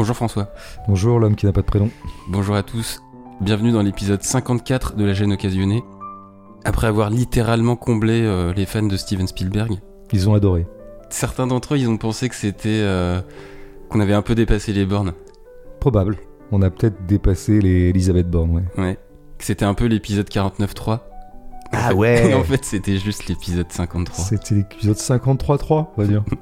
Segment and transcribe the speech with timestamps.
[0.00, 0.48] Bonjour François.
[0.88, 1.90] Bonjour l'homme qui n'a pas de prénom.
[2.30, 3.02] Bonjour à tous.
[3.42, 5.84] Bienvenue dans l'épisode 54 de la gêne occasionnée.
[6.64, 9.74] Après avoir littéralement comblé euh, les fans de Steven Spielberg,
[10.14, 10.66] Ils ont adoré.
[11.10, 13.20] certains d'entre eux, ils ont pensé que c'était euh,
[13.90, 15.12] qu'on avait un peu dépassé les bornes.
[15.80, 16.16] Probable.
[16.50, 18.82] On a peut-être dépassé les Elisabeth Borne, ouais.
[18.82, 18.98] Ouais.
[19.36, 21.00] Que c'était un peu l'épisode 49.3.
[21.72, 22.32] Ah En fait- ouais.
[22.40, 24.24] En fait, c'était juste l'épisode 53.
[24.24, 26.24] C'était l'épisode 53.3, on va dire.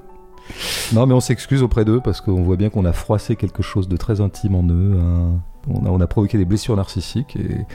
[0.95, 3.88] non, mais on s'excuse auprès d'eux parce qu'on voit bien qu'on a froissé quelque chose
[3.88, 4.98] de très intime en eux.
[5.01, 5.41] hein.
[5.69, 7.66] On, a, on a provoqué des blessures narcissiques et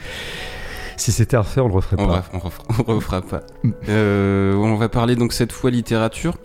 [0.96, 2.24] si c'était à refaire, on le referait On, pas.
[2.32, 3.40] on, refera, on refera pas.
[3.88, 6.36] Euh, on va parler donc cette fois littérature.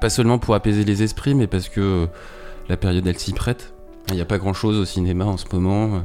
[0.00, 2.06] Pas seulement pour apaiser les esprits, mais parce que
[2.68, 3.74] la période elle s'y prête.
[4.08, 6.02] Il n'y a pas grand chose au cinéma en ce moment.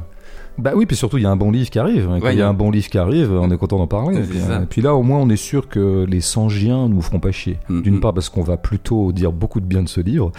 [0.58, 2.10] Bah oui, puis surtout, il y a un bon livre qui arrive.
[2.10, 2.20] hein.
[2.22, 4.20] Quand il y a un bon livre qui arrive, on est content d'en parler.
[4.20, 7.58] Et, puis là, au moins, on est sûr que les Sangiens nous feront pas chier.
[7.70, 7.82] Mhm.
[7.82, 10.32] D'une part, parce qu'on va plutôt dire beaucoup de bien de ce livre,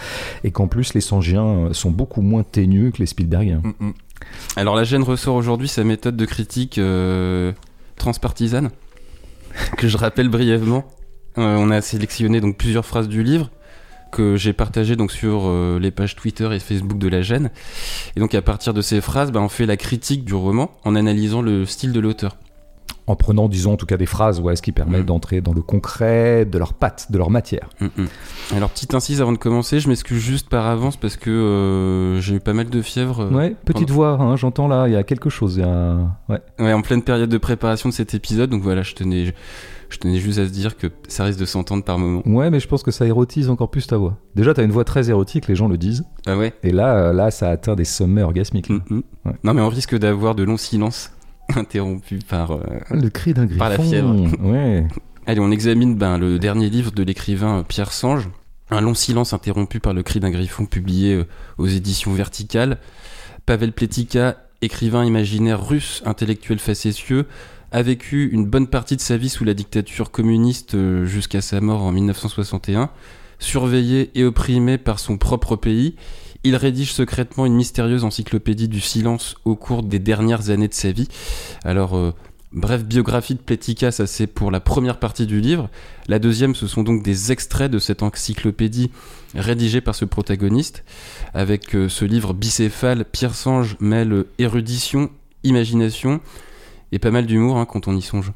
[0.43, 3.61] et qu'en plus, les Sangiens sont beaucoup moins teigneux que les Spielbergiens.
[3.63, 3.93] Mm, mm.
[4.55, 7.51] Alors la gêne ressort aujourd'hui sa méthode de critique euh,
[7.97, 8.69] transpartisane,
[9.77, 10.85] que je rappelle brièvement.
[11.37, 13.49] Euh, on a sélectionné donc plusieurs phrases du livre
[14.15, 17.51] que j'ai partagées donc sur euh, les pages Twitter et Facebook de la gêne.
[18.15, 20.95] Et donc à partir de ces phrases, bah, on fait la critique du roman en
[20.95, 22.37] analysant le style de l'auteur.
[23.07, 25.05] En prenant, disons, en tout cas des phrases, ouais, ce qui permet Mhm.
[25.05, 27.69] d'entrer dans le concret de leur patte, de leur matière.
[27.79, 28.07] Mm, mm.
[28.55, 32.35] Alors petite incise avant de commencer, je m'excuse juste par avance parce que euh, j'ai
[32.35, 33.19] eu pas mal de fièvre.
[33.21, 35.57] euh, Ouais, petite voix, hein, j'entends là, il y a quelque chose.
[35.57, 35.97] y a-
[36.29, 36.39] Ouais.
[36.57, 39.31] Ouais, en pleine période de préparation de cet épisode, donc voilà, je tenais, je,
[39.89, 42.21] je tenais juste à se dire que ça risque de s'entendre par moment.
[42.25, 44.17] ouais, mais je pense que ça érotise encore plus ta voix.
[44.35, 46.03] Déjà, t'as une voix très érotique, les gens le disent.
[46.25, 46.53] Ah ouais?
[46.63, 48.69] Et là, euh, là, ça atteint des sommets orgasmiques.
[48.69, 49.01] Mm, mm.
[49.25, 49.33] Ouais.
[49.43, 51.11] Non, mais on risque d'avoir de longs silences
[51.55, 52.51] interrompus par.
[52.51, 52.59] euh,
[52.91, 53.59] Le cri d'un griffon.
[53.59, 54.15] Par la fièvre.
[54.41, 54.87] Ouais.
[55.27, 58.29] Allez, on examine ben, le dernier livre de l'écrivain euh, Pierre Sange.
[58.71, 61.23] Un long silence interrompu par le cri d'un griffon publié
[61.59, 62.79] aux éditions Verticales.
[63.45, 67.27] Pavel Pletika, écrivain imaginaire russe, intellectuel facétieux,
[67.71, 71.61] a vécu une bonne partie de sa vie sous la dictature communiste euh, jusqu'à sa
[71.61, 72.89] mort en 1961.
[73.39, 75.95] Surveillé et opprimé par son propre pays,
[76.43, 80.91] il rédige secrètement une mystérieuse encyclopédie du silence au cours des dernières années de sa
[80.91, 81.09] vie.
[81.63, 82.11] Alors, euh,
[82.53, 85.69] bref, biographie de Pletika, ça c'est pour la première partie du livre.
[86.07, 88.91] La deuxième, ce sont donc des extraits de cette encyclopédie
[89.33, 90.83] rédigée par ce protagoniste.
[91.33, 95.09] Avec euh, ce livre bicéphale, Pierre Sange mêle érudition,
[95.43, 96.21] imagination
[96.95, 98.31] et pas mal d'humour hein, quand on y songe.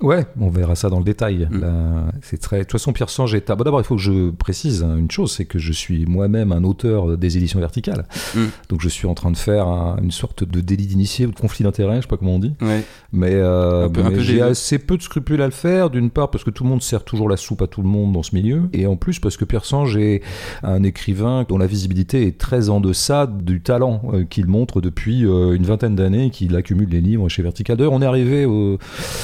[0.00, 1.48] Ouais, on verra ça dans le détail.
[1.50, 2.10] Mm.
[2.22, 2.58] C'est très.
[2.58, 3.48] De toute façon, Pierre Sange est.
[3.52, 6.64] Bon, d'abord, il faut que je précise une chose, c'est que je suis moi-même un
[6.64, 8.04] auteur des éditions verticales.
[8.34, 8.40] Mm.
[8.68, 11.38] Donc, je suis en train de faire un- une sorte de délit d'initié ou de
[11.38, 12.54] conflit d'intérêt, je sais pas comment on dit.
[12.60, 12.82] Ouais.
[13.12, 16.50] Mais, euh, mais j'ai assez peu de scrupules à le faire, d'une part parce que
[16.50, 18.86] tout le monde sert toujours la soupe à tout le monde dans ce milieu, et
[18.86, 20.22] en plus parce que Pierre Sange est
[20.64, 25.24] un écrivain dont la visibilité est très en deçà du talent euh, qu'il montre depuis
[25.24, 27.76] euh, une vingtaine d'années, qu'il accumule les livres chez Vertical.
[27.76, 28.78] D'ailleurs, on est arrivé au-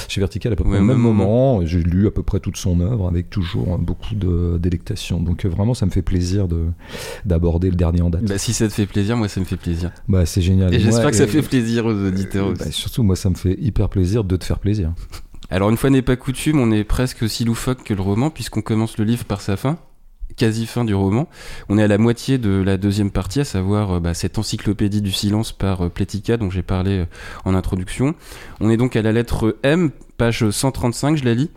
[0.08, 2.56] chez Vertical peu près Ouais, au même même moment, j'ai lu à peu près toute
[2.56, 5.20] son œuvre avec toujours hein, beaucoup de délectation.
[5.20, 6.66] Donc euh, vraiment, ça me fait plaisir de
[7.24, 8.24] d'aborder le dernier en date.
[8.24, 9.90] Bah, si ça te fait plaisir, moi ça me fait plaisir.
[10.08, 10.72] Bah, c'est génial.
[10.74, 12.64] Et j'espère que ça et- fait plaisir aux auditeurs euh, aussi.
[12.64, 14.92] bah, surtout, moi, ça me fait hyper plaisir de te faire plaisir.
[15.50, 18.62] Alors une fois n'est pas coutume, on est presque aussi loufoque que le roman puisqu'on
[18.62, 19.78] commence le livre par sa fin,
[20.36, 21.28] quasi fin du roman.
[21.68, 25.02] On est à la moitié de la deuxième partie, à savoir euh, bah, cette encyclopédie
[25.02, 27.04] du silence par euh, Pletika dont j'ai parlé euh,
[27.44, 28.14] en introduction.
[28.60, 31.50] On est donc à la lettre M, page 135, je la lis.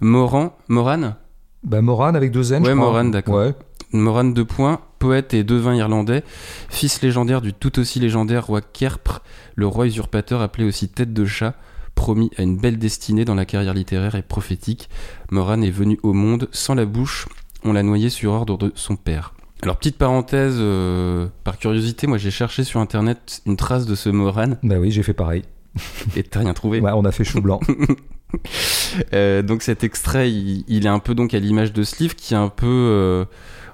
[0.00, 1.14] Moran, Moran,
[1.62, 2.86] Bah, Moran avec deux N, je Ouais, crois.
[2.86, 3.34] Moran, d'accord.
[3.36, 3.54] Ouais.
[3.92, 6.22] Moran de Point, poète et devin irlandais,
[6.68, 9.20] fils légendaire du tout aussi légendaire roi Kerpr,
[9.56, 11.54] le roi usurpateur appelé aussi tête de chat,
[11.96, 14.88] promis à une belle destinée dans la carrière littéraire et prophétique.
[15.32, 17.26] Moran est venu au monde sans la bouche,
[17.64, 19.34] on l'a noyé sur ordre de son père.
[19.62, 24.08] Alors petite parenthèse, euh, par curiosité, moi j'ai cherché sur internet une trace de ce
[24.08, 25.42] Moran Bah oui, j'ai fait pareil.
[26.16, 26.80] et t'as rien trouvé.
[26.80, 27.60] Ouais, on a fait chou blanc.
[29.12, 32.14] Euh, donc cet extrait, il, il est un peu donc à l'image de ce livre
[32.14, 33.24] qui est un peu, euh,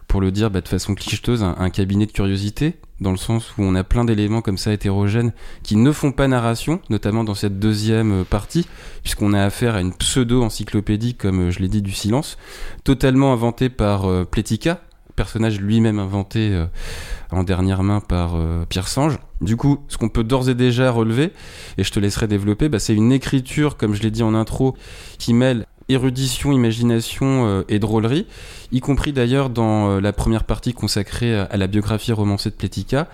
[0.09, 3.53] pour le dire bah, de façon clicheteuse, un, un cabinet de curiosité, dans le sens
[3.59, 5.33] où on a plein d'éléments comme ça hétérogènes
[5.63, 8.67] qui ne font pas narration, notamment dans cette deuxième euh, partie,
[9.03, 12.39] puisqu'on a affaire à une pseudo-encyclopédie, comme euh, je l'ai dit, du silence,
[12.85, 14.81] totalement inventée par euh, Pletika,
[15.15, 16.67] personnage lui-même inventé euh,
[17.31, 18.37] en dernière main par
[18.69, 19.19] Pierre Sange.
[19.41, 21.33] Du coup, ce qu'on peut d'ores et déjà relever,
[21.79, 24.77] et je te laisserai développer, bah, c'est une écriture, comme je l'ai dit en intro,
[25.19, 28.27] qui mêle érudition, imagination euh, et drôlerie,
[28.73, 33.09] y compris d'ailleurs dans euh, la première partie consacrée à, la biographie romancée de Pletika.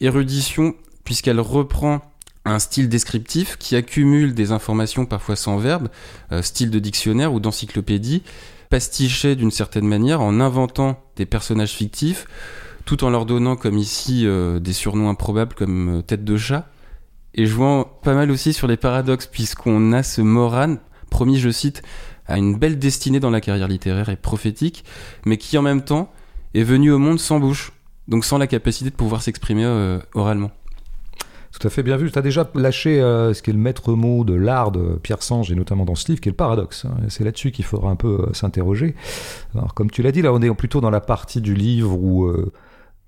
[0.00, 0.74] Érudition,
[1.04, 2.00] puisqu'elle reprend
[2.44, 5.88] un style descriptif qui accumule des informations parfois sans verbe,
[6.32, 8.22] euh, style de dictionnaire ou d'encyclopédie,
[8.70, 12.26] pastiché d'une certaine manière en inventant des personnages fictifs,
[12.84, 14.26] tout en leur donnant, comme ici,
[14.60, 16.68] des surnoms improbables comme tête de chat,
[17.34, 20.76] et jouant pas mal aussi sur les paradoxes, puisqu'on a ce Moran,
[21.08, 21.82] promis, je cite,
[22.28, 24.84] à une belle destinée dans la carrière littéraire et prophétique,
[25.24, 26.12] mais qui en même temps
[26.54, 27.72] est venu au monde sans bouche,
[28.06, 30.50] donc sans la capacité de pouvoir s'exprimer euh, oralement.
[31.58, 32.10] Tout à fait bien vu.
[32.12, 35.22] Tu as déjà lâché euh, ce qui est le maître mot de l'art de Pierre
[35.22, 36.84] Sange, et notamment dans ce livre, qui est le paradoxe.
[36.84, 36.94] hein.
[37.08, 38.94] C'est là-dessus qu'il faudra un peu euh, s'interroger.
[39.54, 42.30] Alors, comme tu l'as dit, là, on est plutôt dans la partie du livre où,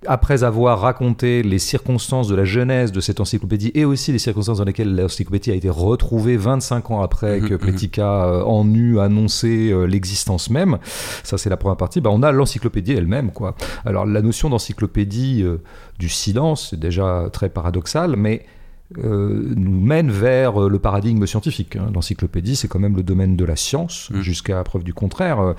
[0.07, 4.59] après avoir raconté les circonstances de la genèse de cette encyclopédie et aussi les circonstances
[4.59, 7.61] dans lesquelles l'encyclopédie a été retrouvée 25 ans après Mhm, que mhm.
[7.61, 10.79] Pletica euh, en eut annoncé euh, l'existence même,
[11.23, 13.31] ça c'est la première partie, bah, on a l'encyclopédie elle-même.
[13.31, 13.55] quoi.
[13.85, 15.59] Alors la notion d'encyclopédie euh,
[15.99, 18.47] du silence, c'est déjà très paradoxal, mais
[19.05, 21.77] euh, nous mène vers le paradigme scientifique.
[21.77, 21.91] hein.
[21.95, 24.21] L'encyclopédie, c'est quand même le domaine de la science, Mm.
[24.23, 25.55] jusqu'à preuve du contraire.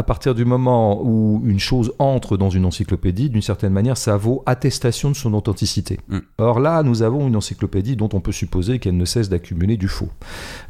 [0.00, 4.16] À partir du moment où une chose entre dans une encyclopédie, d'une certaine manière, ça
[4.16, 6.00] vaut attestation de son authenticité.
[6.08, 6.18] Mm.
[6.38, 9.88] Or là, nous avons une encyclopédie dont on peut supposer qu'elle ne cesse d'accumuler du
[9.88, 10.08] faux.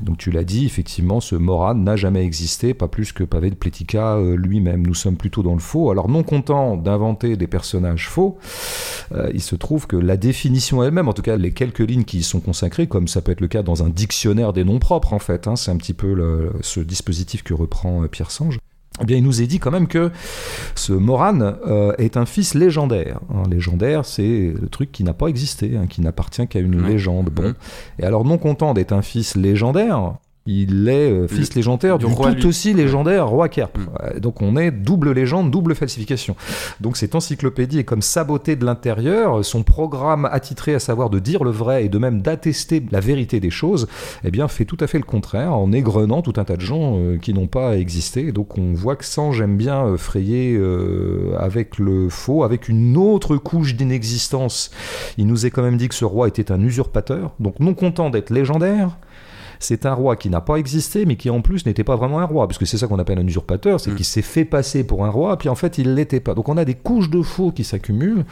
[0.01, 4.17] Donc tu l'as dit, effectivement, ce Moran n'a jamais existé, pas plus que Pavel Pletica
[4.17, 4.85] euh, lui-même.
[4.85, 5.93] Nous sommes plutôt dans le faux.
[5.93, 8.37] Alors non content d'inventer des personnages faux,
[9.13, 12.19] euh, il se trouve que la définition elle-même, en tout cas les quelques lignes qui
[12.19, 15.13] y sont consacrées, comme ça peut être le cas dans un dictionnaire des noms propres
[15.13, 18.59] en fait, hein, c'est un petit peu le- ce dispositif que reprend euh, Pierre Sange.
[19.01, 20.11] Eh bien, il nous est dit quand même que
[20.75, 23.21] ce Moran euh, est un fils légendaire.
[23.33, 27.31] Un légendaire, c'est le truc qui n'a pas existé, hein, qui n'appartient qu'à une légende.
[27.31, 27.55] Bon, Mhm.
[28.01, 30.15] et alors, non content d'être un fils légendaire,
[30.47, 32.47] il est euh, fils légendaire du du, roi, tout lui.
[32.47, 33.77] aussi légendaire roi Kerp.
[33.77, 34.21] Mm.
[34.21, 36.37] Donc on est double légende, double falsification.
[36.81, 39.45] Donc cette encyclopédie est comme sabotée de l'intérieur.
[39.45, 43.41] Son programme attitré à savoir de dire le vrai et de même d'attester la vérité
[43.41, 43.87] des choses,
[44.25, 46.97] eh bien fait tout à fait le contraire en égrenant tout un tas de gens
[46.97, 48.33] euh, qui n'ont pas existé.
[48.33, 52.97] Donc on voit que sans j'aime bien euh, frayer euh, avec le faux, avec une
[52.97, 54.71] autre couche d'inexistence.
[55.19, 57.33] Il nous est quand même dit que ce roi était un usurpateur.
[57.41, 58.97] Donc non content d'être légendaire,
[59.61, 62.25] c'est un roi qui n'a pas existé, mais qui en plus n'était pas vraiment un
[62.25, 63.95] roi, puisque c'est ça qu'on appelle un usurpateur, c'est Mm.
[63.97, 66.35] qu'il s'est fait passer pour un roi, puis en fait il l'était pas.
[66.35, 68.25] Donc on a des couches de faux qui s'accumulent,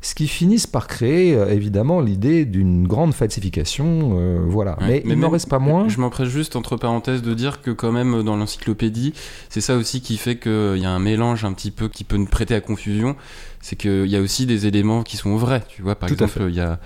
[0.00, 4.78] ce qui finissent par créer euh, évidemment l'idée d'une grande falsification, euh, voilà.
[4.80, 5.88] Ouais, mais, il n'en reste pas moins.
[5.88, 9.12] Je m'empresse juste, entre parenthèses, de dire que quand même dans l'encyclopédie,
[9.48, 12.16] c'est ça aussi qui fait qu'il y a un mélange un petit peu qui peut
[12.16, 13.16] nous prêter à confusion.
[13.60, 15.96] C'est qu'il y a aussi des éléments qui sont vrais, tu vois.
[15.96, 16.78] Par Tout exemple, il y a,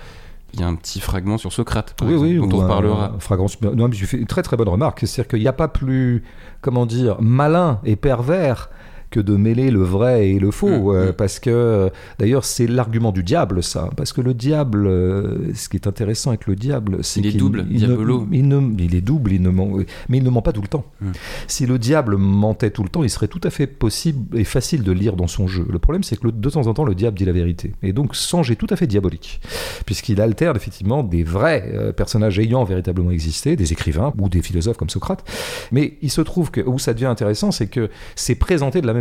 [0.53, 3.15] il y a un petit fragment sur Socrate, Oui, exemple, oui, dont on reparlera.
[3.19, 4.99] fragrance- Non, mais tu fais une très très bonne remarque.
[5.05, 6.23] C'est-à-dire qu'il n'y a pas plus,
[6.61, 8.69] comment dire, malin et pervers
[9.11, 10.67] que de mêler le vrai et le faux.
[10.69, 11.13] Mm, euh, mm.
[11.13, 13.89] Parce que, d'ailleurs, c'est l'argument du diable, ça.
[13.95, 17.29] Parce que le diable, euh, ce qui est intéressant avec le diable, c'est Il est
[17.31, 18.25] qu'il double, il diabolo.
[18.29, 19.77] ne, il ne- il est double, il ne ment,
[20.09, 20.85] mais il ne ment pas tout le temps.
[21.01, 21.11] Mm.
[21.47, 24.83] Si le diable mentait tout le temps, il serait tout à fait possible et facile
[24.83, 25.65] de lire dans son jeu.
[25.69, 27.73] Le problème, c'est que le- de temps en temps, le diable dit la vérité.
[27.83, 29.41] Et donc, Sange est tout à fait diabolique
[29.85, 34.77] puisqu'il alterne effectivement des vrais euh, personnages ayant véritablement existé, des écrivains ou des philosophes
[34.77, 35.23] comme Socrate.
[35.71, 38.93] Mais il se trouve que où ça devient intéressant, c'est que c'est présenté de la
[38.93, 39.00] même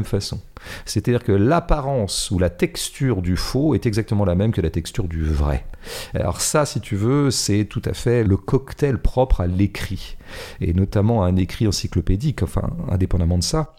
[0.84, 5.08] C'est-à-dire que l'apparence ou la texture du faux est exactement la même que la texture
[5.08, 5.64] du vrai.
[6.14, 10.16] Alors ça, si tu veux, c'est tout à fait le cocktail propre à l'écrit,
[10.60, 13.74] et notamment à un écrit encyclopédique, enfin, indépendamment de ça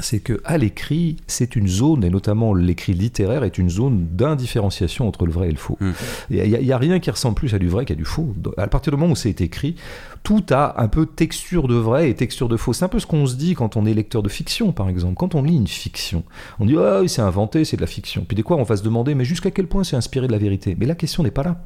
[0.00, 5.08] c'est que à l'écrit, c'est une zone, et notamment l'écrit littéraire est une zone d'indifférenciation
[5.08, 5.76] entre le vrai et le faux.
[5.80, 5.90] Mm.
[6.30, 8.34] Il n'y a, rien qui ressemble plus à du vrai qu'à du faux.
[8.56, 9.76] À partir du moment où c'est écrit,
[10.22, 12.72] tout a un peu texture de vrai et texture de faux.
[12.72, 15.14] C'est un peu ce qu'on se dit quand on est lecteur de fiction, par exemple.
[15.16, 16.24] Quand on lit une fiction,
[16.58, 18.24] on dit ah oui, c'est inventé, c'est de la fiction.
[18.26, 20.38] Puis des fois, on va se demander mais jusqu'à quel point c'est inspiré de la
[20.38, 20.76] vérité?
[20.78, 21.62] Mais la question n'est pas là.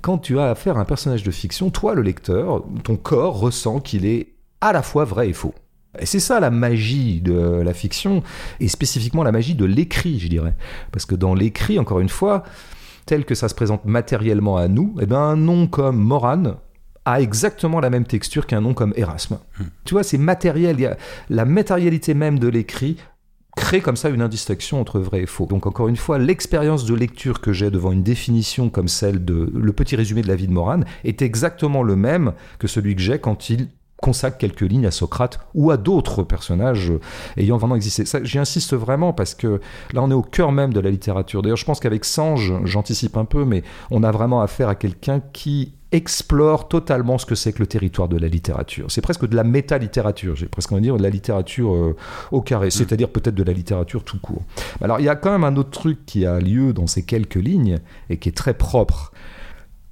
[0.00, 3.80] Quand tu as affaire à un personnage de fiction, toi, le lecteur, ton corps ressent
[3.80, 4.28] qu'il est
[4.60, 5.54] à la fois vrai et faux.
[5.98, 8.22] Et c'est ça la magie de la fiction,
[8.60, 10.54] et spécifiquement la magie de l'écrit, je dirais.
[10.90, 12.44] Parce que dans l'écrit, encore une fois,
[13.06, 16.56] tel que ça se présente matériellement à nous, eh ben un nom comme Moran
[17.04, 19.38] a exactement la même texture qu'un nom comme Erasme.
[19.58, 19.64] Hmm.
[19.84, 20.76] Tu vois, c'est matériel.
[20.78, 20.96] Il y a
[21.30, 22.96] la matérialité même de l'écrit
[23.56, 25.46] crée comme ça une indistinction entre vrai et faux.
[25.46, 29.50] Donc encore une fois, l'expérience de lecture que j'ai devant une définition comme celle de
[29.54, 33.02] le petit résumé de la vie de Moran est exactement le même que celui que
[33.02, 33.68] j'ai quand il
[34.02, 37.00] consacre quelques lignes à Socrate ou à d'autres personnages euh,
[37.38, 38.04] ayant vraiment existé.
[38.04, 39.60] Ça, J'y insiste vraiment parce que
[39.94, 41.40] là, on est au cœur même de la littérature.
[41.40, 45.22] D'ailleurs, je pense qu'avec Sange, j'anticipe un peu, mais on a vraiment affaire à quelqu'un
[45.32, 48.90] qui explore totalement ce que c'est que le territoire de la littérature.
[48.90, 51.96] C'est presque de la méta-littérature, j'ai presque envie de dire de la littérature euh,
[52.32, 54.42] au carré, c'est-à-dire peut-être de la littérature tout court.
[54.80, 57.36] Alors il y a quand même un autre truc qui a lieu dans ces quelques
[57.36, 57.78] lignes
[58.08, 59.11] et qui est très propre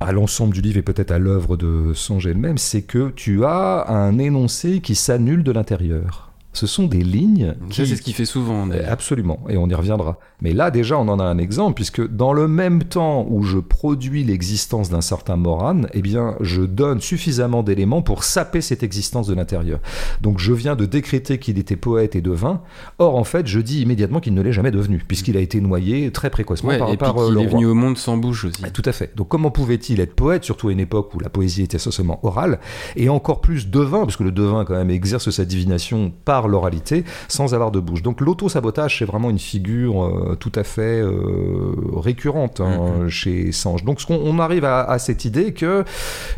[0.00, 3.86] à l'ensemble du livre et peut-être à l'œuvre de Sange elle-même, c'est que tu as
[3.88, 6.29] un énoncé qui s'annule de l'intérieur.
[6.52, 8.66] Ce sont des lignes Ça, c'est ce qu'il fait souvent.
[8.66, 8.90] D'ailleurs.
[8.90, 10.18] Absolument, et on y reviendra.
[10.42, 13.58] Mais là, déjà, on en a un exemple, puisque dans le même temps où je
[13.58, 19.26] produis l'existence d'un certain Moran, eh bien, je donne suffisamment d'éléments pour saper cette existence
[19.28, 19.78] de l'intérieur.
[20.22, 22.62] Donc, je viens de décréter qu'il était poète et devin.
[22.98, 26.10] Or, en fait, je dis immédiatement qu'il ne l'est jamais devenu, puisqu'il a été noyé
[26.10, 27.58] très précocement Ouais, par, et puis euh, le est roi.
[27.60, 28.62] venu au monde sans bouche aussi.
[28.66, 29.14] Ah, Tout à fait.
[29.16, 32.58] Donc comment pouvait-il être poète, surtout à une époque où la poésie était essentiellement orale,
[32.96, 37.04] et encore plus devin, parce que le devin quand même exerce sa divination par l'oralité,
[37.28, 38.02] sans avoir de bouche.
[38.02, 43.84] Donc l'auto-sabotage, c'est vraiment une figure euh, tout à fait euh, récurrente hein, chez Sange.
[43.84, 45.84] Donc on arrive à, à cette idée que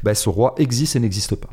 [0.02, 1.48] bah, ce roi existe et n'existe pas.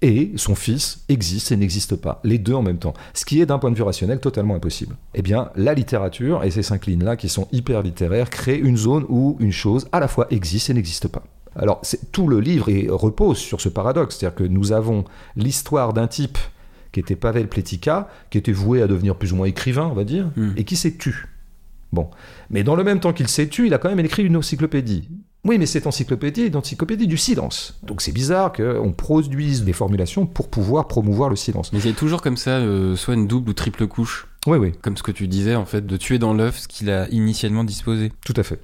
[0.00, 2.94] Et son fils existe et n'existe pas, les deux en même temps.
[3.14, 4.96] Ce qui est d'un point de vue rationnel totalement impossible.
[5.14, 9.04] Eh bien, la littérature et ces cinq lignes-là, qui sont hyper littéraires, créent une zone
[9.08, 11.24] où une chose à la fois existe et n'existe pas.
[11.56, 11.80] Alors,
[12.12, 15.04] tout le livre repose sur ce paradoxe, c'est-à-dire que nous avons
[15.34, 16.38] l'histoire d'un type
[16.98, 20.02] qui était Pavel Pletika, qui était voué à devenir plus ou moins écrivain, on va
[20.02, 20.50] dire, Hmm.
[20.56, 21.28] et qui s'est tu.
[21.92, 22.10] Bon.
[22.50, 25.08] Mais dans le même temps qu'il s'est tu, il a quand même écrit une encyclopédie.
[25.44, 27.78] Oui, mais cette encyclopédie est une encyclopédie du silence.
[27.84, 31.72] Donc c'est bizarre qu'on produise des formulations pour pouvoir promouvoir le silence.
[31.72, 34.26] Mais il y a toujours comme ça, euh, soit une double ou triple couche.
[34.48, 36.90] Oui, oui, Comme ce que tu disais, en fait, de tuer dans l'œuf ce qu'il
[36.90, 38.10] a initialement disposé.
[38.24, 38.60] tout à fait.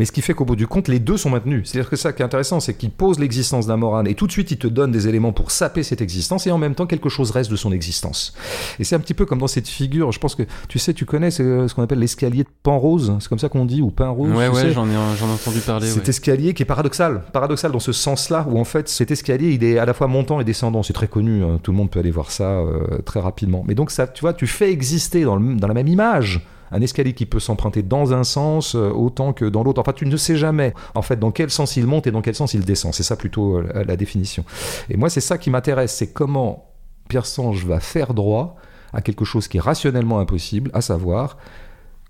[0.00, 1.68] Mais ce qui fait qu'au bout du compte, les deux sont maintenus.
[1.68, 4.32] C'est-à-dire que ça qui est intéressant, c'est qu'il pose l'existence d'un Moran et tout de
[4.32, 7.10] suite il te donne des éléments pour saper cette existence et en même temps quelque
[7.10, 8.32] chose reste de son existence.
[8.78, 11.04] Et c'est un petit peu comme dans cette figure, je pense que tu sais, tu
[11.04, 14.30] connais ce qu'on appelle l'escalier de Pan-Rose, c'est comme ça qu'on dit, ou Pain-Rose.
[14.30, 15.86] ouais, ouais, j'en ai, j'en ai entendu parler.
[15.86, 16.08] Cet ouais.
[16.08, 19.78] escalier qui est paradoxal, paradoxal dans ce sens-là, où en fait cet escalier il est
[19.78, 20.82] à la fois montant et descendant.
[20.82, 23.64] C'est très connu, hein, tout le monde peut aller voir ça euh, très rapidement.
[23.68, 26.40] Mais donc ça, tu vois, tu fais exister dans, le- dans la même image
[26.70, 29.80] un escalier qui peut s'emprunter dans un sens euh, autant que dans l'autre.
[29.80, 32.34] Enfin, tu ne sais jamais en fait dans quel sens il monte et dans quel
[32.34, 32.94] sens il descend.
[32.94, 34.44] C'est ça plutôt euh, la, définition.
[34.88, 36.70] Et moi, c'est ça qui m'intéresse, c'est comment
[37.08, 38.56] Pierre Sange va faire droit
[38.92, 41.36] à quelque chose qui est rationnellement impossible, à savoir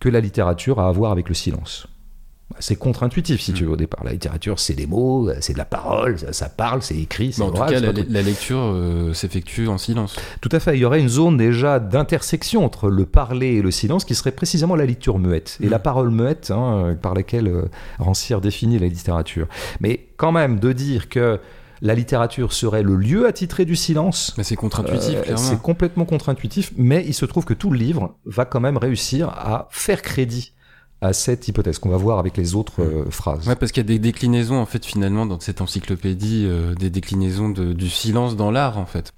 [0.00, 1.86] que la littérature a à voir avec le silence.
[2.58, 4.02] C'est contre-intuitif, si tu veux, au départ.
[4.04, 7.42] La littérature, c'est des mots, c'est de la parole, ça, ça parle, c'est écrit, c'est
[7.42, 8.06] en tout cas, la, pas tout.
[8.10, 10.16] la lecture euh, s'effectue en silence.
[10.40, 10.76] Tout à fait.
[10.76, 14.32] Il y aurait une zone déjà d'intersection entre le parler et le silence qui serait
[14.32, 15.70] précisément la lecture muette et Mm.
[15.70, 17.62] la parole muette hein, par laquelle euh,
[17.98, 19.46] Rancière définit la littérature.
[19.80, 21.38] Mais quand même, de dire que
[21.82, 25.42] la littérature serait le lieu attitré du silence, Mais c'est contre-intuitif, euh, clairement.
[25.42, 29.28] c'est complètement contre-intuitif, mais il se trouve que tout le livre va quand même réussir
[29.30, 30.52] à faire crédit
[31.00, 33.48] à cette hypothèse qu'on va voir avec les autres euh, phrases.
[33.48, 36.90] Ouais, parce qu'il y a des déclinaisons, en fait, finalement, dans cette encyclopédie, euh, des
[36.90, 39.12] déclinaisons de- du silence dans l'art, en fait.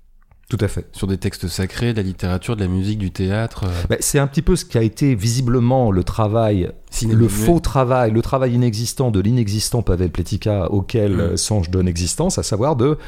[0.48, 0.86] Tout à fait.
[0.92, 3.64] Sur des textes sacrés, de la littérature, de la musique, du théâtre.
[3.64, 6.70] euh, Bah, c'est un petit peu ce qui a été visiblement le travail
[7.08, 11.36] le faux travail, le travail inexistant de l'inexistant Pavel Pletika auquel Mm.
[11.38, 12.98] Sange donne existence, à savoir de,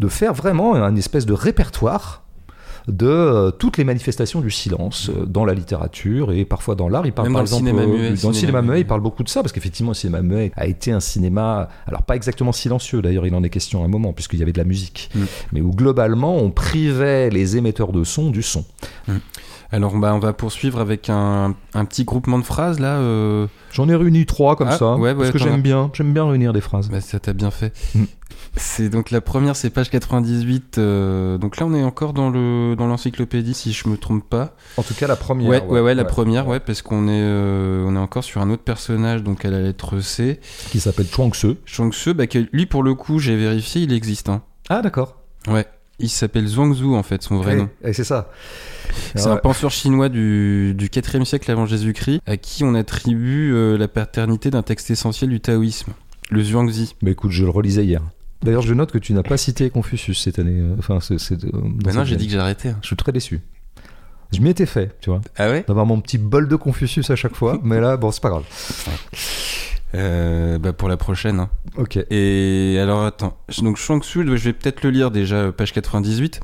[0.00, 2.23] de faire vraiment un espèce de répertoire
[2.88, 7.06] de euh, toutes les manifestations du silence euh, dans la littérature et parfois dans l'art.
[7.06, 8.86] Il parle Même par dans le exemple cinéma euh, muet, dans le cinéma muet, il
[8.86, 12.16] parle beaucoup de ça parce qu'effectivement le cinéma muet a été un cinéma, alors pas
[12.16, 14.64] exactement silencieux d'ailleurs, il en est question à un moment puisqu'il y avait de la
[14.64, 15.24] musique, Mm.
[15.52, 18.64] mais où globalement on privait les émetteurs de son du son.
[19.74, 22.98] Alors, bah, on va poursuivre avec un, un petit groupement de phrases, là.
[22.98, 26.12] euh, J'en ai réuni trois comme Ah, ça ouais, ouais, parce que j'aime bien, j'aime
[26.12, 26.88] bien réunir des phrases.
[26.90, 27.72] Bah, ça t'a bien fait.
[27.96, 28.04] Mm.
[28.56, 30.78] C'est donc la première, c'est page 98.
[30.78, 34.54] euh, donc là, on est encore dans le dans l'encyclopédie, si je me trompe pas.
[34.76, 35.50] En tout cas la première.
[35.50, 38.50] Ouais, ouais, ouais, la première, ouais, parce qu'on est euh, on est encore sur un
[38.50, 40.38] autre personnage, donc à la lettre C.
[40.70, 41.56] Qui s'appelle Chuang Tzu.
[41.64, 44.28] Shang-Tzu, bah, que lui, pour le coup, j'ai vérifié, il existe.
[44.28, 44.42] Hein.
[44.68, 45.16] Ah d'accord.
[45.48, 45.66] Ouais.
[46.00, 47.68] Il s'appelle Zhuangzi, en fait, son vrai nom.
[47.84, 48.30] ouais, c'est ça.
[49.14, 53.76] C'est un penseur chinois du, du 4e siècle avant Jésus-Christ, à qui on attribue euh,
[53.78, 55.92] la paternité d'un texte essentiel du taoïsme,
[56.30, 56.96] le Zhuangzi.
[57.02, 58.02] Mais écoute, je le relisais hier.
[58.42, 60.58] D'ailleurs, je note que tu n'as pas cité Confucius cette année.
[60.60, 61.14] euh, Enfin, c'est.
[61.44, 61.48] euh,
[61.84, 62.70] Bah non, j'ai dit que j'arrêtais.
[62.70, 62.78] hein.
[62.82, 63.40] Je suis très déçu.
[64.32, 65.64] Je m'y étais fait, tu vois, Ah ouais?
[65.68, 68.44] d'avoir mon petit bol de Confucius à chaque fois, mais là, bon, c'est pas grave.
[69.94, 71.40] Euh, bah Pour la prochaine.
[71.40, 71.50] hein.
[71.76, 71.98] Ok.
[72.10, 73.36] Et alors, attends.
[73.62, 76.40] Donc, Shang-Tzu, je vais peut-être le lire déjà, euh, page 98.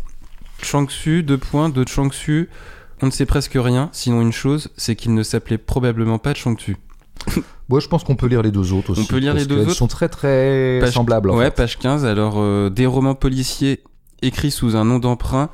[0.63, 2.49] Shang-Tzu, deux points, de Shang-Tzu.
[3.03, 6.77] On ne sait presque rien, sinon une chose, c'est qu'il ne s'appelait probablement pas Shang-Tzu.
[7.69, 9.01] Moi, je pense qu'on peut lire les deux autres aussi.
[9.03, 11.31] On peut lire parce les deux qu'elles autres sont très très Page- semblables.
[11.31, 11.51] en ouais, fait.
[11.55, 12.05] page 15.
[12.05, 13.83] Alors, euh, des romans policiers
[14.23, 15.49] écrits sous un nom d'emprunt,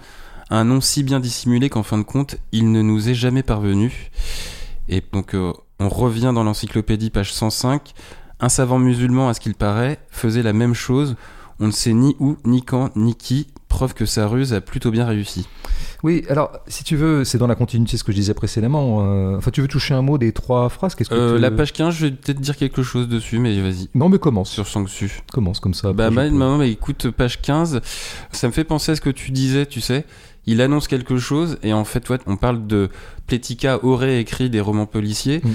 [0.51, 4.11] un nom si bien dissimulé qu'en fin de compte, il ne nous est jamais parvenu.
[4.89, 7.93] Et donc, euh, on revient dans l'encyclopédie, page 105.
[8.41, 11.17] Un savant musulman, à ce qu'il paraît, faisait la même chose.
[11.59, 13.47] On ne sait ni où, ni quand, ni qui.
[13.69, 15.47] Preuve que sa ruse a plutôt bien réussi.
[16.03, 18.99] Oui, alors, si tu veux, c'est dans la continuité de ce que je disais précédemment.
[19.03, 21.51] euh, Enfin, tu veux toucher un mot des trois phrases Qu'est-ce que Euh, tu- La
[21.51, 23.89] page 15, je vais peut-être dire quelque chose dessus, mais vas-y.
[23.95, 24.51] Non, mais commence.
[24.51, 25.23] Sur Shang-Tzu.
[25.33, 25.93] Commence comme ça.
[25.93, 27.81] Bah, bah, bah, bah, écoute, page 15,
[28.33, 30.05] ça me fait penser à ce que tu disais, tu sais.
[30.47, 32.89] Il annonce quelque chose et en fait, ouais, on parle de
[33.27, 35.51] Pletica aurait écrit des romans policiers, Mm.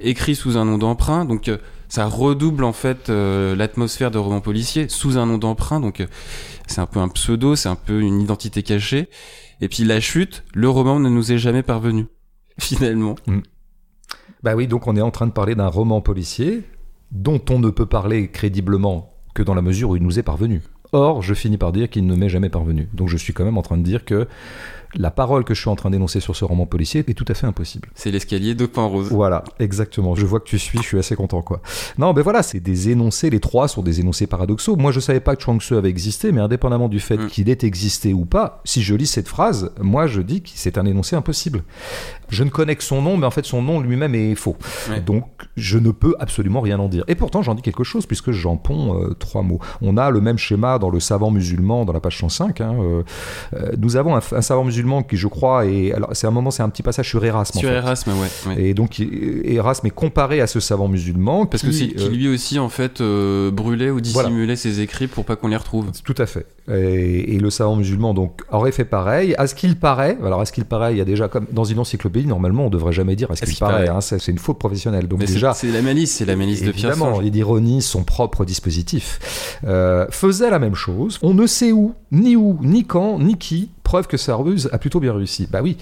[0.00, 1.58] écrits sous un nom d'emprunt, donc euh,
[1.88, 6.06] ça redouble en fait euh, l'atmosphère de romans policiers sous un nom d'emprunt, donc euh,
[6.66, 9.08] c'est un peu un pseudo, c'est un peu une identité cachée.
[9.60, 12.06] Et puis la chute, le roman ne nous est jamais parvenu,
[12.58, 13.14] finalement.
[14.42, 16.64] Bah oui, donc on est en train de parler d'un roman policier
[17.12, 20.62] dont on ne peut parler crédiblement que dans la mesure où il nous est parvenu.
[20.92, 22.88] Or, je finis par dire qu'il ne m'est jamais parvenu.
[22.92, 24.28] Donc je suis quand même en train de dire que
[24.94, 27.32] la parole que je suis en train d'énoncer sur ce roman policier est tout à
[27.32, 27.88] fait impossible.
[27.94, 29.08] C'est l'escalier de pain rose.
[29.10, 30.14] Voilà, exactement.
[30.14, 31.62] Je vois que tu suis, je suis assez content, quoi.
[31.96, 34.76] Non, ben voilà, c'est des énoncés, les trois sont des énoncés paradoxaux.
[34.76, 37.28] Moi, je savais pas que Chuang Tzu avait existé, mais indépendamment du fait Mm.
[37.28, 40.76] qu'il ait existé ou pas, si je lis cette phrase, moi, je dis que c'est
[40.76, 41.62] un énoncé impossible.
[42.32, 44.56] Je ne connais que son nom, mais en fait, son nom lui-même est faux.
[44.90, 45.00] Ouais.
[45.00, 47.04] Donc, je ne peux absolument rien en dire.
[47.06, 49.60] Et pourtant, j'en dis quelque chose, puisque j'en ponds euh, trois mots.
[49.82, 52.60] On a le même schéma dans le savant musulman, dans la page 105.
[52.60, 53.02] hein, euh,
[53.54, 55.92] euh, nous avons un, un savant musulman qui, je crois, est...
[55.92, 57.76] Alors, c'est un moment, c'est un petit passage sur Erasme, en Sur fait.
[57.76, 58.28] Erasme, ouais.
[58.54, 58.62] ouais.
[58.64, 58.98] Et donc,
[59.44, 61.46] Erasme est comparé à ce savant musulman.
[61.46, 64.28] Parce que qui, c'est qui lui aussi en fait brûlait ou Voilà.
[64.30, 65.90] dissimulait ses écrits pour pas qu'on les retrouve.
[66.04, 66.46] Tout à fait.
[66.72, 69.34] Et, et le savant musulman donc aurait fait pareil.
[69.36, 71.64] À ce qu'il paraît, alors à ce qu'il paraît, il y a déjà comme dans
[71.64, 73.84] une encyclopédie normalement on devrait jamais dire à ce À ce qu'il qu'il paraît.
[73.86, 73.96] paraît.
[73.96, 75.08] hein, c'est c'est une faute professionnelle.
[75.08, 75.52] Donc Mais c'est- déjà.
[75.54, 79.58] c'est la malice, c'est la malice de Pierre Évidemment, il ironie son propre dispositif.
[79.64, 81.18] Euh, faisait la même chose.
[81.22, 83.70] On ne sait où, ni où, ni quand, ni qui.
[83.82, 85.46] Preuve que sa ruse a plutôt bien réussi.
[85.50, 85.76] Bah oui,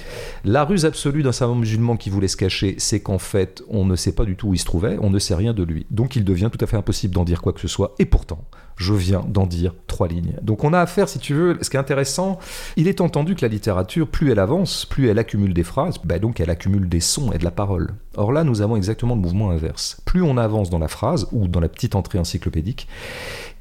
[0.44, 3.94] la ruse absolue d'un savant musulman qui voulait se cacher, c'est qu'en fait, on ne
[3.94, 5.86] sait pas du tout où il se trouvait, on ne sait rien de lui.
[5.90, 7.94] Donc il devient tout à fait impossible d'en dire quoi que ce soit.
[8.00, 8.44] Et pourtant,
[8.80, 10.36] je viens d'en dire trois lignes.
[10.40, 12.38] Donc on a affaire, si tu veux, ce qui est intéressant,
[12.76, 16.18] il est entendu que la littérature, plus elle avance, plus elle accumule des phrases, bah
[16.18, 17.90] donc elle accumule des sons et de la parole.
[18.16, 20.00] Or là, nous avons exactement le mouvement inverse.
[20.06, 22.88] Plus on avance dans la phrase ou dans la petite entrée encyclopédique,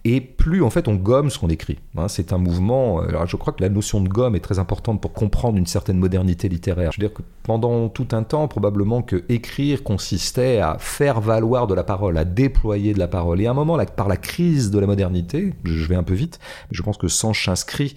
[0.06, 1.78] et plus en fait on gomme ce qu'on écrit.
[1.98, 3.02] Hein, c'est un mouvement.
[3.02, 5.98] Alors je crois que la notion de gomme est très importante pour comprendre une certaine
[5.98, 6.92] modernité littéraire.
[6.92, 11.68] Je veux dire que pendant tout un temps, probablement que écrire consistait à faire valoir
[11.68, 13.42] de la parole, à déployer de la parole.
[13.42, 16.14] Et à un moment, là, par la crise de la modernité, je vais un peu
[16.14, 16.40] vite,
[16.72, 17.96] je pense que Sanche s'inscrit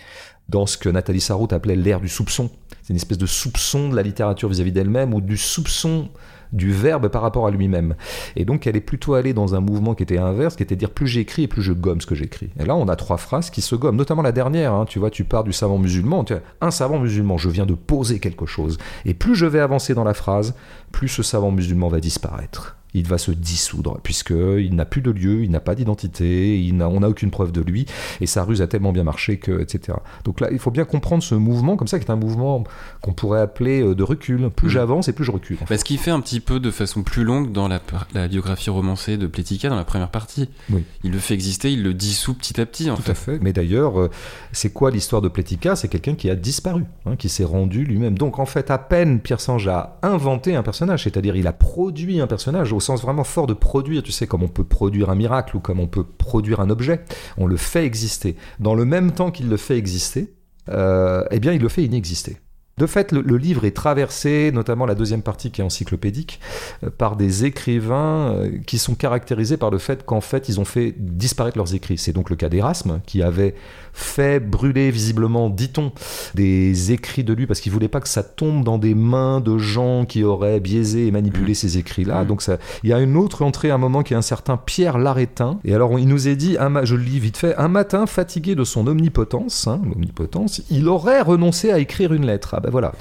[0.49, 2.51] dans ce que Nathalie Sarraute appelait l'ère du soupçon.
[2.83, 6.09] C'est une espèce de soupçon de la littérature vis-à-vis d'elle-même ou du soupçon
[6.53, 7.95] du verbe par rapport à lui-même.
[8.37, 10.81] Et donc elle est plutôt allée dans un mouvement qui était inverse, qui était de
[10.81, 12.51] dire plus j'écris et plus je gomme ce que j'écris.
[12.59, 15.11] Et là on a trois phrases qui se gomment, notamment la dernière, hein, tu vois,
[15.11, 18.47] tu pars du savant musulman, tu as un savant musulman, je viens de poser quelque
[18.47, 18.79] chose.
[19.05, 20.55] Et plus je vais avancer dans la phrase,
[20.91, 22.77] plus ce savant musulman va disparaître.
[22.95, 26.89] Il va se dissoudre, puisqu'il n'a plus de lieu, il n'a pas d'identité, il n'a-
[26.89, 27.87] on n'a aucune preuve de lui,
[28.21, 29.99] et sa ruse a tellement bien marché que, etc.
[30.25, 32.65] Donc là, il faut bien comprendre ce mouvement, comme ça, qui est un mouvement
[33.01, 34.51] qu'on pourrait appeler euh, de recul.
[34.51, 34.73] Plus Mhm.
[34.73, 35.57] j'avance et plus je recule.
[35.63, 35.75] en fait.
[35.75, 37.81] Bah, ce qui fait un petit peu de façon plus longue dans la,
[38.29, 40.49] biographie romancée de Pletica dans la première partie.
[40.71, 40.85] Oui.
[41.05, 43.13] Il le fait exister, il le dissout petit à petit en Tout fait.
[43.13, 43.39] à fait.
[43.43, 44.11] Mais d'ailleurs, euh,
[44.53, 48.19] c'est quoi l'histoire de Pletica C'est quelqu'un qui a disparu, hein, qui s'est rendu lui-même.
[48.19, 52.21] Donc en fait, à peine Pierre Sange a inventé un personnage, c'est-à-dire il a produit
[52.21, 55.15] un personnage au sens vraiment fort de produire, tu sais, comme on peut produire un
[55.15, 57.05] miracle ou comme on peut produire un objet.
[57.39, 58.37] On le fait exister.
[58.61, 60.35] Dans le même temps qu'il le fait exister,
[60.69, 62.37] euh, eh bien, il le fait inexister.
[62.83, 66.41] De fait, le, le livre est traversé, notamment la deuxième partie qui est encyclopédique,
[66.83, 70.65] euh, par des écrivains euh, qui sont caractérisés par le fait qu'en fait, ils ont
[70.65, 71.97] fait disparaître leurs écrits.
[71.97, 73.55] C'est donc le cas d'Erasme, qui avait
[73.93, 75.93] fait brûler visiblement, dit-on,
[76.35, 79.59] des écrits de lui parce qu'il voulait pas que ça tombe dans des mains de
[79.59, 81.55] gens qui auraient biaisé et manipulé Mmh.
[81.55, 82.25] ces écrits-là.
[82.25, 82.27] Mmh.
[82.27, 84.57] Donc ça, il y a une autre entrée à un moment qui est un certain
[84.57, 85.59] Pierre Larétin.
[85.65, 88.55] Et alors, il nous est dit, un je le lis vite fait, un matin, fatigué
[88.55, 92.55] de son omnipotence, hein, l'omnipotence, il aurait renoncé à écrire une lettre.
[92.57, 92.93] Ah ben voilà,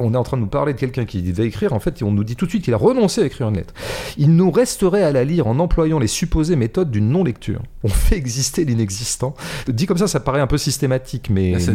[0.00, 2.10] on est en train de nous parler de quelqu'un qui devait écrire, en fait, on
[2.10, 3.72] nous dit tout de suite qu'il a renoncé à écrire une lettre.
[4.18, 7.62] Il nous resterait à la lire en employant les supposées méthodes d'une non-lecture.
[7.82, 9.34] On fait exister l'inexistant.
[9.68, 11.70] Dit comme ça, ça paraît un peu systématique, mais, c'est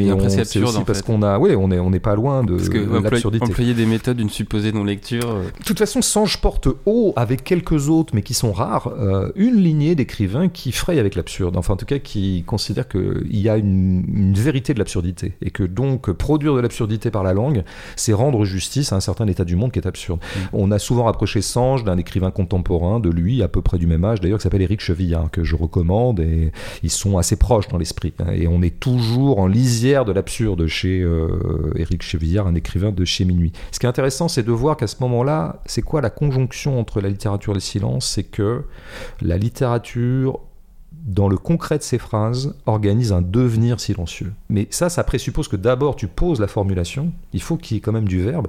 [0.61, 1.05] aussi en parce fait.
[1.05, 3.45] qu'on a, ouais, on est, on n'est pas loin de, Parce que employer, l'absurdité.
[3.45, 5.29] employer des méthodes d'une supposée non-lecture.
[5.29, 9.31] euh, De toute façon, Sange porte haut, avec quelques autres, mais qui sont rares, euh,
[9.35, 11.55] une lignée d'écrivains qui frayent avec l'absurde.
[11.57, 15.33] Enfin, en tout cas, qui considèrent qu'il y a une, une vérité de l'absurdité.
[15.41, 16.78] Et que donc, produire de l'absurdité
[17.11, 17.63] par la langue,
[17.95, 20.19] c'est rendre justice à un certain état du monde qui est absurde.
[20.53, 24.03] On a souvent rapproché Sange d'un écrivain contemporain, de lui, à peu près du même
[24.05, 26.51] âge, d'ailleurs, qui s'appelle Éric Chevillard, que je recommande, et
[26.83, 28.13] ils sont assez proches dans l'esprit.
[28.19, 28.31] hein.
[28.33, 33.05] Et on est toujours en lisière de l'absurde chez euh, Éric Chevillard, un écrivain de
[33.05, 33.51] chez Minuit.
[33.71, 37.01] Ce qui est intéressant, c'est de voir qu'à ce moment-là, c'est quoi la conjonction entre
[37.01, 38.07] la littérature et le silence?
[38.07, 38.63] C'est que
[39.21, 40.39] la littérature
[41.09, 44.31] dans le concret de ses phrases, organise un devenir silencieux.
[44.49, 47.81] Mais ça, ça présuppose que d'abord tu poses la formulation, il faut qu'il y ait
[47.81, 48.47] quand même du verbe,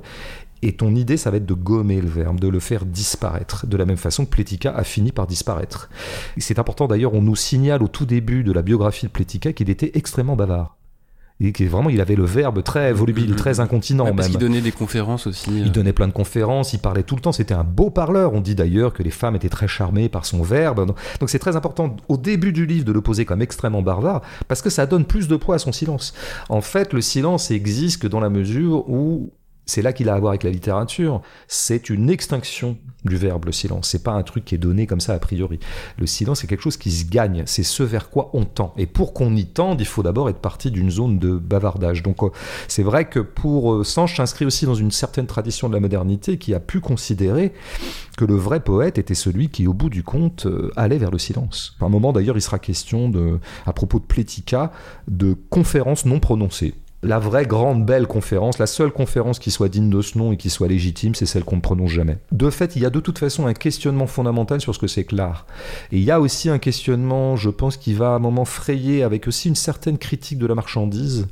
[0.63, 3.77] et ton idée, ça va être de gommer le verbe, de le faire disparaître, de
[3.79, 5.89] la même façon que Pletica a fini par disparaître.
[6.37, 9.71] C'est important d'ailleurs, on nous signale au tout début de la biographie de Pletica qu'il
[9.71, 10.77] était extrêmement bavard.
[11.43, 14.33] Et qui vraiment, il avait le verbe très volubile, très incontinent Ouais, parce même.
[14.33, 15.51] qu'il donnait des conférences aussi.
[15.51, 15.71] Il euh.
[15.71, 18.35] donnait plein de conférences, il parlait tout le temps, c'était un beau parleur.
[18.35, 20.95] On dit d'ailleurs que les femmes étaient très charmées par son verbe.
[21.19, 24.61] Donc c'est très important au début du livre de le poser comme extrêmement barbare, parce
[24.61, 26.13] que ça donne plus de poids à son silence.
[26.49, 29.33] En fait, le silence existe que dans la mesure où
[29.71, 31.23] c'est là qu'il a à voir avec la littérature.
[31.47, 33.89] C'est une extinction du verbe, le silence.
[33.89, 35.61] C'est pas un truc qui est donné comme ça a priori.
[35.97, 37.45] Le silence, c'est quelque chose qui se gagne.
[37.47, 38.75] C'est ce vers quoi on tend.
[38.77, 42.03] Et pour qu'on y tende, il faut d'abord être parti d'une zone de bavardage.
[42.03, 42.31] Donc, euh,
[42.67, 46.37] c'est vrai que pour euh, Sanche s'inscrit aussi dans une certaine tradition de la modernité
[46.37, 47.53] qui a pu considérer
[48.17, 51.19] que le vrai poète était celui qui, au bout du compte, euh, allait vers le
[51.19, 51.77] silence.
[51.81, 54.73] À un moment, d'ailleurs, il sera question de, à propos de Plética,
[55.09, 56.75] de conférences non prononcées.
[57.03, 60.37] La vraie grande belle conférence, la seule conférence qui soit digne de ce nom et
[60.37, 62.19] qui soit légitime, c'est celle qu'on ne prononce jamais.
[62.31, 65.05] De fait, il y a de toute façon un questionnement fondamental sur ce que c'est
[65.05, 65.47] que l'art.
[65.93, 69.03] Et il y a aussi un questionnement, je pense, qui va à un moment frayer
[69.03, 71.29] avec aussi une certaine critique de la marchandise,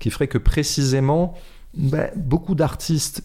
[0.00, 1.34] qui ferait que précisément,
[1.76, 3.22] ben, beaucoup d'artistes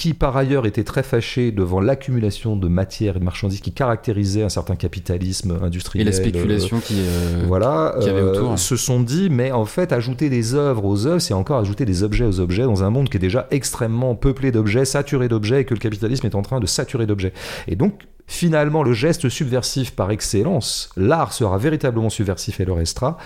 [0.00, 4.42] qui par ailleurs étaient très fâchés devant l'accumulation de matières et de marchandises qui caractérisait
[4.42, 6.06] un certain capitalisme Et industriel.
[6.06, 6.94] la euh, spéculation qui.
[7.00, 8.58] euh, voilà, qu'il y avait euh, autour.
[8.58, 12.02] se sont dit, mais en fait, ajouter des œuvres aux œuvres, c'est encore ajouter des
[12.02, 15.64] objets aux objets dans un monde qui est déjà extrêmement peuplé d'objets, saturé d'objets, et
[15.66, 17.34] que le capitalisme est en train de saturer d'objets.
[17.68, 18.00] Et donc,
[18.30, 23.18] finalement, le geste subversif par excellence, l'art sera véritablement subversif et le restera,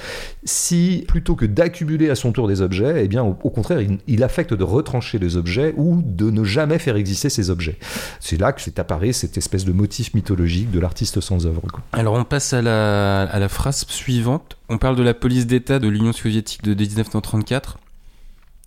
[0.44, 4.54] si plutôt que d'accumuler à son tour des objets, eh bien, au, contraire, il, affecte
[4.54, 7.76] de retrancher les objets ou de ne jamais faire exister ces objets.
[8.18, 11.60] C'est là que c'est apparu cette espèce de motif mythologique de l'artiste sans œuvre.
[11.92, 14.56] Alors on passe à la, phrase suivante.
[14.70, 17.76] On parle de la police d'État de l'Union soviétique de 1934.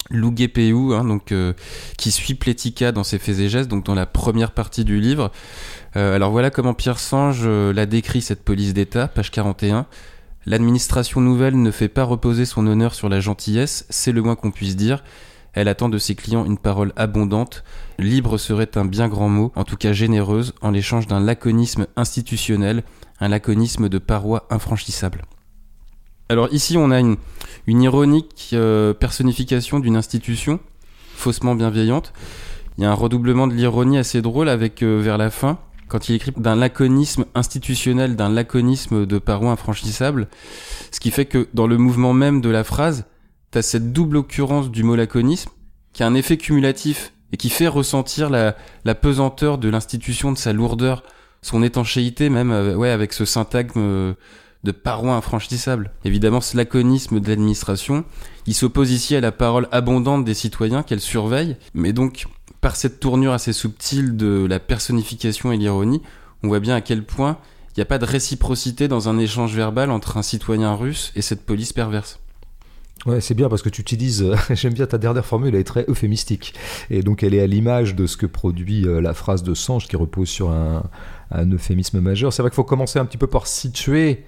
[0.10, 1.54] Lou Gepeu, hein, donc, euh,
[1.98, 5.32] qui suit Pletika dans ses faits et gestes, donc dans la première partie du livre.
[5.98, 9.88] Euh, alors voilà comment Pierre Sange euh, l'a décrit cette police d'État, page 41.
[10.46, 14.52] L'administration nouvelle ne fait pas reposer son honneur sur la gentillesse, c'est le moins qu'on
[14.52, 15.04] puisse dire.
[15.54, 17.64] Elle attend de ses clients une parole abondante.
[17.98, 22.84] Libre serait un bien grand mot, en tout cas généreuse, en l'échange d'un laconisme institutionnel,
[23.20, 25.24] un laconisme de parois infranchissable.
[26.30, 27.18] Alors ici, on a une,
[27.66, 30.60] ironique euh, personnification d'une institution
[31.16, 32.14] faussement bienveillante.
[32.78, 35.58] Il y a un redoublement de l'ironie assez drôle avec vers la fin,
[35.88, 40.28] quand il écrit d'un laconisme institutionnel, d'un laconisme de parois infranchissable,
[40.92, 43.06] ce qui fait que dans le mouvement même de la phrase,
[43.52, 45.52] t'as cette double occurrence du mot laconisme
[45.94, 48.54] qui a un effet cumulatif et qui fait ressentir la,
[48.96, 51.04] pesanteur de l'institution, de sa lourdeur,
[51.42, 54.14] son étanchéité même, euh, ouais, avec ce syntagme euh,
[54.64, 55.92] de parois infranchissables.
[56.04, 58.06] Évidemment, ce laconisme de l'administration,
[58.46, 62.28] il s'oppose ici à la parole abondante des citoyens qu'elle surveille, mais donc,
[62.68, 66.02] par cette tournure assez subtile de la personnification et l'ironie,
[66.44, 67.38] on voit bien à quel point
[67.70, 71.22] il n'y a pas de réciprocité dans un échange verbal entre un citoyen russe et
[71.22, 72.20] cette police perverse.
[73.06, 75.64] Ouais, c'est bien parce que tu utilises, euh, j'aime bien ta dernière formule, elle est
[75.64, 76.56] très euphémistique.
[76.90, 79.88] Et donc elle est à l'image de ce que produit euh, la phrase de Sange
[79.88, 80.84] qui repose sur un,
[81.32, 82.34] un euphémisme majeur.
[82.34, 84.26] C'est vrai qu'il faut commencer un petit peu par situer.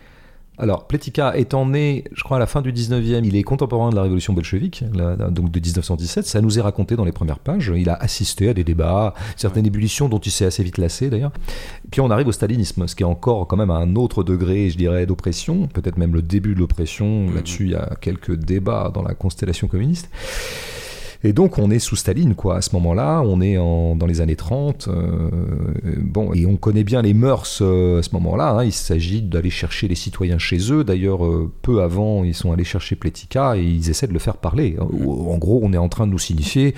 [0.59, 3.95] Alors, Pletika étant né, je crois, à la fin du 19e, il est contemporain de
[3.95, 4.83] la révolution bolchevique,
[5.31, 6.25] donc de 1917.
[6.25, 7.71] Ça nous est raconté dans les premières pages.
[7.75, 11.31] Il a assisté à des débats, certaines ébullitions dont il s'est assez vite lassé d'ailleurs.
[11.91, 14.69] Puis on arrive au stalinisme, ce qui est encore quand même à un autre degré,
[14.69, 17.27] je dirais, d'oppression, peut-être même le début de l'oppression.
[17.27, 17.35] Mhm.
[17.35, 20.09] Là-dessus, il y a quelques débats dans la constellation communiste.
[21.23, 22.57] Et donc on est sous Staline, quoi.
[22.57, 24.87] À ce moment-là, on est en, dans les années 30.
[24.87, 25.29] euh,
[25.97, 28.51] bon, et on connaît bien les mœurs euh, à ce moment-là.
[28.51, 28.63] hein.
[28.63, 30.83] Il s'agit d'aller chercher les citoyens chez eux.
[30.85, 34.37] D'ailleurs, euh, peu avant, ils sont allés chercher Pletika et ils essaient de le faire
[34.37, 34.77] parler.
[34.79, 36.73] En gros, on est en train de nous signifier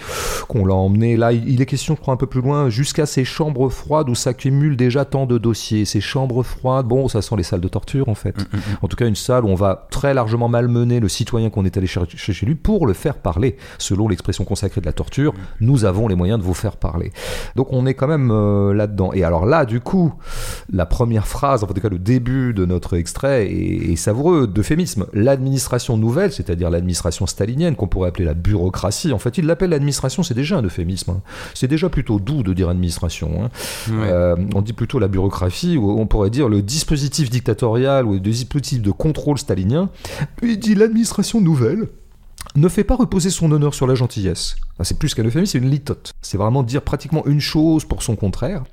[0.47, 1.17] qu'on l'a emmené.
[1.17, 4.09] Là, il il est question, je crois, un peu plus loin, jusqu'à ces chambres froides
[4.09, 5.85] où s'accumulent déjà tant de dossiers.
[5.85, 8.35] Ces chambres froides, bon, ça sent les salles de torture en fait.
[8.81, 11.77] En tout cas, une salle où on va très largement malmener le citoyen qu'on est
[11.77, 13.57] allé chercher chez lui pour le faire parler.
[13.77, 17.11] Selon l'expression consacrée de la torture, nous avons les moyens de vous faire parler.
[17.55, 19.11] Donc on est quand même euh, là-dedans.
[19.13, 20.13] Et alors là, du coup,
[20.71, 25.05] la première phrase, en tout cas le début de notre extrait est, est savoureux d'euphémisme.
[25.13, 30.23] L'administration nouvelle, c'est-à-dire l'administration stalinienne, qu'on pourrait appeler la bureaucratie, en fait, il l'appelle l'administration,
[30.23, 31.11] c'est déjà un euphémisme.
[31.11, 31.21] hein.
[31.53, 33.31] C'est déjà plutôt doux de dire administration.
[33.43, 33.49] hein.
[33.89, 34.09] Ouais.
[34.09, 38.19] Euh, on dit plutôt la bureaucratie, ou on pourrait dire le dispositif dictatorial ou le
[38.19, 39.89] dispositif de contrôle stalinien.
[40.41, 41.87] Il dit l'administration nouvelle
[42.55, 44.55] ne fait pas reposer son honneur sur la gentillesse.
[44.73, 46.13] Enfin, c'est plus qu'un euphémisme, c'est une litote.
[46.21, 48.63] C'est vraiment dire pratiquement une chose pour son contraire.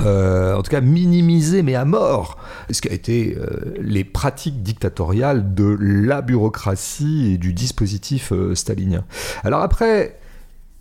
[0.00, 2.38] Euh, en tout cas, minimiser, mais à mort,
[2.70, 8.54] ce qui a été euh, les pratiques dictatoriales de la bureaucratie et du dispositif euh,
[8.54, 9.04] stalinien.
[9.44, 10.18] Alors après,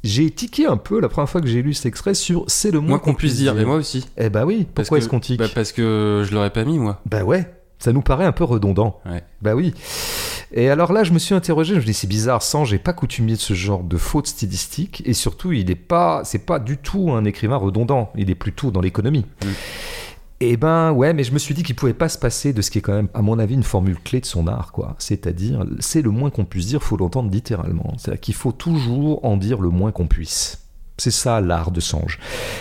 [0.03, 2.79] j'ai tiqué un peu la première fois que j'ai lu cet extrait sur c'est le
[2.79, 4.07] moins qu'on puisse dire, mais moi aussi.
[4.17, 7.01] Eh bah oui, pourquoi est-ce qu'on tique bah Parce que je l'aurais pas mis, moi.
[7.05, 8.99] Bah ouais, ça nous paraît un peu redondant.
[9.05, 9.23] Ouais.
[9.41, 9.73] Bah oui.
[10.53, 12.93] Et alors là, je me suis interrogé, je me dis c'est bizarre, sans j'ai pas
[12.93, 16.77] coutumier de ce genre de faute stylistique, et surtout, il est pas, c'est pas du
[16.77, 19.25] tout un écrivain redondant, il est plutôt dans l'économie.
[19.43, 19.47] Mm.
[20.43, 22.71] Et ben ouais, mais je me suis dit qu'il pouvait pas se passer de ce
[22.71, 24.95] qui est quand même, à mon avis, une formule clé de son art, quoi.
[24.97, 27.93] C'est-à-dire, c'est le moins qu'on puisse dire, faut l'entendre littéralement.
[27.97, 30.60] C'est-à-dire qu'il faut toujours en dire le moins qu'on puisse.
[31.01, 32.19] C'est ça l'art de Sange.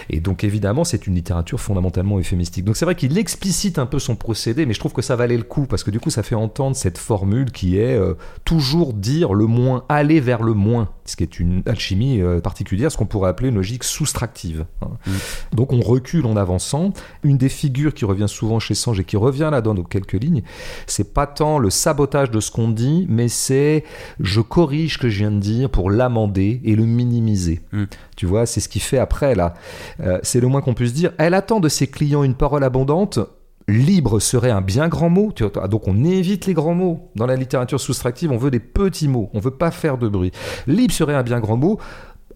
[0.09, 2.65] Et donc évidemment, c'est une littérature fondamentalement euphémistique.
[2.65, 5.37] Donc c'est vrai qu'il explicite un peu son procédé, mais je trouve que ça valait
[5.37, 8.15] le coup parce que du coup, ça fait entendre cette formule qui est euh,
[8.47, 12.91] toujours dire le moins, aller vers le moins, ce qui est une alchimie euh, particulière,
[12.91, 14.65] ce qu'on pourrait appeler une logique soustractive.
[14.83, 14.91] hein.
[15.07, 15.11] Mm.
[15.57, 16.93] Donc on recule en avançant.
[17.23, 20.13] Une des figures qui revient souvent chez Sange et qui revient là dans nos quelques
[20.15, 20.43] lignes,
[20.87, 23.85] c'est pas tant le sabotage de ce qu'on dit, mais c'est
[24.21, 27.61] je corrige ce que je viens de dire pour l'amender et le minimiser.
[27.73, 27.85] Mm.
[28.17, 29.55] Tu vois, c'est ce qu'il fait après là.
[30.01, 31.13] Euh, c'est le moins qu'on puisse dire.
[31.19, 33.19] Elle attend de ses clients une parole abondante.
[33.71, 35.33] Libre serait un bien grand mot.
[35.69, 37.11] Donc on évite les grands mots.
[37.15, 39.31] Dans la littérature soustractive, on veut des petits mots.
[39.33, 40.33] On veut pas faire de bruit.
[40.67, 41.79] Libre serait un bien grand mot.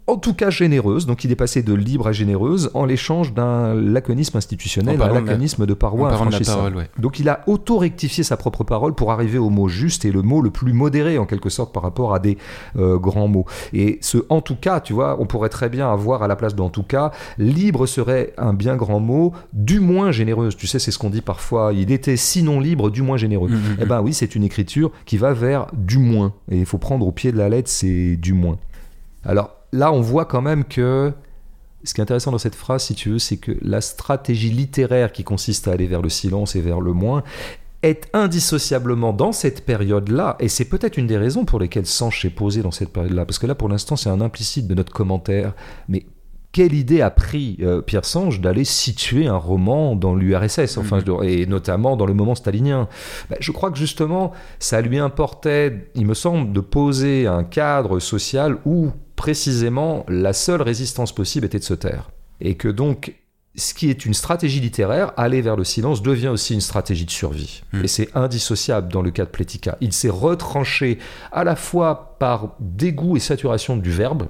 [0.07, 3.73] En tout cas généreuse, donc il est passé de libre à généreuse en l'échange d'un
[3.75, 6.57] laconisme institutionnel à un parlant de la- laconisme de paroi infranchissable.
[6.59, 6.91] parole, ouais.
[6.99, 10.43] Donc il a auto-rectifié sa propre parole pour arriver au mot juste et le mot
[10.43, 12.37] le plus modéré en quelque sorte par rapport à des
[12.77, 13.47] euh, grands mots.
[13.73, 16.55] Et ce en tout cas, tu vois, on pourrait très bien avoir à la place
[16.55, 20.55] de en tout cas, libre serait un bien grand mot, du moins généreuse.
[20.55, 21.73] Tu sais, c'est ce qu'on dit parfois.
[21.73, 23.49] Il était sinon libre, du moins généreux.
[23.49, 26.35] Mhm, Eh ben oui, c'est une écriture qui va vers du moins.
[26.51, 28.59] Et il faut prendre au pied de la lettre, c'est du moins.
[29.25, 31.13] Alors là, on voit quand même que
[31.83, 35.13] ce qui est intéressant dans cette phrase, si tu veux, c'est que la stratégie littéraire
[35.13, 37.23] qui consiste à aller vers le silence et vers le moins
[37.83, 42.31] est indissociablement dans cette période-là, et c'est peut-être une des raisons pour lesquelles Sanche s'est
[42.31, 45.53] posé dans cette période-là, parce que là, pour l'instant, c'est un implicite de notre commentaire,
[45.89, 46.07] mais
[46.51, 51.05] quelle idée a pris euh, Pierre Sange d'aller situer un roman dans l'URSS, enfin, je
[51.05, 52.89] dois- et notamment dans le moment stalinien?
[53.29, 57.99] Ben, Je crois que justement, ça lui importait, il me semble, de poser un cadre
[57.99, 62.11] social où précisément la seule résistance possible était de se taire.
[62.41, 63.15] Et que donc,
[63.57, 67.11] ce qui est une stratégie littéraire, aller vers le silence, devient aussi une stratégie de
[67.11, 67.63] survie.
[67.73, 67.85] Mm.
[67.85, 69.79] Et c'est indissociable dans le cas de Plética.
[69.81, 70.99] Il s'est retranché
[71.31, 74.27] à la fois par dégoût et saturation du verbe,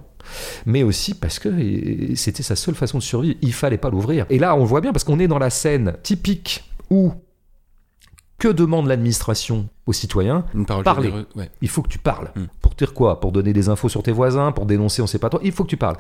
[0.67, 3.37] mais aussi parce que c'était sa seule façon de survivre.
[3.41, 4.27] Il fallait pas l'ouvrir.
[4.31, 7.13] Et là, on voit bien parce qu'on est dans la scène typique où
[8.39, 10.45] que demande l'administration aux citoyens?
[10.85, 11.13] Parler.
[11.35, 11.51] ouais.
[11.63, 12.31] il faut que tu parles.
[12.37, 12.45] Mm.
[12.77, 15.31] Pour dire quoi Pour donner des infos sur tes voisins, pour dénoncer, on sait pas
[15.31, 15.41] toi.
[15.45, 15.97] Il faut que tu parles.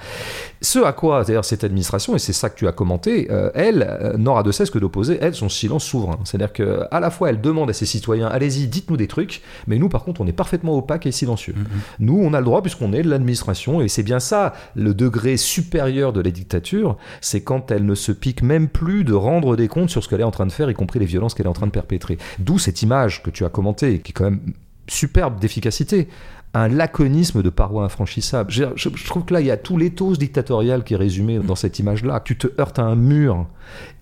[0.60, 3.86] Ce à quoi, d'ailleurs, cette administration, et c'est ça que tu as commenté, euh, elle
[3.88, 6.18] euh, n'aura de cesse que d'opposer, elle, son silence souverain.
[6.24, 9.78] C'est-à-dire que à la fois, elle demande à ses citoyens, allez-y, dites-nous des trucs, mais
[9.78, 11.54] nous, par contre, on est parfaitement opaque et silencieux.
[11.56, 11.64] Mhm.
[12.00, 15.36] Nous, on a le droit puisqu'on est de l'administration, et c'est bien ça, le degré
[15.36, 19.68] supérieur de la dictature, c'est quand elle ne se pique même plus de rendre des
[19.68, 21.50] comptes sur ce qu'elle est en train de faire, y compris les violences qu'elle est
[21.50, 22.18] en train de perpétrer.
[22.38, 24.40] D'où cette image que tu as commentée, qui est quand même
[24.88, 26.08] superbe d'efficacité.
[26.56, 28.50] Un laconisme de paroi infranchissable.
[28.50, 31.38] Je, je- je trouve que là, il y a tout l'éthos dictatorial qui est résumé
[31.40, 32.20] dans cette image-là.
[32.24, 33.46] Tu te heurtes à un mur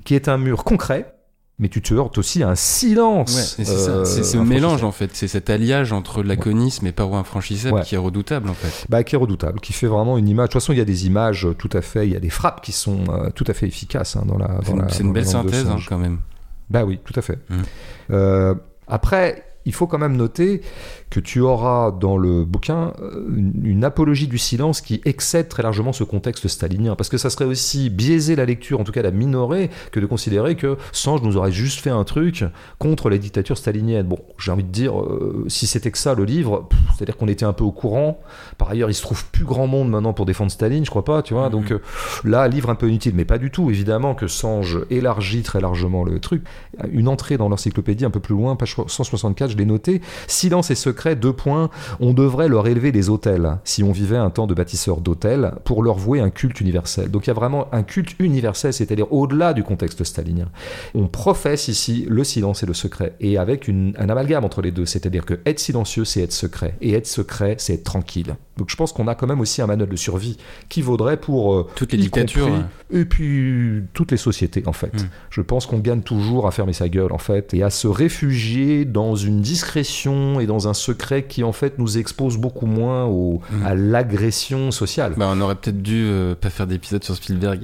[0.04, 1.14] qui est un mur concret,
[1.58, 3.34] mais tu te heurtes aussi à un silence.
[3.58, 7.76] Ouais, c'est euh, ce mélange en fait, c'est cet alliage entre laconisme et paroi infranchissable
[7.76, 7.82] Ouais.
[7.84, 8.84] qui est redoutable en fait.
[8.90, 10.48] Bah, qui est redoutable, qui fait vraiment une image.
[10.48, 12.20] De toute façon, il y a des images euh, tout à fait, il y a
[12.20, 14.58] des frappes qui sont euh, tout à fait efficaces hein, dans la.
[14.90, 16.18] C'est une, belle synthèse hein, quand même.
[16.68, 17.38] Bah oui, tout à fait.
[17.48, 17.54] Mm.
[18.10, 18.54] Euh,
[18.88, 20.62] après, il faut quand même noter
[21.10, 25.62] que tu auras dans le bouquin euh, une, une apologie du silence qui excède très
[25.62, 26.96] largement ce contexte stalinien.
[26.96, 30.06] Parce que ça serait aussi biaiser la lecture, en tout cas la minorer, que de
[30.06, 32.44] considérer que Sange nous aurait juste fait un truc
[32.78, 34.06] contre la dictature stalinienne.
[34.06, 37.44] Bon, j'ai envie de dire, euh, si c'était que ça le livre, c'est-à-dire qu'on était
[37.44, 38.20] un peu au courant.
[38.58, 41.22] Par ailleurs, il se trouve plus grand monde maintenant pour défendre Staline, je crois pas,
[41.22, 41.46] tu vois.
[41.46, 41.52] Mhm.
[41.52, 41.80] Donc euh,
[42.24, 43.70] là, livre un peu inutile, mais pas du tout.
[43.70, 46.42] Évidemment que Sange élargit très largement le truc.
[46.90, 50.00] Une entrée dans l'encyclopédie un peu plus loin, page 164, je l'ai noté.
[50.26, 51.70] Silence et secret, deux points.
[52.00, 55.82] On devrait leur élever des hôtels, si on vivait un temps de bâtisseurs d'hôtels, pour
[55.82, 57.10] leur vouer un culte universel.
[57.10, 60.48] Donc il y a vraiment un culte universel, c'est-à-dire au-delà du contexte stalinien.
[60.94, 64.70] On professe ici le silence et le secret, et avec une- un amalgame entre les
[64.72, 68.34] deux, c'est-à-dire que être silencieux, c'est être secret, et être secret, c'est être tranquille.
[68.58, 70.36] Donc je pense qu'on a quand même aussi un manuel de survie
[70.68, 72.46] qui vaudrait pour euh, Toutes les dictatures.
[72.46, 72.60] compris-
[72.92, 73.00] ouais.
[73.00, 74.92] et puis toutes les sociétés en fait.
[74.94, 75.06] Mm.
[75.30, 78.84] Je pense qu'on gagne toujours à fermer sa gueule en fait et à se réfugier
[78.84, 83.40] dans une discrétion et dans un secret qui en fait nous expose beaucoup moins au,
[83.52, 83.66] Mm.
[83.66, 85.14] à l'agression sociale.
[85.16, 87.60] Bah, on aurait peut-être dû euh, pas faire d'épisode sur Spielberg.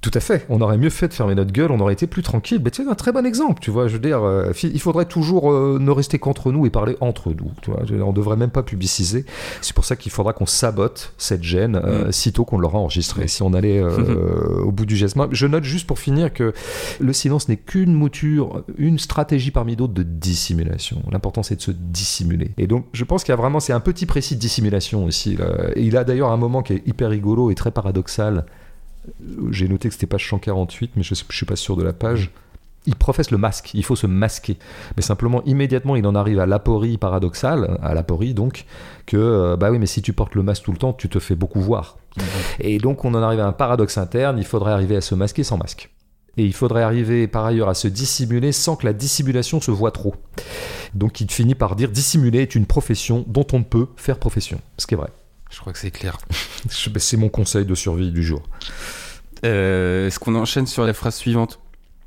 [0.00, 0.46] Tout à fait.
[0.48, 2.60] On aurait mieux fait de fermer notre gueule, on aurait été plus tranquille.
[2.64, 3.86] Mais tu sais, un très bon exemple, tu vois.
[3.86, 7.28] Je veux dire, euh, il faudrait toujours euh, ne rester qu'entre nous et parler entre
[7.28, 7.50] nous.
[7.60, 7.82] Tu vois.
[8.02, 9.26] On devrait même pas publiciser.
[9.60, 12.12] C'est pour ça qu'il faudra qu'on sabote cette gêne euh, Mm.
[12.12, 13.28] sitôt qu'on l'aura enregistrée.
[13.28, 15.18] Si on allait euh, au bout du geste.
[15.32, 16.54] Je note juste pour finir que
[16.98, 21.02] le silence n'est qu'une mouture, une stratégie parmi d'autres de dissimulation.
[21.12, 22.52] L'important, c'est de se dissimuler.
[22.56, 25.36] Et donc, je pense qu'il y a vraiment, c'est un petit précis de dissimulation aussi.
[25.36, 25.46] là.
[25.76, 28.46] Et il a d'ailleurs un moment qui est hyper rigolo et très paradoxal.
[29.50, 32.30] J'ai noté que c'était page 148, mais je ne suis pas sûr de la page.
[32.86, 34.56] Il professe le masque, il faut se masquer.
[34.96, 38.64] Mais simplement, immédiatement, il en arrive à l'aporie paradoxale, à l'aporie donc,
[39.04, 41.18] que, euh, bah oui, mais si tu portes le masque tout le temps, tu te
[41.18, 41.98] fais beaucoup voir.
[42.58, 45.44] Et donc, on en arrive à un paradoxe interne, il faudrait arriver à se masquer
[45.44, 45.90] sans masque.
[46.36, 49.90] Et il faudrait arriver par ailleurs à se dissimuler sans que la dissimulation se voit
[49.90, 50.14] trop.
[50.94, 54.60] Donc il finit par dire dissimuler est une profession dont on ne peut faire profession.
[54.78, 55.10] Ce qui est vrai.
[55.50, 56.18] Je crois que c'est clair.
[56.98, 58.42] C'est mon conseil de survie du jour.
[59.44, 61.58] Euh, Est-ce qu'on enchaîne sur la phrase suivante?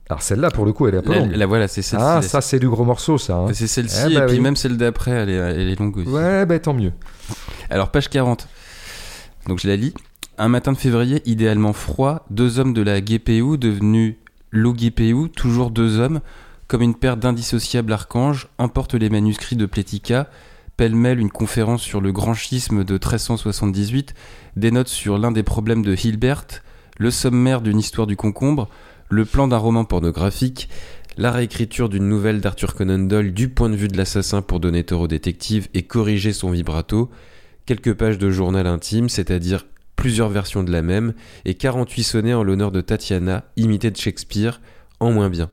[0.10, 1.32] Alors celle-là, pour le coup, elle est un peu la, longue.
[1.36, 2.06] la- voilà, c'est celle-ci.
[2.08, 3.36] ah, ça, c'est du gros morceau, ça.
[3.38, 3.48] hein.
[3.54, 4.42] C'est celle-ci, Eh bah et puis oui.
[4.42, 6.10] même celle d'après, elle est, elle est longue aussi.
[6.10, 6.92] Ouais, bah tant mieux.
[7.70, 8.48] Alors, page 40.
[9.48, 9.94] Donc, je la lis.
[10.38, 14.16] Un matin de février, idéalement froid, deux hommes de la GPU devenus
[14.52, 16.22] l'OGPU, toujours deux hommes,
[16.68, 20.30] comme une paire d'indissociables archanges, emportent les manuscrits de Plética,
[20.78, 24.14] pêle-mêle une conférence sur le grand schisme de 1378,
[24.56, 26.46] des notes sur l'un des problèmes de Hilbert,
[26.98, 28.70] le sommaire d'une histoire du concombre,
[29.10, 30.70] le plan d'un roman pornographique,
[31.18, 34.84] la réécriture d'une nouvelle d'Arthur Conan Doyle du point de vue de l'assassin pour donner
[34.84, 37.12] tort au détective et corriger son vibrato,
[37.66, 41.14] quelques pages de journal intime, c'est-à-dire plusieurs versions de la même,
[41.46, 44.60] et 48 sonnets en l'honneur de Tatiana, imitée de Shakespeare,
[45.00, 45.50] en moins bien.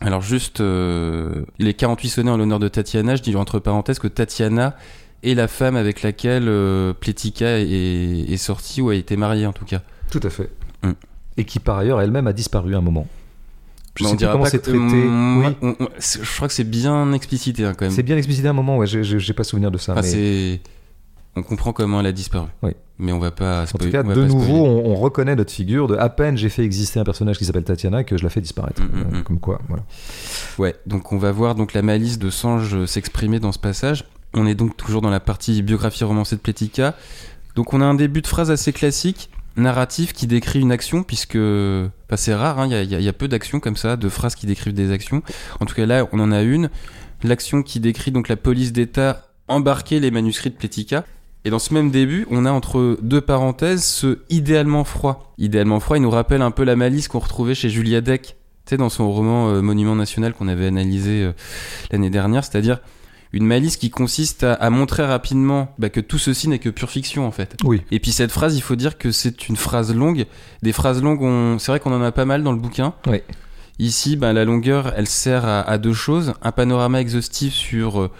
[0.00, 4.08] Alors juste, euh, les 48 sonnets en l'honneur de Tatiana, je dis entre parenthèses que
[4.08, 4.76] Tatiana
[5.22, 7.64] est la femme avec laquelle euh, Pletika est,
[8.30, 9.80] est sortie ou a été mariée en tout cas.
[10.10, 10.50] Tout à fait.
[10.82, 10.90] Mm.
[11.38, 13.06] Et qui, par ailleurs, elle-même a disparu un moment.
[13.98, 14.78] Je Mais sais dira comment pas c'est traité.
[14.78, 15.56] Hum, Oui.
[15.62, 17.94] on- on- c'est- je crois que c'est bien explicité hein, quand même.
[17.94, 19.92] C'est bien explicité à un moment, ouais, j'ai- pas souvenir de ça.
[19.92, 20.08] Enfin, mais...
[20.08, 20.60] c'est-
[21.34, 22.48] On comprend comment elle a disparu.
[22.62, 22.72] Oui.
[22.98, 25.86] Mais on va pas En tout cas, on de nouveau, on, on reconnaît notre figure
[25.86, 28.40] de à peine j'ai fait exister un personnage qui s'appelle Tatiana que je la fais
[28.40, 28.80] disparaître.
[28.80, 29.22] Mm, mm, Euh, mm.
[29.24, 29.82] Comme quoi, voilà.
[30.58, 34.04] Ouais, donc on va voir donc la malice de Sange euh, s'exprimer dans ce passage.
[34.34, 36.94] On est donc toujours dans la partie biographie romancée de Pletica.
[37.54, 41.36] Donc on a un début de phrase assez classique, narratif qui décrit une action, puisque
[41.38, 44.34] bah, c'est rare, hein, il y, a- y y peu d'actions comme ça, de phrases
[44.34, 45.22] qui décrivent des actions.
[45.60, 46.70] En tout cas là, on en a une.
[47.22, 51.04] L'action qui décrit donc la police d'État embarquer les manuscrits de Pletica.
[51.46, 55.32] Et dans ce même début, on a entre deux parenthèses ce idéalement froid.
[55.38, 58.70] Idéalement froid, il nous rappelle un peu la malice qu'on retrouvait chez Julia Deck, tu
[58.70, 61.32] sais, dans son roman euh, Monument National qu'on avait analysé euh,
[61.92, 62.80] l'année dernière, c'est-à-dire
[63.32, 66.90] une malice qui consiste à, à montrer rapidement bah, que tout ceci n'est que pure
[66.90, 67.56] fiction en fait.
[67.62, 67.80] Oui.
[67.92, 70.26] Et puis cette phrase, il faut dire que c'est une phrase longue.
[70.62, 71.60] Des phrases longues, on...
[71.60, 72.92] c'est vrai qu'on en a pas mal dans le bouquin.
[73.06, 73.18] Oui.
[73.78, 76.34] Ici, bah, la longueur, elle sert à, à deux choses.
[76.42, 78.10] Un panorama exhaustif sur euh,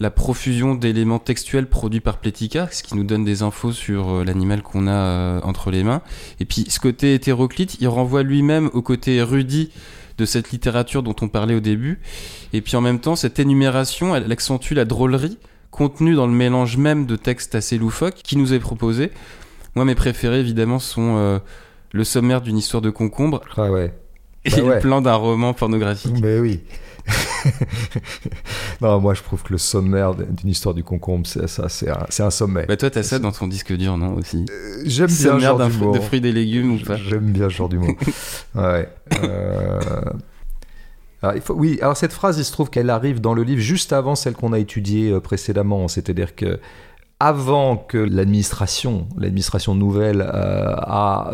[0.00, 4.24] la profusion d'éléments textuels produits par Pletica, ce qui nous donne des infos sur euh,
[4.24, 6.00] l'animal qu'on a euh, entre les mains.
[6.40, 9.70] Et puis ce côté hétéroclite, il renvoie lui-même au côté érudit
[10.16, 12.00] de cette littérature dont on parlait au début.
[12.54, 15.38] Et puis en même temps, cette énumération, elle accentue la drôlerie
[15.70, 19.12] contenue dans le mélange même de textes assez loufoques qui nous est proposé.
[19.76, 21.38] Moi, mes préférés, évidemment, sont euh,
[21.92, 23.94] le sommaire d'une histoire de concombre Ah ouais.
[24.46, 24.74] et Bah ouais.
[24.76, 26.16] le plan d'un roman pornographique.
[26.20, 26.60] Mais oui.
[28.80, 32.06] non, moi je trouve que le sommaire d'une histoire du concombre, c'est ça, c'est un,
[32.08, 32.66] c'est un sommet.
[32.66, 35.68] Bah toi, t'as ça dans ton disque dur, non aussi Euh, J'aime bien genre d'un
[35.68, 35.94] d'humour.
[35.94, 37.94] de fruits et légumes ou pas J'aime bien ce genre d'humour.
[38.54, 38.88] ouais.
[39.22, 39.80] euh,
[41.22, 43.60] alors, il faut, oui, alors cette phrase, il se trouve qu'elle arrive dans le livre
[43.60, 45.86] juste avant celle qu'on a étudiée euh, précédemment.
[45.88, 46.60] C'est-à-dire que
[47.18, 51.32] avant que l'administration, l'administration nouvelle, euh, a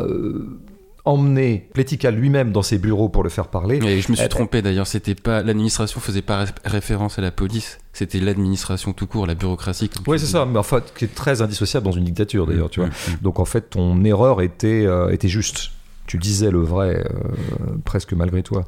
[1.06, 3.76] emmené Pletica lui-même dans ses bureaux pour le faire parler.
[3.76, 7.22] Et je me suis Eh, trompé d'ailleurs, c'était pas l'administration faisait pas ré- référence à
[7.22, 9.88] la police, c'était l'administration tout court, la bureaucratie.
[10.06, 12.80] Oui, c'est ça, mais en fait, qui est très indissociable dans une dictature d'ailleurs, tu
[12.80, 12.88] vois.
[12.88, 13.16] Mm, mm.
[13.22, 15.70] Donc en fait, ton erreur était, euh, était juste.
[16.06, 18.64] Tu disais le vrai, euh, presque malgré toi.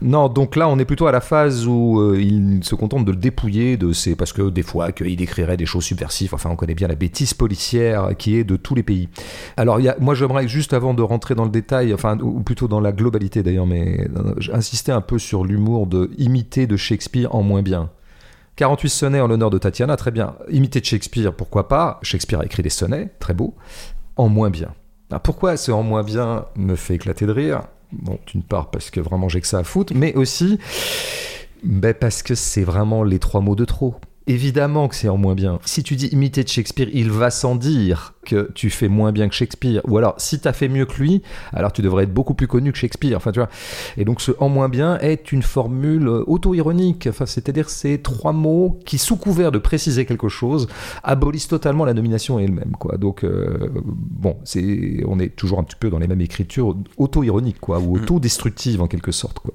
[0.00, 3.12] Non, donc là, on est plutôt à la phase où euh, il se contente de
[3.12, 4.16] le dépouiller de ses...
[4.16, 6.34] Parce que des fois, qu'il écrirait des choses subversives.
[6.34, 9.08] Enfin, on connaît bien la bêtise policière qui est de tous les pays.
[9.56, 12.92] Alors, moi, j'aimerais juste avant de rentrer dans le détail, enfin, ou plutôt dans la
[12.92, 17.62] globalité d'ailleurs, mais euh, insister un peu sur l'humour de imiter de Shakespeare en moins
[17.62, 17.90] bien.
[18.56, 20.34] 48 sonnets en l'honneur de Tatiana, très bien.
[20.50, 21.98] Imiter de Shakespeare, pourquoi pas?
[22.02, 23.54] Shakespeare a écrit des sonnets, très beau.
[24.16, 24.74] En moins bien.
[25.12, 27.64] Alors pourquoi ce en moins bien me fait éclater de rire?
[27.92, 30.58] Bon, d'une part parce que vraiment j'ai que ça à foutre, mais aussi
[31.62, 33.94] ben, parce que c'est vraiment les trois mots de trop.
[34.26, 35.58] Évidemment que c'est en moins bien.
[35.64, 39.28] Si tu dis imiter de Shakespeare, il va sans dire que tu fais moins bien
[39.28, 39.80] que Shakespeare.
[39.88, 42.46] Ou alors, si tu as fait mieux que lui, alors tu devrais être beaucoup plus
[42.46, 43.16] connu que Shakespeare.
[43.16, 43.48] Enfin, tu vois.
[43.96, 47.08] Et donc, ce en moins bien est une formule auto-ironique.
[47.08, 50.68] Enfin, c'est-à-dire ces trois mots qui, sous couvert de préciser quelque chose,
[51.02, 52.98] abolissent totalement la nomination elle-même, quoi.
[52.98, 57.60] Donc, euh, bon, c'est, on est toujours un petit peu dans les mêmes écritures auto-ironiques,
[57.60, 58.02] quoi, ou mm.
[58.02, 59.54] auto-destructives en quelque sorte, quoi.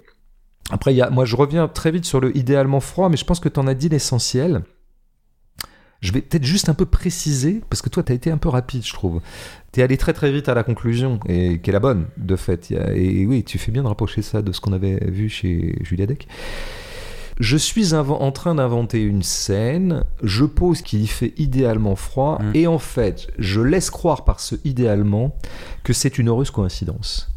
[0.70, 3.40] Après, y a, moi, je reviens très vite sur le idéalement froid, mais je pense
[3.40, 4.64] que tu en as dit l'essentiel.
[6.02, 8.50] Je vais peut-être juste un peu préciser, parce que toi, tu as été un peu
[8.50, 9.22] rapide, je trouve.
[9.72, 12.36] Tu es allé très très vite à la conclusion, et qui est la bonne, de
[12.36, 12.72] fait.
[12.72, 16.06] et oui, tu fais bien de rapprocher ça de ce qu'on avait vu chez Julia
[16.06, 16.28] Deck.
[17.40, 22.52] Je suis en train d'inventer une scène, je pose qu'il fait idéalement froid, mmh.
[22.56, 25.36] et en fait, je laisse croire par ce idéalement
[25.84, 27.37] que c'est une heureuse coïncidence.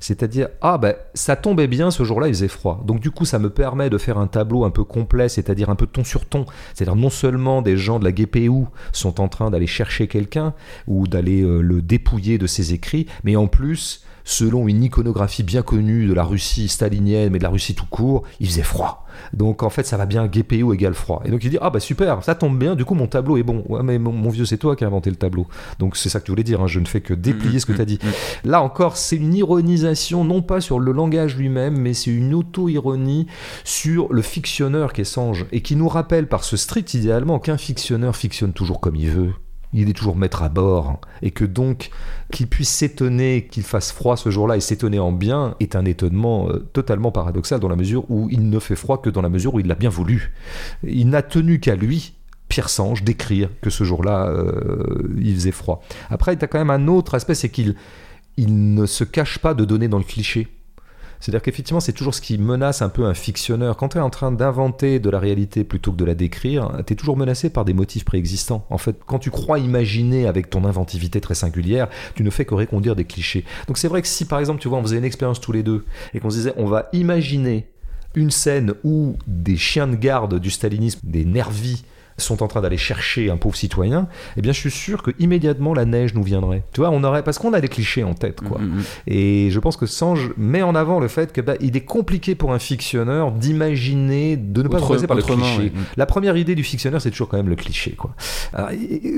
[0.00, 2.82] C'est-à-dire, ah ben ça tombait bien ce jour-là, il faisait froid.
[2.84, 5.76] Donc du coup, ça me permet de faire un tableau un peu complet, c'est-à-dire un
[5.76, 6.46] peu ton sur ton.
[6.74, 10.54] C'est-à-dire non seulement des gens de la GPU sont en train d'aller chercher quelqu'un
[10.86, 15.62] ou d'aller euh, le dépouiller de ses écrits, mais en plus selon une iconographie bien
[15.62, 19.06] connue de la Russie stalinienne, mais de la Russie tout court, il faisait froid.
[19.32, 21.22] Donc en fait, ça va bien, GPU égale froid.
[21.24, 23.42] Et donc il dit, ah bah super, ça tombe bien, du coup mon tableau est
[23.42, 23.64] bon.
[23.68, 25.46] Ouais, mais mon, vieux, c'est toi qui as inventé le tableau.
[25.78, 26.66] Donc c'est ça que tu voulais dire, hein.
[26.66, 27.98] je ne fais que déplier ce que tu as dit.
[28.44, 33.26] Là encore, c'est une ironisation, non pas sur le langage lui-même, mais c'est une auto-ironie
[33.64, 37.58] sur le fictionneur qui est Sange, et qui nous rappelle par ce strict idéalement qu'un
[37.58, 39.32] fictionneur fictionne toujours comme il veut
[39.72, 41.90] il est toujours maître à bord, et que donc
[42.32, 46.48] qu'il puisse s'étonner qu'il fasse froid ce jour-là et s'étonner en bien est un étonnement
[46.48, 49.54] euh, totalement paradoxal dans la mesure où il ne fait froid que dans la mesure
[49.54, 50.32] où il l'a bien voulu.
[50.82, 52.14] Il n'a tenu qu'à lui,
[52.48, 55.82] Pierre Sange, d'écrire que ce jour-là euh, il faisait froid.
[56.10, 57.76] Après, il y a quand même un autre aspect, c'est qu'il
[58.36, 60.48] il ne se cache pas de donner dans le cliché.
[61.20, 63.76] C'est-à-dire qu'effectivement, c'est toujours ce qui menace un peu un fictionneur.
[63.76, 66.94] Quand tu es en train d'inventer de la réalité plutôt que de la décrire, tu
[66.94, 68.66] es toujours menacé par des motifs préexistants.
[68.70, 72.54] En fait, quand tu crois imaginer avec ton inventivité très singulière, tu ne fais que
[72.54, 73.44] réconduire des clichés.
[73.68, 75.62] Donc c'est vrai que si par exemple, tu vois, on faisait une expérience tous les
[75.62, 77.68] deux et qu'on se disait, on va imaginer
[78.14, 81.84] une scène où des chiens de garde du stalinisme, des nervis,
[82.18, 85.74] sont en train d'aller chercher un pauvre citoyen, eh bien, je suis sûr que immédiatement
[85.74, 86.62] la neige nous viendrait.
[86.72, 88.58] Tu vois, on aurait parce qu'on a des clichés en tête, quoi.
[88.58, 88.82] Mm, mm, mm.
[89.06, 92.34] Et je pense que Sange met en avant le fait que bah, il est compliqué
[92.34, 95.72] pour un fictionneur d'imaginer, de ne pas se par le cliché.
[95.96, 98.14] La première idée du fictionneur, c'est toujours quand même le cliché, quoi.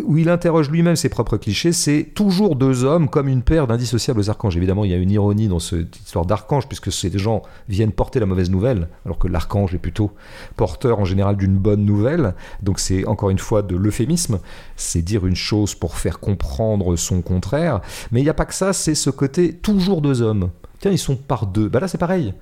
[0.05, 4.28] où il interroge lui-même ses propres clichés, c'est toujours deux hommes comme une paire d'indissociables
[4.28, 4.57] archanges.
[4.57, 8.20] Évidemment, il y a une ironie dans cette histoire d'archange, puisque ces gens viennent porter
[8.20, 10.12] la mauvaise nouvelle, alors que l'archange est plutôt
[10.57, 12.34] porteur en général d'une bonne nouvelle.
[12.62, 14.38] Donc c'est encore une fois de l'euphémisme,
[14.76, 17.80] c'est dire une chose pour faire comprendre son contraire,
[18.11, 20.51] mais il n'y a pas que ça, c'est ce côté toujours deux hommes.
[20.78, 21.68] Tiens, ils sont par deux.
[21.68, 22.34] Bah là, c'est pareil.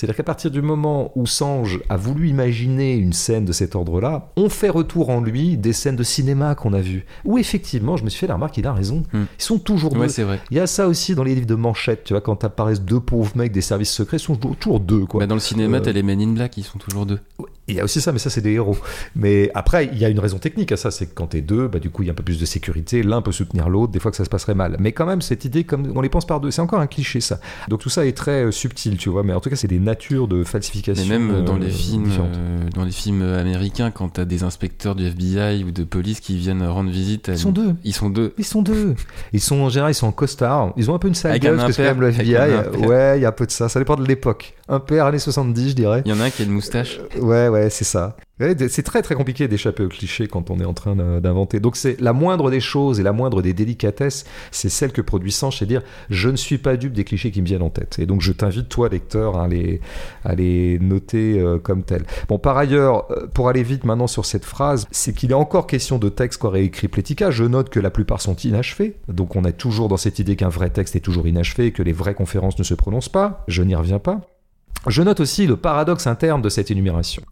[0.00, 4.30] C'est-à-dire qu'à partir du moment où Sange a voulu imaginer une scène de cet ordre-là,
[4.34, 7.04] on fait retour en lui des scènes de cinéma qu'on a vues.
[7.26, 9.02] Où effectivement, je me suis fait la remarque, il a raison.
[9.12, 9.24] Hmm.
[9.38, 10.06] Ils sont toujours deux.
[10.22, 10.40] Vrai.
[10.50, 13.00] Il y a ça aussi dans les livres de Manchette, tu vois, quand apparaissent deux
[13.00, 15.04] pauvres mecs des services secrets, ils sont toujours deux.
[15.04, 15.20] Quoi.
[15.20, 15.80] Bah, dans le cinéma, euh...
[15.80, 17.18] t'as les Men in Black, ils sont toujours deux.
[17.68, 18.76] Il y a aussi ça, mais ça, c'est des héros.
[19.14, 21.68] Mais après, il y a une raison technique à ça, c'est que quand t'es deux,
[21.68, 23.92] bah, du coup, il y a un peu plus de sécurité, l'un peut soutenir l'autre,
[23.92, 24.76] des fois que ça se passerait mal.
[24.80, 27.20] Mais quand même, cette idée, comme on les pense par deux, c'est encore un cliché,
[27.20, 27.38] ça.
[27.68, 29.78] Donc tout ça est très euh, subtil, tu vois, mais en tout cas, c'est des
[29.90, 31.04] natures de falsification.
[31.06, 34.94] Mais même dans les euh, films, euh, dans les films américains, quand t'as des inspecteurs
[34.94, 37.74] du FBI ou de police qui viennent rendre visite, ils sont deux.
[37.84, 38.34] Ils sont deux.
[38.38, 38.94] Ils sont deux.
[39.32, 40.72] Ils sont en général, ils sont en costard.
[40.76, 42.86] Ils ont un peu une sale gueule, parce que même le FBI.
[42.86, 43.68] Ouais, il y a un peu de ça.
[43.68, 44.54] Ça dépend de l'époque.
[44.68, 46.02] Un père années 70, je dirais.
[46.04, 47.00] Il y en a un qui a une moustache.
[47.20, 48.16] ouais, ouais, c'est ça.
[48.68, 51.60] C'est très très compliqué d'échapper au cliché quand on est en train d'inventer.
[51.60, 55.30] Donc c'est la moindre des choses et la moindre des délicatesses, c'est celle que produit
[55.30, 57.98] Sanche, c'est dire je ne suis pas dupe des clichés qui me viennent en tête.
[57.98, 62.04] Et donc je t'invite toi lecteur à les, noter euh, comme tel.
[62.28, 65.66] Bon par ailleurs, euh, pour aller vite maintenant sur cette phrase, c'est qu'il est encore
[65.66, 67.30] question de texte qu'aurait écrit Plética.
[67.30, 68.96] Je note que la plupart sont inachevés.
[69.08, 71.82] Donc on est toujours dans cette idée qu'un vrai texte est toujours inachevé et que
[71.82, 73.44] les vraies conférences ne se prononcent pas.
[73.48, 74.22] Je n'y reviens pas.
[74.86, 77.22] Je note aussi le paradoxe interne de cette énumération,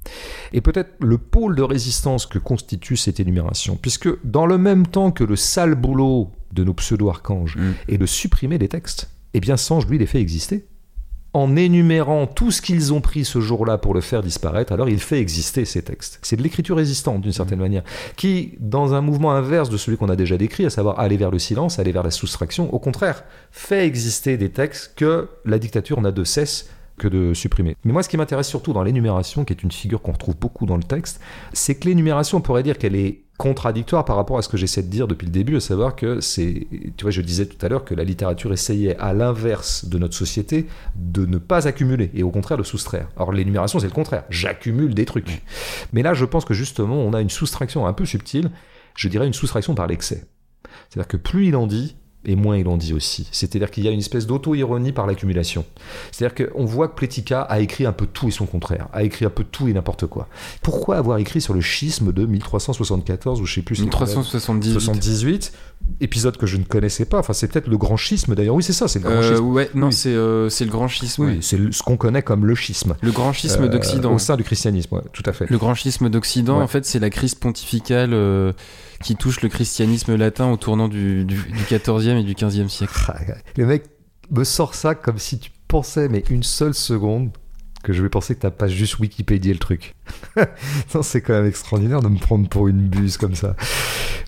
[0.52, 5.10] et peut-être le pôle de résistance que constitue cette énumération, puisque dans le même temps
[5.10, 7.72] que le sale boulot de nos pseudo-archanges mm.
[7.88, 10.66] est de supprimer des textes, eh bien Sange, lui, les fait exister.
[11.34, 14.98] En énumérant tout ce qu'ils ont pris ce jour-là pour le faire disparaître, alors il
[14.98, 16.18] fait exister ces textes.
[16.22, 17.62] C'est de l'écriture résistante, d'une certaine mm.
[17.62, 17.82] manière,
[18.16, 21.30] qui, dans un mouvement inverse de celui qu'on a déjà décrit, à savoir aller vers
[21.30, 26.00] le silence, aller vers la soustraction, au contraire, fait exister des textes que la dictature
[26.02, 26.68] n'a de cesse
[26.98, 27.76] que de supprimer.
[27.84, 30.66] Mais moi, ce qui m'intéresse surtout dans l'énumération, qui est une figure qu'on retrouve beaucoup
[30.66, 31.20] dans le texte,
[31.52, 34.82] c'est que l'énumération, on pourrait dire qu'elle est contradictoire par rapport à ce que j'essaie
[34.82, 37.68] de dire depuis le début, à savoir que c'est, tu vois, je disais tout à
[37.68, 42.24] l'heure que la littérature essayait, à l'inverse de notre société, de ne pas accumuler et
[42.24, 43.08] au contraire de soustraire.
[43.16, 44.24] Alors l'énumération, c'est le contraire.
[44.28, 45.42] J'accumule des trucs.
[45.92, 48.50] Mais là, je pense que justement, on a une soustraction un peu subtile,
[48.96, 50.26] je dirais une soustraction par l'excès.
[50.90, 51.96] C'est-à-dire que plus il en dit,
[52.28, 53.28] et moins il en dit aussi.
[53.32, 55.64] C'est-à-dire qu'il y a une espèce d'auto-ironie par l'accumulation.
[56.12, 59.24] C'est-à-dire qu'on voit que Pletika a écrit un peu tout et son contraire, a écrit
[59.24, 60.28] un peu tout et n'importe quoi.
[60.62, 65.52] Pourquoi avoir écrit sur le schisme de 1374 ou je sais plus 1378 78
[66.00, 67.18] épisode que je ne connaissais pas.
[67.18, 68.54] Enfin, c'est peut-être le grand schisme d'ailleurs.
[68.54, 69.44] Oui, c'est ça, c'est le grand Euh, schisme.
[69.46, 69.92] ouais, non, Oui.
[69.92, 71.24] c'est euh, c'est le grand schisme.
[71.24, 71.38] Oui, ouais.
[71.40, 72.94] c'est ce qu'on connaît comme le schisme.
[73.00, 74.12] Le grand schisme Euh, d'Occident.
[74.14, 75.46] Au sein du christianisme, ouais, tout à fait.
[75.50, 76.62] Le grand schisme d'Occident, Ouais.
[76.64, 78.14] en fait, c'est la crise pontificale
[79.02, 82.94] qui touche le christianisme latin au tournant du, du, du 14e et du 15e siècle.
[83.56, 83.84] Le mec
[84.30, 87.30] me sort ça comme si tu pensais, mais une seule seconde,
[87.82, 89.94] que je vais penser que t'as pas juste Wikipédia le truc.
[90.94, 93.54] non, c'est quand même extraordinaire de me prendre pour une buse comme ça.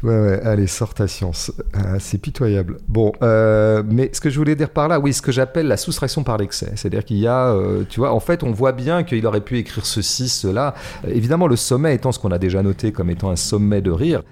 [0.02, 1.52] Ouais, ouais, allez, sors ta science.
[1.74, 2.78] Ah, c'est pitoyable.
[2.88, 5.76] Bon, euh, mais ce que je voulais dire par là, oui, ce que j'appelle la
[5.76, 6.72] soustraction par l'excès.
[6.76, 9.58] C'est-à-dire qu'il y a, euh, tu vois, en fait, on voit bien qu'il aurait pu
[9.58, 10.74] écrire ceci, cela.
[11.06, 14.22] Évidemment, le sommet étant ce qu'on a déjà noté comme étant un sommet de rire.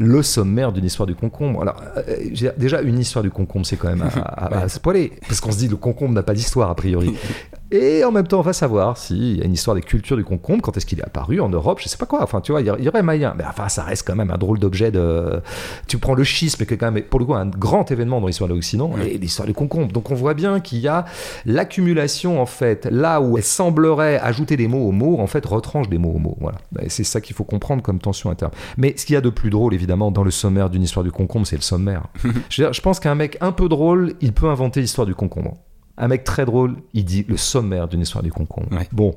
[0.00, 1.60] Le sommaire d'une histoire du concombre.
[1.60, 5.12] Alors, euh, déjà, une histoire du concombre, c'est quand même à, à- à se poiler.
[5.26, 7.14] Parce qu'on se dit, le concombre n'a pas d'histoire, a priori.
[7.70, 10.24] Et en même temps, on va savoir s'il y a une histoire des cultures du
[10.24, 12.22] concombre, quand est-ce qu'il est apparu en Europe, je sais pas quoi.
[12.22, 13.34] Enfin, tu vois, il y, aurait moyen.
[13.36, 15.42] Mais enfin, ça reste quand même un drôle d'objet de.
[15.86, 18.26] Tu prends le schisme, qui est quand même, pour le coup, un grand événement dans
[18.26, 19.92] l'histoire de l'Occident, et l'histoire du concombre.
[19.92, 21.04] Donc, on voit bien qu'il y a
[21.44, 25.90] l'accumulation, en fait, là où elle semblerait ajouter des mots aux mots, en fait, retranche
[25.90, 26.38] des mots aux mots.
[26.40, 26.58] Voilà.
[26.80, 28.52] Et c'est ça qu'il faut comprendre comme tension interne.
[28.78, 31.12] Mais ce qu'il y a de plus drôle, évidemment, dans le sommaire d'une histoire du
[31.12, 32.04] concombre, c'est le sommaire.
[32.22, 32.28] je,
[32.62, 35.58] veux dire, je pense qu'un mec un peu drôle, il peut inventer l'histoire du concombre.
[35.98, 38.68] Un mec très drôle, il dit le sommaire d'une histoire du concombre.
[38.72, 38.88] Ouais.
[38.92, 39.14] Bon.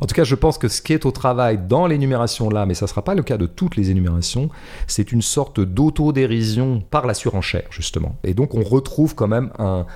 [0.00, 2.74] En tout cas, je pense que ce qui est au travail dans l'énumération là, mais
[2.74, 4.50] ça ne sera pas le cas de toutes les énumérations,
[4.88, 8.16] c'est une sorte d'autodérision par la surenchère, justement.
[8.24, 9.86] Et donc, on retrouve quand même un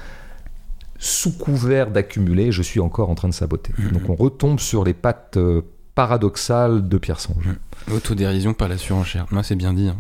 [0.99, 3.73] sous couvert d'accumuler, je suis encore en train de saboter.
[3.93, 5.63] Donc, on retombe sur les pattes euh,
[5.97, 7.49] paradoxales de Pierre Sange.
[7.93, 9.27] Autodérision par la surenchère.
[9.33, 9.89] Moi, c'est bien dit.
[9.89, 9.97] hein.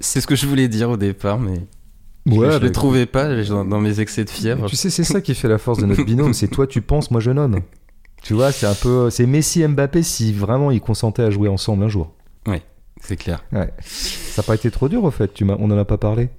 [0.00, 1.60] C'est ce que je voulais dire au départ, mais
[2.26, 4.66] Ouais, je bah, le trouvais pas dans, dans mes excès de fièvre.
[4.66, 7.10] Tu sais, c'est ça qui fait la force de notre binôme, c'est toi tu penses,
[7.10, 7.60] moi je nomme.
[8.22, 11.48] Tu vois, c'est un peu, c'est Messi et Mbappé si vraiment ils consentaient à jouer
[11.48, 12.12] ensemble un jour.
[13.00, 13.44] C'est clair.
[13.52, 13.70] Ouais.
[13.82, 16.30] Ça n'a pas été trop dur au fait, tu on en a pas parlé.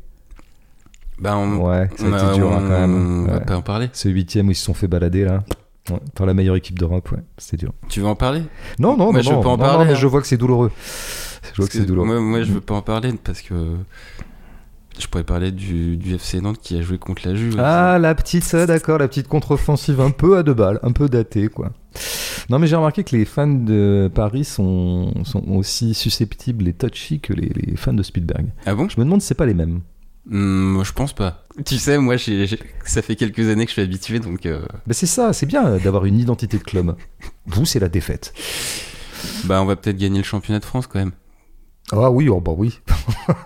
[1.20, 2.96] Bah, on, Ouais, ça a été dur hein, quand même.
[2.96, 3.46] on va Ouais.
[3.46, 3.90] pas en parler.
[3.94, 5.44] Ce huitième où ils se sont fait balader là,
[5.92, 7.72] ouais, par la meilleure équipe d'Europe, ouais, c'était dur.
[7.88, 8.42] Tu veux en parler?
[8.80, 9.96] Non, non, Moi, non, je pas en non, parler, non, mais hein.
[10.02, 10.72] je vois que c'est douloureux.
[11.54, 12.08] Je vois que c'est douloureux.
[12.08, 13.76] Moi, moi, je veux pas en parler parce que
[15.00, 17.60] je pourrais parler du, du FC Nantes qui a joué contre la Juve.
[17.60, 21.10] Ah, la petite, ça, d'accord, la petite contre-offensive un peu à deux balles, un peu
[21.10, 21.72] datée, quoi.
[22.50, 27.20] Non, mais j'ai remarqué que les fans de Paris sont, sont aussi susceptibles et touchy
[27.20, 28.48] que les, les fans de Spielberg.
[28.66, 28.88] Ah bon?
[28.90, 29.82] Je me demande si c'est pas les mêmes.
[30.32, 31.46] Hum, Moi, je pense pas.
[31.66, 32.16] Tu sais, moi,
[32.86, 35.78] ça fait quelques années que je suis habitué, donc euh, Ben c'est ça, c'est bien
[35.78, 36.96] d'avoir une identité de club.
[37.48, 38.34] Vous, c'est la défaite.
[39.46, 41.12] bah, on va peut-être gagner le championnat de France quand même.
[41.92, 42.80] Ah oui, oh bah oui.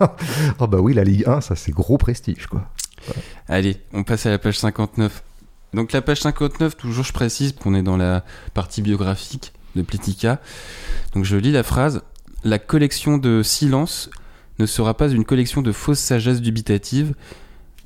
[0.58, 2.70] oh bah oui, la Ligue 1, ça c'est gros prestige, quoi.
[3.48, 5.22] Allez, on passe à la page 59.
[5.74, 8.24] Donc la page 59, toujours je précise qu'on est dans la
[8.54, 10.40] partie biographique de Plitica.
[11.14, 12.02] Donc je lis la phrase
[12.44, 14.10] La collection de silence
[14.58, 17.14] ne sera pas une collection de fausses sagesses dubitatives.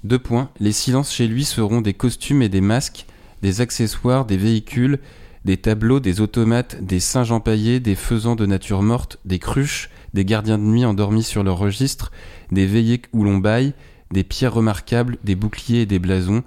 [0.03, 0.51] Deux points.
[0.61, 3.07] Les silences chez lui seront des costumes et des masques,
[3.43, 4.99] des accessoires, des véhicules,
[5.45, 10.25] des tableaux, des automates, des singes empaillés, des faisans de nature morte, des cruches, des
[10.25, 12.11] gardiens de nuit endormis sur leur registre,
[12.51, 13.75] des veillées où l'on baille,
[14.11, 16.45] des pierres remarquables, des boucliers et des blasons,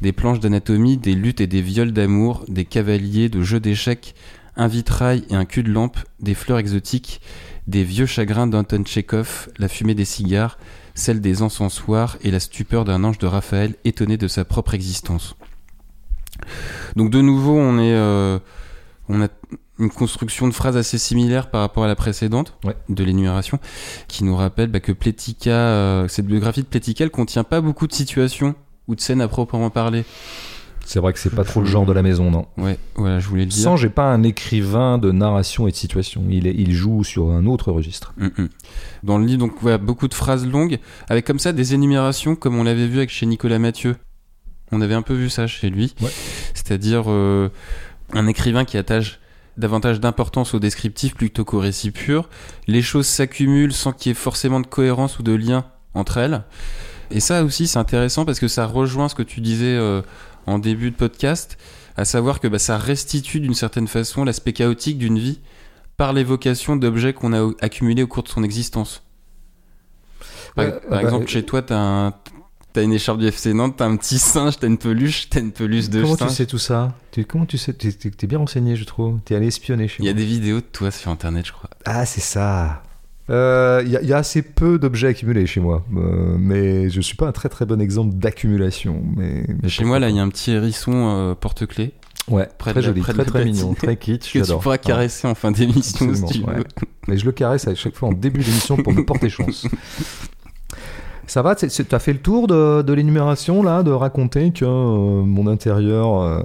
[0.00, 4.14] des planches d'anatomie, des luttes et des viols d'amour, des cavaliers de jeux d'échecs,
[4.56, 7.20] un vitrail et un cul de lampe, des fleurs exotiques,
[7.66, 10.58] des vieux chagrins d'Anton Tchekhov, la fumée des cigares,
[10.94, 15.36] celle des encensoirs et la stupeur d'un ange de Raphaël étonné de sa propre existence.
[16.96, 18.38] Donc de nouveau, on est, euh,
[19.10, 19.28] on a
[19.78, 22.76] une construction de phrases assez similaire par rapport à la précédente Ouais.
[22.88, 23.58] de l'énumération,
[24.08, 24.92] qui nous rappelle bah, que
[25.46, 28.54] euh, cette biographie de Pletica, elle contient pas beaucoup de situations
[28.88, 30.04] ou de scènes à proprement parler.
[30.84, 32.46] C'est vrai que c'est pas trop le genre de la maison, non?
[32.56, 33.62] Ouais, voilà, je voulais le dire.
[33.62, 36.24] Sans, j'ai pas un écrivain de narration et de situation.
[36.30, 38.12] Il, est- il joue sur un autre registre.
[38.16, 38.48] Mm, mm.
[39.04, 42.56] Dans le livre, donc voilà, beaucoup de phrases longues, avec comme ça des énumérations comme
[42.56, 43.96] on l'avait vu avec chez Nicolas Mathieu.
[44.72, 45.94] On avait un peu vu ça chez lui.
[46.00, 46.10] Ouais.
[46.54, 47.48] C'est-à-dire euh,
[48.12, 49.20] un écrivain qui attache
[49.56, 52.28] davantage d'importance au descriptif plutôt qu'au récit pur.
[52.66, 56.42] Les choses s'accumulent sans qu'il y ait forcément de cohérence ou de lien entre elles.
[57.10, 60.02] Et ça aussi, c'est intéressant parce que ça rejoint ce que tu disais euh,
[60.46, 61.58] en début de podcast,
[61.96, 65.40] à savoir que bah, ça restitue d'une certaine façon l'aspect chaotique d'une vie
[65.96, 69.02] par l'évocation d'objets qu'on a accumulés au cours de son existence.
[70.54, 72.14] Par, Ouais, par bah, exemple, euh, chez toi, t'as un...
[72.72, 75.50] T'as une écharpe du FC Nantes, t'as un petit singe, t'as une peluche, t'as une
[75.50, 76.28] peluche de Comment singe.
[76.28, 79.18] tu sais tout ça Tu- Comment tu sais T'es bien renseigné, je trouve.
[79.24, 80.20] T'es allé espionner chez Il y a moi.
[80.20, 81.68] des vidéos de toi sur internet, je crois.
[81.84, 82.82] Ah, c'est ça.
[83.28, 86.90] Euh, Il y, a- il y a assez peu d'objets accumulés chez moi, Euh, mais
[86.90, 89.02] je suis pas un très très bon exemple d'accumulation.
[89.16, 91.92] Mais, mais Chez moi, là, il y a un petit hérisson euh, porte-clés
[92.28, 94.32] ouais, près très de joli, près très très mignon, très kitsch.
[94.32, 96.46] que tu pourras caresser en fin d'émission si tu veux.
[96.46, 96.64] ouais.
[97.08, 99.66] Mais je le caresse à chaque fois en début d'émission pour me porter chance.
[101.30, 105.22] Ça va Tu as fait le tour de, de l'énumération, là, de raconter que euh,
[105.24, 106.40] mon intérieur euh,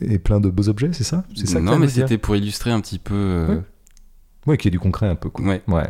[0.00, 1.24] est plein de beaux objets, c'est ça?
[1.46, 3.14] Ça non, mais c'était pour illustrer un petit peu.
[3.14, 3.62] euh, Ouais.
[4.46, 5.30] Oui, qu'il y ait du concret un peu.
[5.30, 5.44] Quoi.
[5.46, 5.62] Ouais.
[5.68, 5.88] Ouais.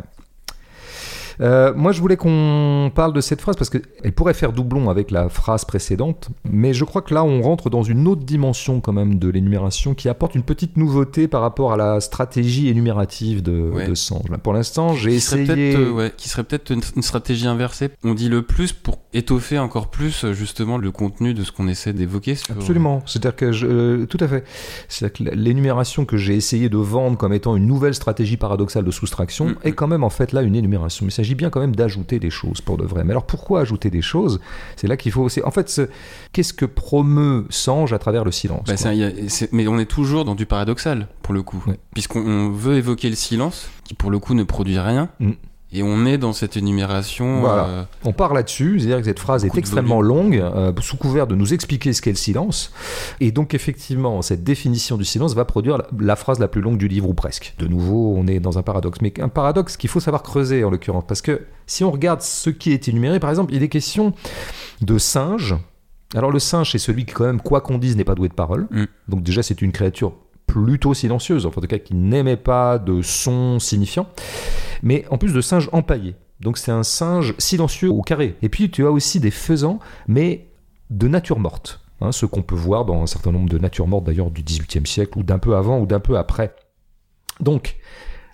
[1.41, 5.11] Euh, moi, je voulais qu'on parle de cette phrase parce qu'elle pourrait faire doublon avec
[5.11, 8.93] la phrase précédente, mais je crois que là, on rentre dans une autre dimension quand
[8.93, 13.69] même de l'énumération qui apporte une petite nouveauté par rapport à la stratégie énumérative de,
[13.73, 13.87] Ouais.
[13.87, 14.21] de Sange.
[14.43, 15.73] Pour l'instant, j'ai serait essayé.
[15.73, 17.89] peut-être, euh, ouais, qui serait peut-être une, une stratégie inversée.
[18.03, 21.67] On dit le plus pour étoffer encore plus euh, justement le contenu de ce qu'on
[21.67, 22.35] essaie d'évoquer.
[22.35, 23.01] sur- Absolument.
[23.05, 24.43] C'est-à-dire que je, euh, tout à fait.
[24.89, 28.91] C'est-à-dire que l'énumération que j'ai essayé de vendre comme étant une nouvelle stratégie paradoxale de
[28.91, 29.75] soustraction Mm, est mm.
[29.75, 31.05] quand même en fait là une énumération.
[31.07, 33.03] Il s'agit bien quand même d'ajouter des choses pour de vrai.
[33.03, 34.39] Mais alors pourquoi ajouter des choses?
[34.75, 35.27] C'est là qu'il faut.
[35.43, 35.89] En fait, ce-
[36.33, 40.25] qu'est-ce que promeut Sange à travers le silence Bah, un- a- mais on est toujours
[40.25, 41.63] dans du paradoxal pour le coup,
[41.93, 45.31] puisqu'on on veut évoquer le silence, qui pour le coup ne produit rien, Mm.
[45.75, 47.41] Et on est dans cette énumération.
[47.41, 47.65] Voilà.
[47.65, 51.35] euh, On part là-dessus, c'est-à-dire que cette phrase est extrêmement longue, euh, sous couvert de
[51.35, 52.71] nous expliquer ce qu'est le silence.
[53.19, 56.77] Et donc, effectivement, cette définition du silence va produire la, la phrase la plus longue
[56.77, 57.53] du livre, ou presque.
[57.59, 58.99] De nouveau, on est dans un paradoxe.
[59.01, 61.03] Mais un paradoxe qu'il faut savoir creuser, en l'occurrence.
[61.07, 64.13] Parce que si on regarde ce qui est énuméré, par exemple, il est question
[64.81, 65.55] de singe.
[66.15, 68.33] Alors, le singe, c'est celui qui, quand même, quoi qu'on dise, n'est pas doué de
[68.33, 68.67] parole.
[68.71, 68.85] Mm.
[69.09, 70.13] Donc, déjà, c'est une créature
[70.47, 74.07] plutôt silencieuse, enfin, en tout cas, qui n'émet pas de son signifiant.
[74.83, 76.15] Mais en plus de singe empaillé.
[76.39, 78.35] Donc c'est un singe silencieux au carré.
[78.41, 80.47] Et puis tu as aussi des faisans, mais
[80.89, 81.81] de nature morte.
[82.01, 84.85] Hein, ce qu'on peut voir dans un certain nombre de natures mortes d'ailleurs du XVIIIe
[84.85, 86.55] siècle, ou d'un peu avant ou d'un peu après.
[87.39, 87.77] Donc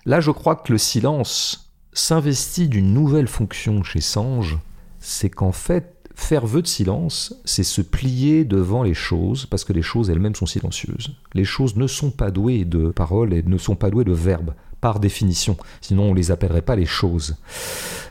[0.04, 4.58] là je crois que le silence s'investit d'une nouvelle fonction chez Sange,
[4.98, 9.72] c'est qu'en fait faire vœu de silence, c'est se plier devant les choses, parce que
[9.72, 11.14] les choses elles-mêmes sont silencieuses.
[11.34, 14.54] Les choses ne sont pas douées de paroles et ne sont pas douées de verbes,
[14.80, 17.36] par définition, sinon on les appellerait pas les choses.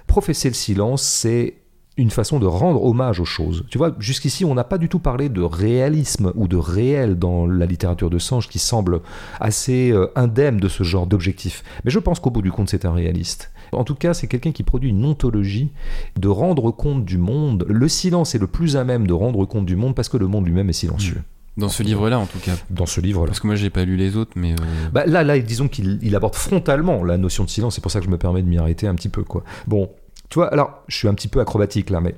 [0.07, 1.55] Professer le silence, c'est
[1.97, 3.65] une façon de rendre hommage aux choses.
[3.69, 7.45] Tu vois, jusqu'ici, on n'a pas du tout parlé de réalisme ou de réel dans
[7.45, 9.01] la littérature de Sange qui semble
[9.39, 11.63] assez euh, indemne de ce genre d'objectif.
[11.83, 13.51] Mais je pense qu'au bout du compte, c'est un réaliste.
[13.71, 15.71] En tout cas, c'est quelqu'un qui produit une ontologie
[16.19, 17.65] de rendre compte du monde.
[17.69, 20.27] Le silence est le plus à même de rendre compte du monde parce que le
[20.27, 21.21] monde lui-même est silencieux.
[21.57, 22.53] dans ce livre-là en tout cas.
[22.69, 23.27] Dans ce livre-là.
[23.27, 24.53] Parce que moi j'ai pas lu les autres, mais.
[24.53, 27.91] euh, Bah, là, là, disons qu'il il aborde frontalement la notion de silence, c'est pour
[27.91, 29.23] ça que je me permets de m'y arrêter un petit peu.
[29.23, 29.43] Quoi.
[29.67, 29.89] Bon,
[30.29, 32.15] tu vois, alors, je suis un petit peu acrobatique là, mais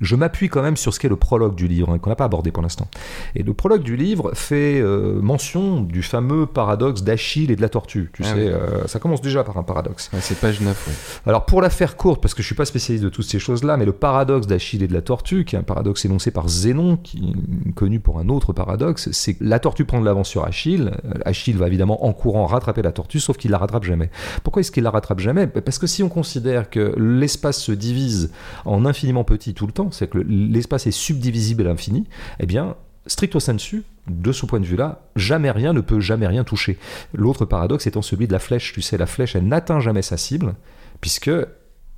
[0.00, 2.24] je m'appuie quand même sur ce qu'est le prologue du livre, hein, qu'on n'a pas
[2.24, 2.88] abordé pour l'instant.
[3.34, 7.68] Et le prologue du livre fait euh, mention du fameux paradoxe d'Achille et de la
[7.68, 8.10] tortue.
[8.12, 8.40] Tu Ah sais, oui.
[8.48, 10.10] euh, ça commence déjà par un paradoxe.
[10.12, 10.94] ouais, c'est page 9, ouais.
[11.26, 13.76] Alors pour la faire courte, parce que je suis pas spécialiste de toutes ces choses-là,
[13.76, 16.96] mais le paradoxe d'Achille et de la tortue, qui est un paradoxe énoncé par Zénon,
[16.96, 17.34] qui
[17.68, 20.92] est connu pour un autre paradoxe, c'est que la tortue prend de l'avance sur Achille.
[21.04, 24.10] Euh, Achille va évidemment en courant rattraper la tortue, sauf qu'il la rattrape jamais.
[24.44, 25.46] Pourquoi est-ce qu'il la rattrape jamais?
[25.46, 28.32] Parce que si on considère que l'espace se divise
[28.64, 32.06] en infiniment petit tout le temps, c'est que le- l'espace est subdivisible à l'infini,
[32.38, 32.76] eh bien
[33.06, 36.78] stricto sensu, de ce point de vue-là, jamais rien ne peut jamais rien toucher.
[37.14, 38.72] L'autre paradoxe étant celui de la flèche.
[38.72, 40.54] Tu sais, la flèche, elle n'atteint jamais sa cible,
[41.00, 41.30] puisque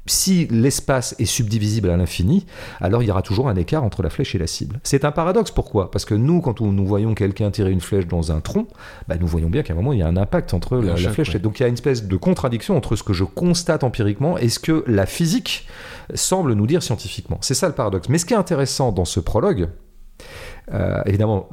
[0.07, 2.45] si l'espace est subdivisible à l'infini,
[2.81, 4.81] alors il y aura toujours un écart entre la flèche et la cible.
[4.83, 5.91] C'est un paradoxe, pourquoi?
[5.93, 8.67] Parce que nous, quand on- nous voyons quelqu'un tirer une flèche dans un tronc,
[9.07, 11.11] bah, nous voyons bien qu'à un moment, il y a un impact entre la, la
[11.11, 11.33] flèche.
[11.35, 11.39] ouais.
[11.39, 14.49] Donc il y a une espèce de contradiction entre ce que je constate empiriquement et
[14.49, 15.69] ce que la physique
[16.15, 17.39] semble nous dire scientifiquement.
[17.41, 18.09] C'est ça le paradoxe.
[18.09, 19.69] Mais ce qui est intéressant dans ce prologue,
[20.73, 21.49] euh, évidemment,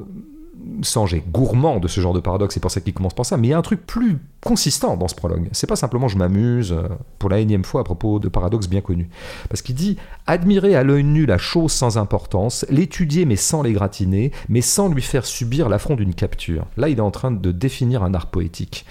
[1.12, 3.48] Est gourmand de ce genre de paradoxe, c'est pour ça qu'il commence par ça, mais
[3.48, 5.48] il y a un truc plus consistant dans ce prologue.
[5.52, 6.88] C'est pas simplement je m'amuse euh,
[7.18, 9.08] pour la énième fois à propos de paradoxes bien connus.
[9.48, 9.96] Parce qu'il dit
[10.26, 15.02] admirer à l'œil nu la chose sans importance, l'étudier mais sans l'égratigner, mais sans lui
[15.02, 16.66] faire subir l'affront d'une capture.
[16.76, 18.84] Là, il est en train de définir un art poétique.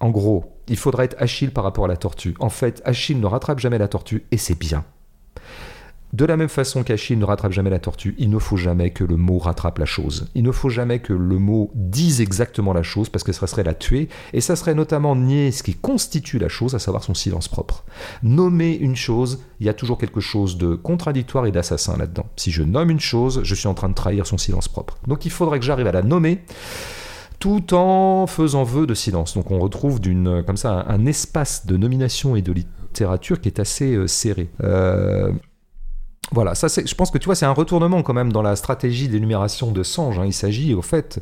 [0.00, 2.34] En gros, il faudrait être Achille par rapport à la tortue.
[2.40, 4.84] En fait, Achille ne rattrape jamais la tortue et c'est bien.
[6.12, 9.02] De la même façon qu'Achille ne rattrape jamais la tortue, il ne faut jamais que
[9.02, 10.28] le mot rattrape la chose.
[10.34, 13.62] Il ne faut jamais que le mot dise exactement la chose parce que ça serait
[13.62, 17.14] la tuer et ça serait notamment nier ce qui constitue la chose, à savoir son
[17.14, 17.84] silence propre.
[18.22, 22.26] Nommer une chose, il y a toujours quelque chose de contradictoire et d'assassin là-dedans.
[22.36, 24.98] Si je nomme une chose, je suis en train de trahir son silence propre.
[25.06, 26.40] Donc il faudrait que j'arrive à la nommer
[27.38, 29.32] tout en faisant vœu de silence.
[29.34, 33.58] Donc on retrouve d'une comme ça un, espace de nomination et de littérature qui est
[33.58, 34.50] assez euh, serré.
[34.62, 35.32] Euh,
[36.30, 38.56] voilà, ça c'est, je pense que tu vois, c'est un retournement quand même dans la
[38.56, 40.18] stratégie d'énumération de Sange.
[40.18, 40.24] hein.
[40.24, 41.20] Il s'agit, au fait,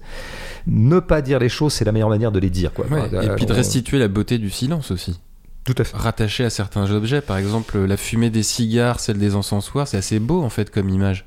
[0.67, 2.73] ne pas dire les choses, c'est la meilleure manière de les dire.
[2.73, 2.87] Quoi.
[2.87, 5.19] Ouais, Euh, et puis de on- restituer la beauté du silence aussi.
[5.65, 5.97] Tout à fait.
[5.97, 10.19] Rattaché à certains objets, par exemple la fumée des cigares, celle des encensoirs, c'est assez
[10.19, 11.27] beau en fait comme image.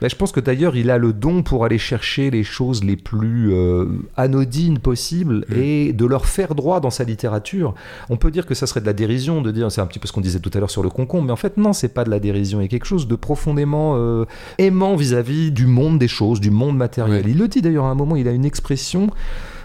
[0.00, 2.96] Ben, je pense que d'ailleurs, il a le don pour aller chercher les choses les
[2.96, 3.86] plus euh,
[4.16, 5.54] anodines possibles Mm.
[5.54, 7.74] et de leur faire droit dans sa littérature.
[8.10, 10.06] On peut dire que ça serait de la dérision de dire, c'est un petit peu
[10.06, 12.04] ce qu'on disait tout à l'heure sur le concombre, mais en fait, non, c'est pas
[12.04, 12.60] de la dérision.
[12.60, 14.24] Il y a quelque chose de profondément euh,
[14.58, 17.24] aimant vis-à-vis du monde des choses, du monde matériel.
[17.26, 19.08] Il le dit d'ailleurs à un moment, il a une expression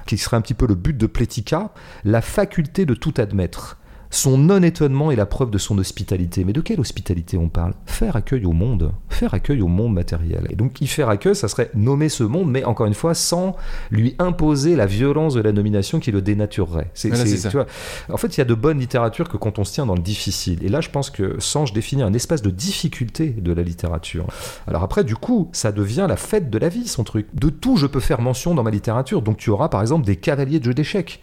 [0.05, 1.71] qui serait un petit peu le but de Plética,
[2.05, 3.77] la faculté de tout admettre.
[4.17, 6.43] Son non-étonnement est la preuve de son hospitalité.
[6.43, 7.75] Mais de quelle hospitalité on parle?
[7.85, 8.91] Faire accueil au monde.
[9.09, 10.47] Faire accueil au monde matériel.
[10.49, 13.55] Et donc, y faire accueil, ça serait nommer ce monde, mais encore une fois, sans
[13.91, 16.89] lui imposer la violence de la nomination qui le dénaturerait.
[16.95, 17.49] C'est, Voilà, c'est- c'est ça.
[17.49, 17.67] tu vois,
[18.11, 20.01] en fait, il y a de bonnes littératures que quand on se tient dans le
[20.01, 20.63] difficile.
[20.63, 24.25] Et là, je pense que Sange définit un espace de difficulté de la littérature.
[24.67, 27.27] Alors après, du coup, ça devient la fête de la vie, son truc.
[27.35, 29.21] De tout, je peux faire mention dans ma littérature.
[29.21, 31.21] Donc tu auras, par exemple, des cavaliers de jeux d'échecs.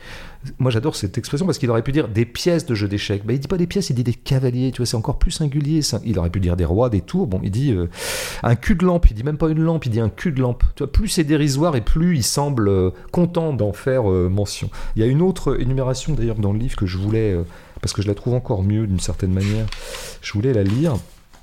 [0.58, 3.24] Moi, j'adore cette expression parce qu'il aurait pu dire des pièces de jeux d'échecs.
[3.24, 4.70] Ben, il dit pas des pièces, il dit des cavaliers.
[4.72, 5.80] Tu vois, c'est encore plus singulier.
[6.04, 7.26] Il aurait pu dire des rois, des tours.
[7.26, 7.88] Bon, il dit euh,
[8.42, 9.10] un cul de lampe.
[9.10, 10.64] Il dit même pas une lampe, il dit un cul de lampe.
[10.92, 14.70] Plus c'est dérisoire et plus il semble euh, content d'en faire euh, mention.
[14.96, 17.36] Il y a une autre énumération d'ailleurs dans le livre que je voulais,
[17.80, 19.66] parce que je la trouve encore mieux d'une certaine manière,
[20.20, 20.96] je voulais la lire.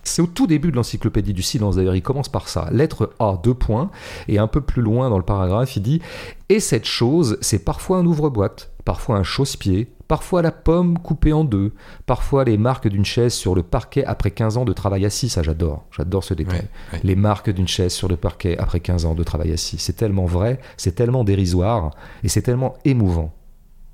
[0.03, 2.69] C'est au tout début de l'encyclopédie du silence, d'ailleurs, il commence par ça.
[2.71, 3.91] Lettre A, deux points,
[4.27, 6.01] et un peu plus loin dans le paragraphe, il dit
[6.49, 11.43] Et cette chose, c'est parfois un ouvre-boîte, parfois un chausse-pied, parfois la pomme coupée en
[11.43, 11.71] deux,
[12.05, 15.29] parfois les marques d'une chaise sur le parquet après 15 ans de travail assis.
[15.29, 16.59] Ça, j'adore, j'adore ce détail.
[16.59, 16.99] Ouais, ouais.
[17.03, 19.77] Les marques d'une chaise sur le parquet après 15 ans de travail assis.
[19.77, 21.91] C'est tellement vrai, c'est tellement dérisoire,
[22.23, 23.33] et c'est tellement émouvant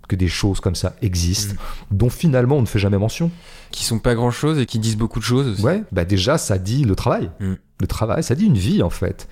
[0.07, 1.55] que des choses comme ça existent,
[1.91, 3.31] dont finalement on ne fait jamais mention.
[3.71, 5.61] Qui sont pas grand chose et qui disent beaucoup de choses aussi.
[5.61, 7.29] Ouais, bah déjà, ça dit le travail.
[7.39, 7.55] Mm.
[7.79, 9.27] Le travail, ça dit une vie en fait.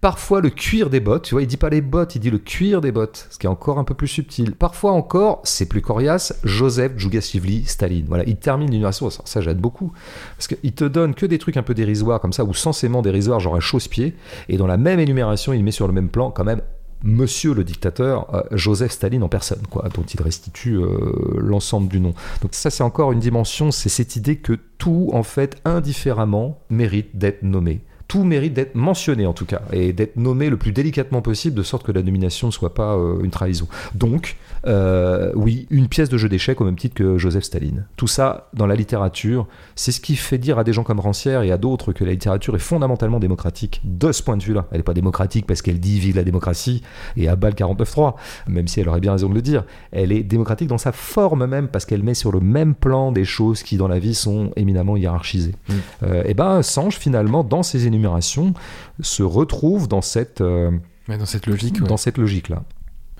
[0.00, 2.38] Parfois le cuir des bottes, tu vois, il dit pas les bottes, il dit le
[2.38, 4.52] cuir des bottes, ce qui est encore un peu plus subtil.
[4.52, 8.04] Parfois encore, c'est plus coriace, Joseph Djougashvili Staline.
[8.06, 9.92] Voilà, il termine l'énumération, ça, ça j'aide beaucoup.
[10.36, 13.40] Parce qu'il te donne que des trucs un peu dérisoires comme ça, ou censément dérisoires,
[13.40, 14.14] genre un chausse-pied,
[14.48, 16.60] et dans la même énumération, il met sur le même plan quand même
[17.04, 22.00] Monsieur le dictateur, euh, Joseph Staline en personne, quoi, dont il restitue euh, l'ensemble du
[22.00, 22.14] nom.
[22.42, 27.16] Donc ça, c'est encore une dimension, c'est cette idée que tout, en fait, indifféremment, mérite
[27.16, 27.80] d'être nommé.
[28.12, 31.62] Tout mérite d'être mentionné, en tout cas, et d'être nommé le plus délicatement possible, de
[31.62, 33.66] sorte que la nomination ne soit pas euh, une trahison.
[33.94, 34.36] Donc,
[34.66, 37.86] euh, oui, une pièce de jeu d'échecs au même titre que Joseph Staline.
[37.96, 39.46] Tout ça, dans la littérature,
[39.76, 42.10] c'est ce qui fait dire à des gens comme Rancière et à d'autres que la
[42.10, 43.80] littérature est fondamentalement démocratique.
[43.82, 46.82] De ce point de vue-là, elle n'est pas démocratique parce qu'elle dit vive la démocratie
[47.16, 49.64] et abat le 49-3, même si elle aurait bien raison de le dire.
[49.90, 53.24] Elle est démocratique dans sa forme même parce qu'elle met sur le même plan des
[53.24, 55.54] choses qui dans la vie sont éminemment hiérarchisées.
[55.68, 55.72] Mm.
[56.02, 58.54] Euh, et ben Sange finalement dans ses énumérations
[59.00, 60.70] se retrouve dans cette euh,
[61.08, 61.80] Ouais, dans cette logique.
[61.80, 61.88] ouais.
[61.88, 62.62] dans cette logique là.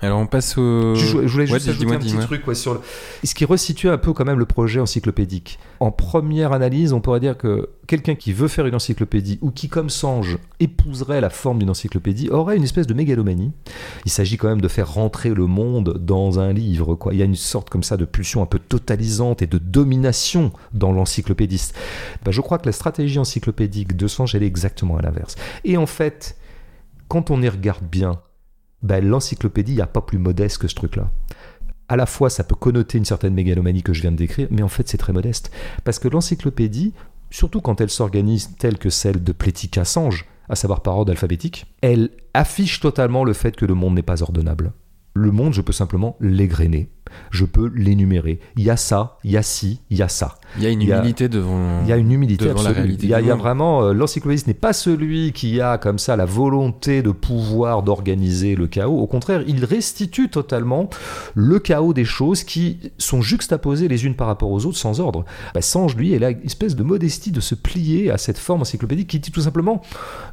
[0.01, 0.95] Alors on passe au.
[0.95, 2.81] Je, je voulais Ouais, juste dis- ajouter un petit truc ouais, sur le...
[3.23, 5.59] ce qui resitue un peu quand même le projet encyclopédique.
[5.79, 9.69] En première analyse, on pourrait dire que quelqu'un qui veut faire une encyclopédie ou qui,
[9.69, 13.53] comme Sange, épouserait la forme d'une encyclopédie aurait une espèce de mégalomanie.
[14.03, 16.95] Il s'agit quand même de faire rentrer le monde dans un livre.
[16.95, 17.13] Quoi.
[17.13, 20.51] Il y a une sorte comme ça de pulsion un peu totalisante et de domination
[20.73, 21.77] dans l'encyclopédiste.
[22.25, 25.35] Ben, je crois que la stratégie encyclopédique de Sange, elle est exactement à l'inverse.
[25.63, 26.35] Et en fait,
[27.07, 28.19] quand on y regarde bien,
[28.83, 31.09] ben, l'encyclopédie, il n'y a pas plus modeste que ce truc-là.
[31.89, 34.61] À la fois, ça peut connoter une certaine mégalomanie que je viens de décrire, mais
[34.61, 35.51] en fait, c'est très modeste.
[35.83, 36.93] Parce que l'encyclopédie,
[37.29, 41.65] surtout quand elle s'organise telle que celle de Plética Sange, à savoir par ordre alphabétique,
[41.81, 44.73] elle affiche totalement le fait que le monde n'est pas ordonnable.
[45.13, 46.89] Le monde, je peux simplement l'égrener,
[47.31, 48.39] je peux l'énumérer.
[48.57, 50.35] Il y a ça, il y a ci, il y a ça.
[50.57, 51.81] Il y a une humilité devant.
[51.83, 52.75] Il y a une humilité devant la absolue.
[52.75, 53.43] réalité il y a, du il y a monde.
[53.43, 58.55] vraiment euh, l'encyclopédiste n'est pas celui qui a comme ça la volonté de pouvoir d'organiser
[58.55, 58.99] le chaos.
[58.99, 60.89] Au contraire, il restitue totalement
[61.33, 65.25] le chaos des choses qui sont juxtaposées les unes par rapport aux autres sans ordre.
[65.53, 68.61] Bah, Sange, lui, elle a une espèce de modestie de se plier à cette forme
[68.61, 69.81] encyclopédique qui dit tout simplement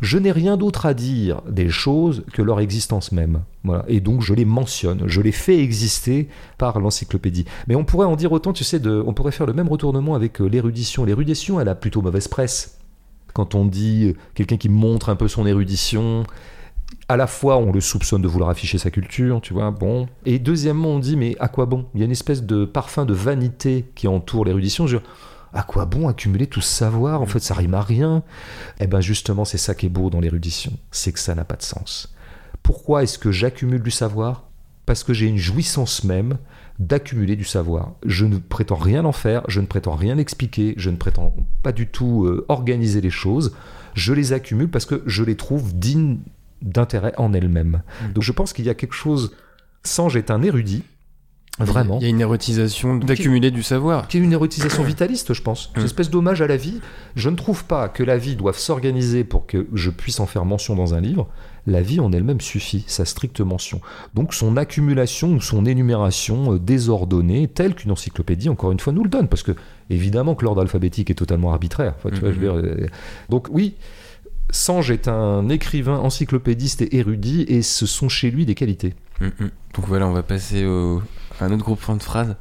[0.01, 3.43] je n'ai rien d'autre à dire des choses que leur existence même.
[3.65, 3.85] Voilà.
[3.89, 7.45] Et donc je les mentionne, je les fais exister par l'encyclopédie.
[7.67, 10.41] Mais on pourrait en dire autant, tu sais, on pourrait faire le même retournement avec
[10.41, 11.05] euh, l'érudition.
[11.05, 12.79] L'érudition, elle a plutôt mauvaise presse.
[13.33, 16.25] Quand on dit euh, quelqu'un qui montre un peu son érudition,
[17.09, 20.09] à la fois on le soupçonne de vouloir afficher sa culture, tu vois, bon.
[20.25, 21.87] Et deuxièmement, on dit mais à quoi bon?
[21.95, 24.87] Il y a une espèce de parfum de vanité qui entoure l'érudition.
[24.87, 24.99] Je
[25.53, 27.23] à quoi bon accumuler tout ce savoir?
[27.23, 28.23] En fait, ça rime à rien.
[28.79, 31.57] Eh ben justement, c'est ça qui est beau dans l'érudition, c'est que ça n'a pas
[31.57, 32.15] de sens.
[32.63, 34.45] Pourquoi est-ce que j'accumule du savoir?
[34.87, 36.39] Parce que j'ai une jouissance même
[36.81, 37.93] d'accumuler du savoir.
[38.05, 41.73] Je ne prétends rien en faire, je ne prétends rien expliquer, je ne prétends pas
[41.73, 43.55] du tout euh, organiser les choses.
[43.95, 46.19] Je les accumule parce que je les trouve dignes
[46.63, 47.83] d'intérêt en elles-mêmes.
[48.15, 49.37] Donc je pense qu'il y a quelque chose.
[49.85, 50.83] Sange est un érudit,
[51.59, 51.99] vraiment.
[52.01, 54.09] Il y a une érotisation d'accumuler du savoir.
[54.09, 55.71] Qui est une érotisation vitaliste, je pense.
[55.77, 55.87] Une Mm.
[55.87, 56.81] espèce d'hommage à la vie.
[57.17, 60.45] Je ne trouve pas que la vie doive s'organiser pour que je puisse en faire
[60.47, 61.29] mention dans un livre.
[61.67, 63.81] La vie en elle-même suffit, sa stricte mention.
[64.15, 69.05] Donc son accumulation ou son énumération euh, désordonnée, telle qu'une encyclopédie, encore une fois, nous
[69.05, 69.29] le donne.
[69.29, 69.53] Parce que,
[69.91, 71.95] évidemment, que l'ordre alphabétique est totalement arbitraire.
[71.99, 72.87] Enfin, tu vois, je veux dire, euh,
[73.29, 73.75] donc, oui.
[74.53, 78.95] Sange est un écrivain encyclopédiste et érudit, et ce sont chez lui des qualités.
[79.21, 79.51] Mm, mm.
[79.77, 81.01] Donc voilà, on va passer au...
[81.39, 82.35] à un autre groupement de phrases.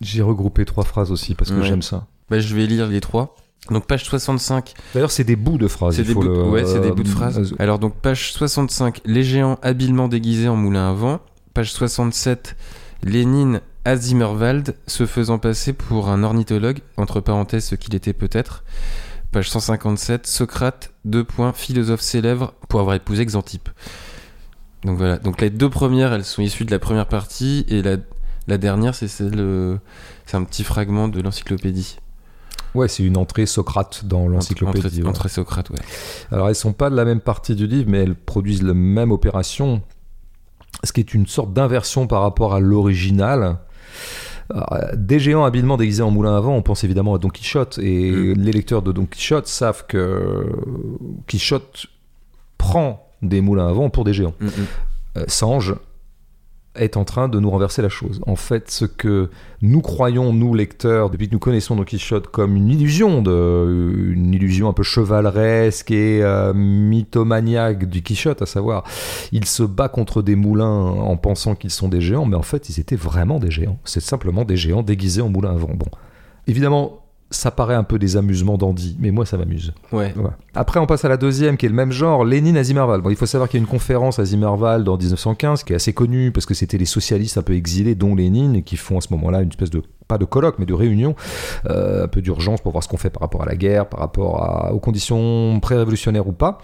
[0.00, 1.66] J'ai regroupé trois phrases aussi parce que Ouais.
[1.66, 2.06] j'aime ça.
[2.30, 3.36] Bah, je vais lire les trois.
[3.70, 5.94] Donc page 65, D'ailleurs, c'est des bouts de phrases.
[5.96, 7.52] c'est des, bouts de- le- ouais, c'est des euh, bouts de phrases.
[7.52, 11.20] euh, Alors donc page 65, les géants habilement déguisés en moulin à vent.
[11.54, 12.56] Page 67,
[13.04, 18.64] Lénine à Zimmerwald se faisant passer pour un ornithologue, entre parenthèses ce qu'il était peut-être.
[19.32, 23.68] Page 157, Socrate, deux points, philosophe célèbre pour avoir épousé Xantippe.
[24.84, 27.96] Donc voilà, donc les deux premières, elles sont issues de la première partie, et la,
[28.48, 29.76] la dernière, c'est celle, euh,
[30.26, 31.98] c'est un petit fragment de l'encyclopédie.
[32.74, 35.02] Ouais, c'est une entrée Socrate dans l'encyclopédie.
[35.02, 35.08] Ouais.
[35.08, 35.78] entre Socrate, ouais.
[36.30, 39.12] Alors, elles sont pas de la même partie du livre, mais elles produisent la même
[39.12, 39.82] opération,
[40.84, 43.58] ce qui est une sorte d'inversion par rapport à l'original.
[44.50, 47.28] Alors, euh, Des géants habilement déguisés en moulin à vent, on pense évidemment à Don
[47.28, 48.32] Quichotte, et Mm.
[48.40, 50.46] les lecteurs de Don Quichotte savent que
[51.26, 51.86] Quichotte
[52.58, 54.34] prend des moulins à vent pour des géants.
[54.40, 54.50] Mm, mm.
[55.18, 55.74] euh, Sange
[56.74, 58.20] est en train de nous renverser la chose.
[58.26, 59.28] En fait, ce que
[59.60, 64.32] nous croyons, nous lecteurs, depuis que nous connaissons Don Quichotte comme une illusion, de, une
[64.32, 68.84] illusion un peu chevaleresque et euh, mythomaniaque du Quichotte, à savoir,
[69.32, 72.70] il se bat contre des moulins en pensant qu'ils sont des géants, mais en fait,
[72.70, 73.78] ils étaient vraiment des géants.
[73.84, 75.74] C'est simplement des géants déguisés en moulins à vent.
[75.74, 75.88] Bon,
[76.46, 77.01] évidemment.
[77.32, 79.72] Ça paraît un peu des amusements d'Andy, mais moi ça m'amuse.
[80.16, 80.30] Ouais.
[80.54, 83.02] Après, on passe à la deuxième, qui est le même genre, Lénine à Zimmerwald.
[83.02, 85.76] Bon, il faut savoir qu'il y a une conférence à Zimmerwald en 1915, qui est
[85.76, 89.00] assez connue, parce que c'était les socialistes un peu exilés, dont Lénine, qui font à
[89.00, 91.14] ce moment-là une espèce de, pas de colloque, mais de réunion,
[91.70, 94.00] euh, un peu d'urgence pour voir ce qu'on fait par rapport à la guerre, par
[94.00, 96.58] rapport à- aux conditions pré-révolutionnaires ou pas.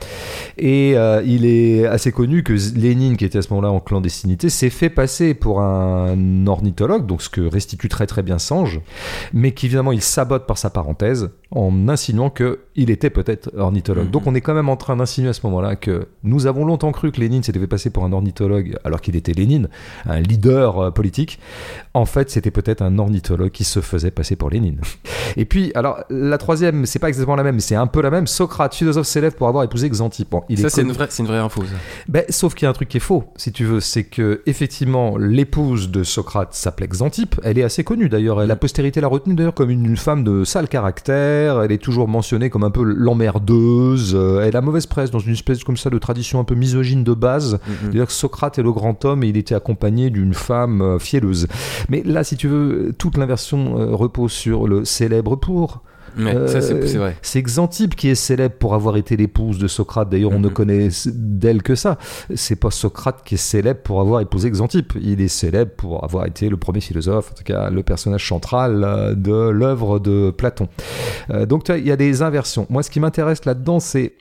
[0.58, 4.50] Et euh, il est assez connu que Lénine, qui était à ce moment-là en clandestinité,
[4.50, 8.80] s'est fait passer pour un ornithologue, donc ce que restitue très très bien Sange,
[9.32, 14.06] mais qu'évidemment il sabote par sa parenthèse en insinuant qu'il était peut-être ornithologue.
[14.06, 14.10] Mhm.
[14.10, 16.92] Donc on est quand même en train d'insinuer à ce moment-là que nous avons longtemps
[16.92, 19.68] cru que Lénine s'était fait passer pour un ornithologue alors qu'il était Lénine,
[20.04, 21.38] un leader euh, politique.
[21.94, 24.80] En fait, c'était peut-être un ornithologue qui se faisait passer pour Lénine.
[25.36, 28.10] Et puis, alors, la troisième, c'est pas exactement la même, mais c'est un peu la
[28.10, 28.26] même.
[28.26, 30.30] Socrate, philosophe célèbre pour avoir épousé Xantippe.
[30.30, 31.76] Bon, il ça, est c'est une, vraie, c'est une vraie info, ça.
[32.08, 34.42] ben, sauf qu'il y a un truc qui est faux, si tu veux, c'est que
[34.46, 37.40] effectivement l'épouse de Socrate s'appelait Xantippe.
[37.42, 38.44] Elle est assez connue d'ailleurs.
[38.44, 41.37] La postérité l'a retenue d'ailleurs comme une, une femme de sale caractère.
[41.46, 44.14] Elle est toujours mentionnée comme un peu l'emmerdeuse.
[44.14, 47.04] Euh, Elle a mauvaise presse dans une espèce comme ça de tradition un peu misogyne
[47.04, 47.54] de base.
[47.54, 47.90] Mm, mm.
[47.90, 51.46] D'ailleurs, Socrate est le grand homme et il était accompagné d'une femme euh, fielleuse.
[51.88, 55.82] Mais là, si tu veux, toute l'inversion euh, repose sur le célèbre pour.
[56.18, 57.16] Ouais, Euh, c'est vrai.
[57.22, 60.08] C'est Xantippe qui est célèbre pour avoir été l'épouse de Socrate.
[60.10, 60.52] D'ailleurs, on ne Mhm.
[60.54, 61.96] connaît d'elle que ça.
[62.34, 64.94] C'est pas Socrate qui est célèbre pour avoir épousé Xantippe.
[65.00, 68.82] Il est célèbre pour avoir été le premier philosophe, en tout cas le personnage central
[68.84, 70.68] euh, de l'œuvre de Platon.
[71.30, 72.66] Euh, donc, il y a des inversions.
[72.68, 74.14] Moi, ce qui m'intéresse là-dedans, c'est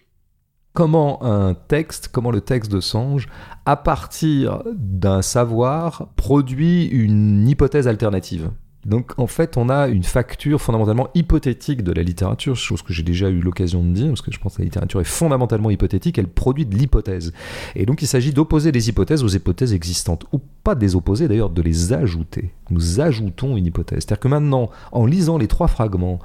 [0.74, 3.28] comment un texte, comment le texte de Sange,
[3.66, 8.52] à partir d'un savoir, produit une hypothèse alternative.
[8.88, 13.04] Donc en fait, on a une facture fondamentalement hypothétique de la littérature, chose que j'ai
[13.04, 16.18] déjà eu l'occasion de dire, parce que je pense que la littérature est fondamentalement hypothétique,
[16.18, 17.34] elle produit de l'hypothèse.
[17.76, 21.28] Et donc il s'agit d'opposer des hypothèses aux hypothèses existantes, ou pas de les opposer
[21.28, 22.54] d'ailleurs, de les ajouter.
[22.70, 24.00] Nous ajoutons une hypothèse.
[24.00, 26.20] C'est-à-dire que maintenant, en lisant les trois fragments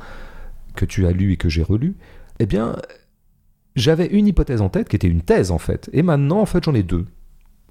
[0.76, 1.96] que tu as lus et que j'ai relus,
[2.38, 2.76] eh bien,
[3.74, 5.90] j'avais une hypothèse en tête qui était une thèse en fait.
[5.92, 7.06] Et maintenant, en fait, j'en ai deux.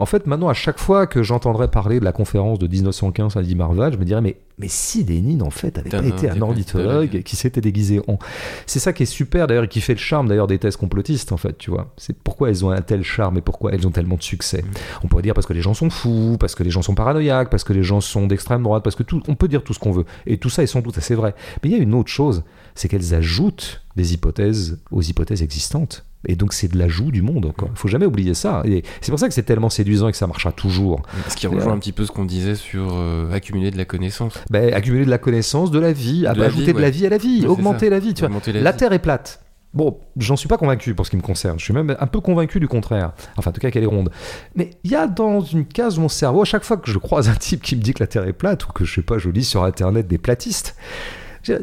[0.01, 3.41] En fait, maintenant, à chaque fois que j'entendrais parler de la conférence de 1915 à
[3.55, 7.21] Marval, je me dirais, mais, mais si Lénine, en fait, avait pas été un ornithologue
[7.21, 8.17] qui s'était déguisé en...
[8.65, 11.31] C'est ça qui est super, d'ailleurs, et qui fait le charme, d'ailleurs, des thèses complotistes,
[11.31, 11.93] en fait, tu vois.
[11.97, 14.65] C'est pourquoi elles ont un tel charme et pourquoi elles ont tellement de succès.
[15.03, 17.51] On pourrait dire parce que les gens sont fous, parce que les gens sont paranoïaques,
[17.51, 19.21] parce que les gens sont d'extrême droite, parce que tout...
[19.27, 20.05] On peut dire tout ce qu'on veut.
[20.25, 21.35] Et tout ça est sans doute assez vrai.
[21.63, 22.43] Mais il y a une autre chose,
[22.73, 26.05] c'est qu'elles ajoutent des hypothèses aux hypothèses existantes.
[26.27, 27.51] Et donc c'est de l'ajout du monde.
[27.61, 28.61] Il faut jamais oublier ça.
[28.65, 31.01] Et c'est pour ça que c'est tellement séduisant et que ça marchera toujours.
[31.27, 34.33] Ce qui rejoint un petit peu ce qu'on disait sur euh, accumuler de la connaissance.
[34.49, 37.05] Ben, accumuler de la connaissance, de la vie, De la ajouter vie, de la vie
[37.05, 38.13] à la vie, Ouais, augmenter la vie.
[38.13, 38.41] Tu vois.
[38.47, 38.77] La La vie.
[38.77, 39.41] Terre est plate.
[39.73, 41.57] Bon, j'en suis pas convaincu pour ce qui me concerne.
[41.57, 43.13] Je suis même un peu convaincu du contraire.
[43.37, 44.11] Enfin, en tout cas, qu'elle est ronde.
[44.53, 47.29] Mais il y a dans une case mon cerveau, à chaque fois que je croise
[47.29, 49.17] un type qui me dit que la Terre est plate, ou que je sais pas,
[49.17, 50.75] je lis sur Internet des platistes,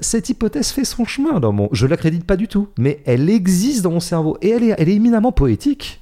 [0.01, 1.69] cette hypothèse fait son chemin dans mon.
[1.73, 4.89] Je l'accrédite pas du tout, mais elle existe dans mon cerveau et elle est, elle
[4.89, 6.01] est éminemment poétique.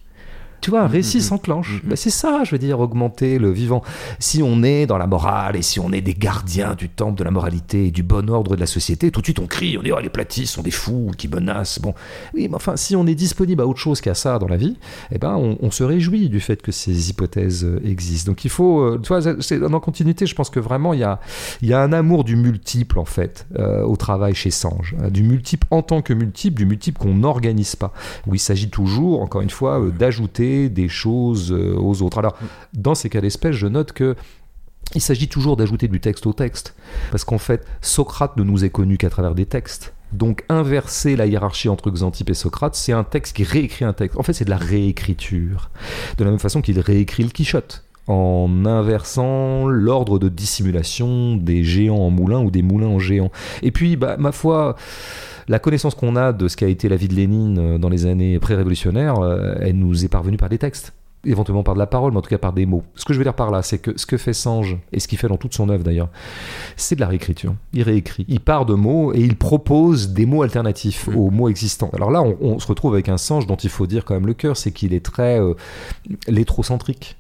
[0.61, 1.83] Tu vois, un récit s'enclenche.
[1.85, 3.83] Ben, c'est ça, je veux dire, augmenter le vivant.
[4.19, 7.25] Si on est dans la morale et si on est des gardiens du temple de
[7.25, 9.83] la moralité et du bon ordre de la société, tout de suite on crie, on
[9.83, 11.79] dit oh, les platistes sont des fous qui menacent.
[11.81, 11.95] Bon,
[12.35, 14.77] oui, mais enfin, si on est disponible à autre chose qu'à ça dans la vie,
[15.13, 18.31] eh ben, on, se réjouit du fait que ces hypothèses euh, existent.
[18.31, 21.05] Donc il faut, euh, tu vois, c'est, en continuité, je pense que vraiment il y
[21.05, 21.21] a,
[21.61, 25.23] il y a un amour du multiple en fait euh, au travail chez Sange, du
[25.23, 27.93] multiple en tant que multiple, du multiple qu'on n'organise pas,
[28.27, 32.19] où il s'agit toujours, encore une fois, d'ajouter des choses euh, aux autres.
[32.19, 32.37] Alors,
[32.73, 34.17] dans ces cas d'espèce, je note que
[34.95, 36.75] il s'agit toujours d'ajouter du texte au texte.
[37.11, 39.95] Parce qu'en fait, Socrate ne nous est connu qu'à travers des textes.
[40.13, 44.17] Donc inverser la hiérarchie entre Xantippe et Socrate, c'est un texte qui réécrit un texte.
[44.19, 45.71] En fait, c'est de la réécriture.
[46.17, 51.99] De la même façon qu'il réécrit le Quichotte en inversant l'ordre de dissimulation des géants
[51.99, 53.31] en moulins ou des moulins en géants.
[53.63, 54.77] Et puis, bah, ma foi,
[55.49, 58.07] la connaissance qu'on a de ce qu'a été la vie de Lénine euh, dans les
[58.07, 60.93] années pré-révolutionnaires, euh, elle nous est parvenue par des textes
[61.27, 62.85] éventuellement par de la parole, mais en tout cas par des mots.
[62.95, 65.09] Ce que je veux dire par là, c'est que ce que fait Sange, et ce
[65.09, 66.09] qu'il fait dans toute son œuvre d'ailleurs,
[66.77, 67.55] c'est de la réécriture.
[67.73, 68.25] Il réécrit.
[68.29, 71.91] Il part de mots et il propose des mots alternatifs aux mots existants.
[71.93, 74.35] Alors là, on, se retrouve avec un Sange dont il faut dire quand même le
[74.35, 75.55] cœur, c'est qu'il est très euh,
[76.29, 77.17] létrocentrique.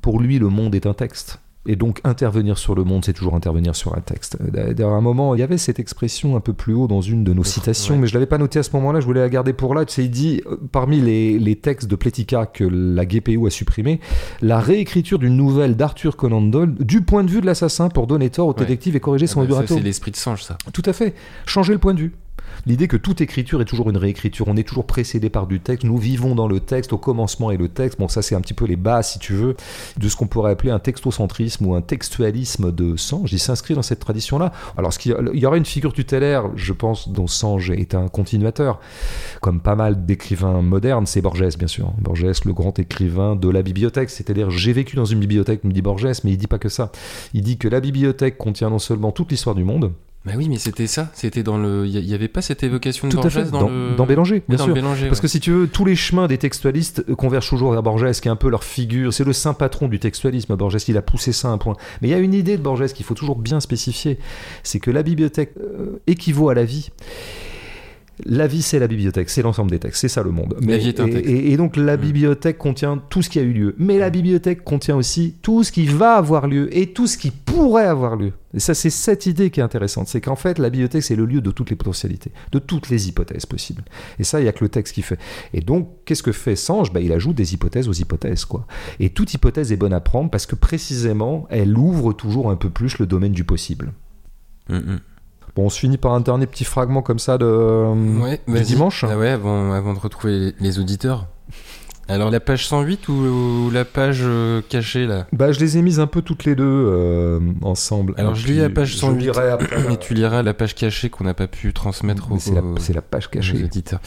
[0.00, 1.40] Pour lui, le monde est un texte.
[1.66, 4.38] Et donc intervenir sur le monde, c'est toujours intervenir sur un texte.
[4.42, 7.22] D'ailleurs, à un moment, il y avait cette expression un peu plus haut dans une
[7.22, 9.52] de nos citations, mais je l'avais pas noté à ce moment-là, je voulais la garder
[9.52, 9.84] pour là.
[9.98, 14.00] Il dit, euh, parmi les, textes de Pletica que la GPU a supprimé,
[14.40, 18.30] la réécriture d'une nouvelle d'Arthur Conan Doyle du point de vue de l'assassin pour donner
[18.30, 20.56] tort au détective et corriger son ah C'est l'esprit de singe, ça.
[20.72, 21.14] Tout à fait.
[21.44, 22.12] Changer le point de vue.
[22.66, 25.84] L'idée que toute écriture est toujours une réécriture, on est toujours précédé par du texte,
[25.84, 28.54] nous vivons dans le texte, au commencement est le texte, bon ça c'est un petit
[28.54, 29.56] peu les bases si tu veux,
[29.96, 33.82] de ce qu'on pourrait appeler un textocentrisme ou un textualisme de Sange, il s'inscrit dans
[33.82, 34.52] cette tradition-là.
[34.76, 38.80] Alors il y aurait une figure tutélaire, je pense, dont Sange est un continuateur,
[39.40, 43.62] comme pas mal d'écrivains modernes, c'est Borges bien sûr, Borges le grand écrivain de la
[43.62, 46.68] bibliothèque, c'est-à-dire j'ai vécu dans une bibliothèque, me dit Borges, mais il dit pas que
[46.68, 46.92] ça,
[47.34, 49.92] il dit que la bibliothèque contient non seulement toute l'histoire du monde,
[50.26, 51.10] bah oui, mais c'était ça.
[51.14, 51.86] C'était dans le.
[51.86, 53.50] Il y, avait pas cette évocation de Tout Borges à fait.
[53.50, 53.96] dans, le...
[53.96, 54.74] dans Bélanger, bien sûr.
[55.08, 58.28] Parce que si tu veux, tous les chemins des textualistes convergent toujours vers Borges, qui
[58.28, 59.14] est un peu leur figure.
[59.14, 60.76] C'est le saint patron du textualisme, Borges.
[60.88, 61.74] Il a poussé ça à un point.
[62.02, 64.18] Mais il y a une idée de Borges qu'il faut toujours bien spécifier.
[64.62, 66.90] C'est que la bibliothèque euh, équivaut à la vie.
[68.26, 70.56] La vie, c'est la bibliothèque, c'est l'ensemble des textes, c'est ça le monde.
[70.60, 72.00] Mais, et, donc la mm.
[72.00, 73.74] bibliothèque contient tout ce qui a eu lieu.
[73.78, 77.30] Mais la bibliothèque contient aussi tout ce qui va avoir lieu et tout ce qui
[77.30, 78.32] pourrait avoir lieu.
[78.52, 80.08] Et ça, c'est cette idée qui est intéressante.
[80.08, 83.08] C'est qu'en fait, la bibliothèque, c'est le lieu de toutes les potentialités, de toutes les
[83.08, 83.84] hypothèses possibles.
[84.18, 85.18] Et ça, il n'y a que le texte qui fait.
[85.54, 86.92] Et donc, qu'est-ce que fait Sange?
[86.92, 88.44] Ben, Il ajoute des hypothèses aux hypothèses.
[88.44, 88.66] quoi.
[88.98, 92.70] Et toute hypothèse est bonne à prendre parce que précisément, elle ouvre toujours un peu
[92.70, 93.92] plus le domaine du possible.
[94.68, 95.00] Mm, mm.
[95.56, 99.04] Bon, on se finit par un dernier petit fragment comme ça de, ouais, dimanche.
[99.08, 101.26] Ah ouais, avant, avant de retrouver les, auditeurs.
[102.08, 105.26] Alors la page 108 ou, la page euh, cachée là?
[105.32, 108.14] Bah je les ai mises un peu toutes les deux euh, ensemble.
[108.16, 109.30] Alors je lis la page 108
[109.90, 112.62] et tu liras la page cachée qu'on n'a pas pu transmettre aux, C'est la,
[112.94, 113.62] la, page cachée.
[113.62, 114.00] auditeurs.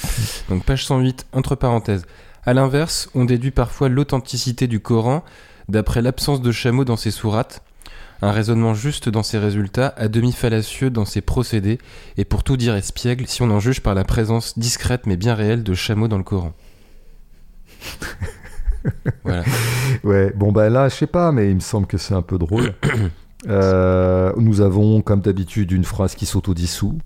[0.49, 2.05] Donc page 108 entre parenthèses.
[2.45, 5.23] À l'inverse, on déduit parfois l'authenticité du Coran
[5.69, 7.63] d'après l'absence de chameaux dans ses sourates
[8.23, 11.77] un raisonnement juste dans ses résultats, à demi fallacieux dans ses procédés,
[12.17, 15.35] et pour tout dire espiègle si on en juge par la présence discrète mais bien
[15.35, 16.53] réelle de chameaux dans le Coran.
[19.23, 19.43] voilà.
[20.03, 22.37] Ouais, bon bah là, je sais pas, mais il me semble que c'est un peu
[22.37, 22.73] drôle.
[23.49, 26.97] Euh, nous avons, comme d'habitude, une phrase qui s'autodissout.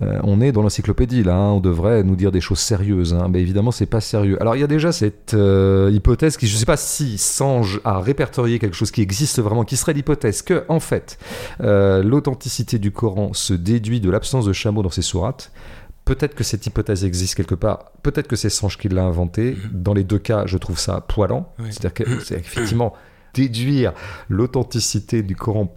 [0.00, 3.28] Euh, on est dans l'encyclopédie là, hein, on devrait nous dire des choses sérieuses, hein.
[3.28, 4.40] mais évidemment c'est pas sérieux.
[4.40, 7.98] Alors il y a déjà cette euh, hypothèse qui, je sais pas si Sange a
[7.98, 11.18] répertorié quelque chose qui existe vraiment, qui serait l'hypothèse que en fait
[11.60, 15.50] euh, l'authenticité du Coran se déduit de l'absence de chameaux dans ses sourates.
[16.04, 19.52] Peut-être que cette hypothèse existe quelque part, peut-être que c'est Sange qui l'a inventée.
[19.52, 19.82] Mm-hmm.
[19.82, 21.52] Dans les deux cas, je trouve ça poilant.
[21.58, 22.94] C'est-à-dire qu'effectivement,
[23.34, 23.92] déduire
[24.28, 25.74] l'authenticité du Coran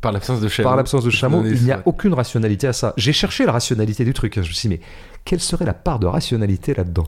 [0.00, 0.68] par l'absence de chameau.
[0.68, 2.94] Par l'absence de chameau, il n'y a aucune rationalité à ça.
[2.96, 4.34] J'ai cherché la rationalité du truc.
[4.36, 4.80] Je me suis dit, mais
[5.24, 7.06] quelle serait la part de rationalité là-dedans?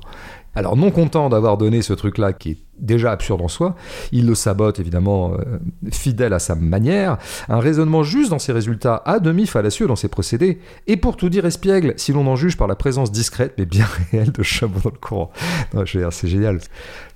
[0.55, 3.77] Alors non content d'avoir donné ce truc-là qui est déjà absurde en soi,
[4.13, 5.59] il le sabote évidemment euh,
[5.91, 7.19] fidèle à sa manière,
[7.49, 11.29] un raisonnement juste dans ses résultats, à demi fallacieux dans ses procédés, et pour tout
[11.29, 14.81] dire espiègle si l'on en juge par la présence discrète mais bien réelle de chameaux
[14.83, 15.31] dans le Coran.
[15.87, 16.61] C'est génial.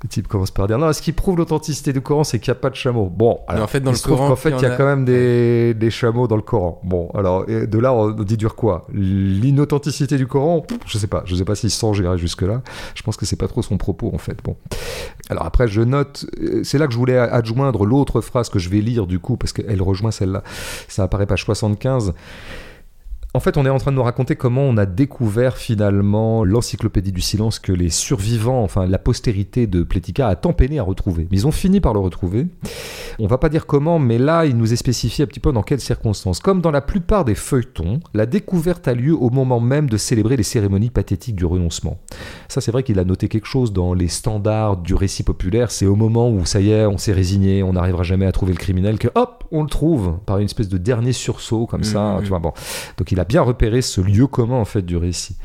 [0.03, 2.59] Le type commence par dire non, ce qui prouve l'authenticité du Coran, c'est qu'il n'y
[2.59, 3.09] a pas de chameaux.
[3.09, 4.77] Bon, alors, en fait, dans il le se trouve Coran, qu'en fait, il y a
[4.77, 6.81] quand même des, des chameaux dans le Coran.
[6.85, 8.87] Bon, alors de là, on déduire quoi?
[8.93, 11.23] L'inauthenticité du Coran Je sais pas.
[11.25, 12.63] Je sais pas s'il sent j'irai jusque là.
[12.95, 14.39] Je pense que c'est pas trop son propos en fait.
[14.45, 14.57] Bon.
[15.31, 18.69] Alors après, je note, euh, c'est là que je voulais adjoindre l'autre phrase que je
[18.69, 20.43] vais lire du coup, parce qu'elle rejoint celle-là.
[20.89, 22.15] Ça apparaît page 75.
[23.37, 27.13] En fait, on est en train de nous raconter comment on a découvert finalement l'encyclopédie
[27.13, 31.29] du silence que les survivants, enfin la postérité de Plética a tant peiné à retrouver.
[31.31, 32.47] Mais ils ont fini par le retrouver.
[33.19, 35.63] On va pas dire comment, mais là, il nous est spécifié un petit peu dans
[35.63, 36.41] quelles circonstances.
[36.41, 40.39] Comme dans la plupart des feuilletons, la découverte a lieu au moment même de célébrer
[40.39, 41.99] les cérémonies pathétiques du renoncement.
[42.49, 45.71] Ça, c'est vrai qu'il a noté quelque chose dans les standards du récit populaire.
[45.71, 48.55] C'est au moment où, ça y est, on s'est résigné, on n'arrivera jamais à trouver
[48.55, 52.15] le criminel, que hop, on le trouve par une espèce de dernier sursaut comme ça.
[52.15, 52.23] Mhm.
[52.23, 52.55] Tu vois, bon.
[52.97, 55.37] Donc il a bien repéré ce lieu commun en fait du récit.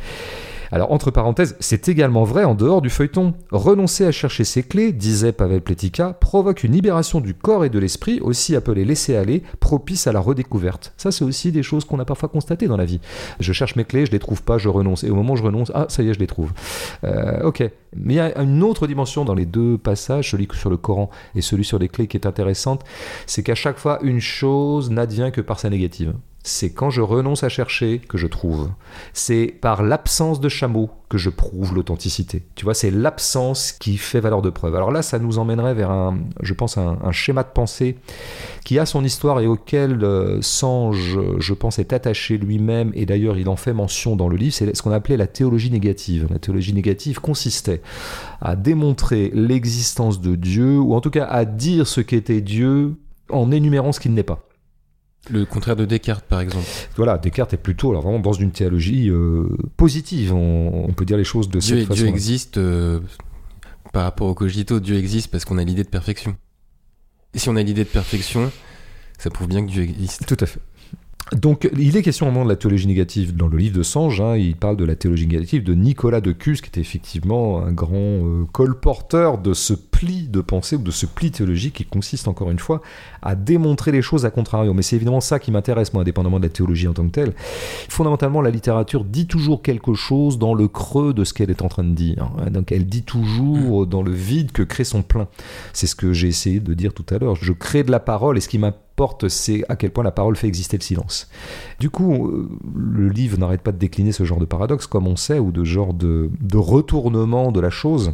[0.74, 3.34] Alors, entre parenthèses, c'est également vrai en dehors du feuilleton.
[3.52, 7.78] Renoncer à chercher ses clés, disait Pavel Pletika, provoque une libération du corps et de
[7.78, 10.94] l'esprit, aussi appelée laisser aller, propice à la redécouverte.
[10.96, 13.02] Ça, c'est aussi des choses qu'on a parfois constatées dans la vie.
[13.42, 15.04] Je cherche mes clés, je les trouve pas, je renonce.
[15.04, 16.54] Et au moment où je renonce, ah, ça y est, je les trouve.
[17.04, 17.70] Euh, ok.
[17.98, 21.10] Mais il y a une autre dimension dans les deux passages, celui sur le Coran
[21.36, 22.86] et celui sur les clés, qui est intéressante.
[23.26, 26.14] C'est qu'à chaque fois, une chose n'advient que par sa négative.
[26.44, 28.70] C'est quand je renonce à chercher que je trouve.
[29.14, 32.44] C'est par l'absence de chameau que je prouve l'authenticité.
[32.56, 34.76] Tu vois, c'est l'absence qui fait valeur de preuve.
[34.76, 37.98] Alors là, ça nous emmènerait vers un, je pense, un, un schéma de pensée
[38.66, 42.92] qui a son histoire et auquel euh, Sange, je pense, est attaché lui-même.
[42.96, 44.54] Et d'ailleurs, il en fait mention dans le livre.
[44.54, 46.28] C'est ce qu'on appelait la théologie négative.
[46.32, 47.82] La théologie négative consistait
[48.40, 52.96] à démontrer l'existence de Dieu, ou en tout cas à dire ce qu'était Dieu
[53.30, 54.44] en énumérant ce qu'il n'est pas.
[55.30, 56.66] Le contraire de Descartes, par exemple.
[56.96, 59.48] Voilà, Descartes est plutôt alors, vraiment dans une théologie euh,
[59.78, 62.02] positive, on, on peut dire les choses de Dieu, cette façon.
[62.02, 63.00] Dieu existe euh,
[63.94, 64.80] par rapport au cogito.
[64.80, 66.36] Dieu existe parce qu'on a l'idée de perfection.
[67.34, 68.52] Et si on a l'idée de perfection,
[69.20, 70.26] ça prouve bien que Dieu existe.
[70.26, 70.60] Tout à fait.
[71.34, 74.20] Donc, il est question au moment de la théologie négative dans le livre de Sange.
[74.20, 77.72] hein, il parle de la théologie négative de Nicolas de Cus, qui était effectivement un
[77.72, 82.28] grand euh, colporteur de ce pli de pensée ou de ce pli théologique qui consiste
[82.28, 82.82] encore une fois
[83.22, 84.74] à démontrer les choses à contrario.
[84.74, 87.34] Mais c'est évidemment ça qui m'intéresse, moi, indépendamment de la théologie en tant que telle.
[87.88, 91.70] Fondamentalement, la littérature dit toujours quelque chose dans le creux de ce qu'elle est en
[91.70, 92.30] train de dire.
[92.40, 92.50] hein.
[92.52, 95.30] Donc, elle dit toujours dans le vide que crée son plein.
[95.72, 97.36] C'est ce que j'ai essayé de dire tout à l'heure.
[97.36, 98.60] Je crée de la parole et ce qui
[99.28, 101.30] c'est à quel point la parole fait exister le silence.
[101.80, 105.16] Du coup, euh, le livre n'arrête pas de décliner ce genre de paradoxe, comme on
[105.16, 108.14] sait, ou de genre de, retournement de la chose.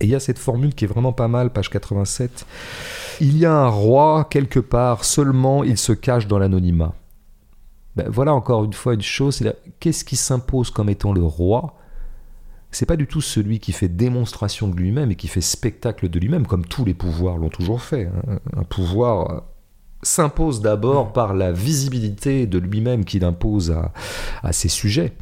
[0.00, 2.46] Et il y a cette formule qui est vraiment pas mal, page 87.
[3.20, 6.94] Il y a un roi quelque part, seulement il se cache dans l'anonymat.
[7.96, 9.42] Ben, voilà encore une fois une chose,
[9.80, 11.74] qu'est-ce qui s'impose comme étant le roi?
[12.70, 16.18] C'est pas du tout celui qui fait démonstration de lui-même et qui fait spectacle de
[16.18, 18.06] lui-même, comme tous les pouvoirs l'ont toujours fait.
[18.06, 18.38] hein.
[18.56, 19.40] Un pouvoir euh,
[20.02, 23.74] s'impose d'abord par la visibilité de lui-même qu'il impose
[24.42, 25.12] à, ses sujets.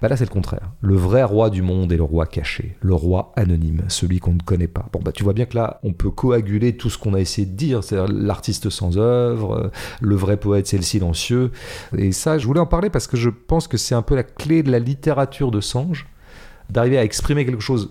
[0.00, 0.70] Bah là, c'est le contraire.
[0.80, 4.40] Le vrai roi du monde est le roi caché, le roi anonyme, celui qu'on ne
[4.40, 4.88] connaît pas.
[4.92, 7.46] Bon, bah, tu vois bien que là, on peut coaguler tout ce qu'on a essayé
[7.46, 9.70] de dire, c'est-à-dire l'artiste sans œuvre, euh,
[10.00, 11.50] le vrai poète, c'est le silencieux.
[11.96, 14.22] Et ça, je voulais en parler parce que je pense que c'est un peu la
[14.22, 16.06] clé de la littérature de Sange,
[16.70, 17.90] d'arriver à exprimer quelque chose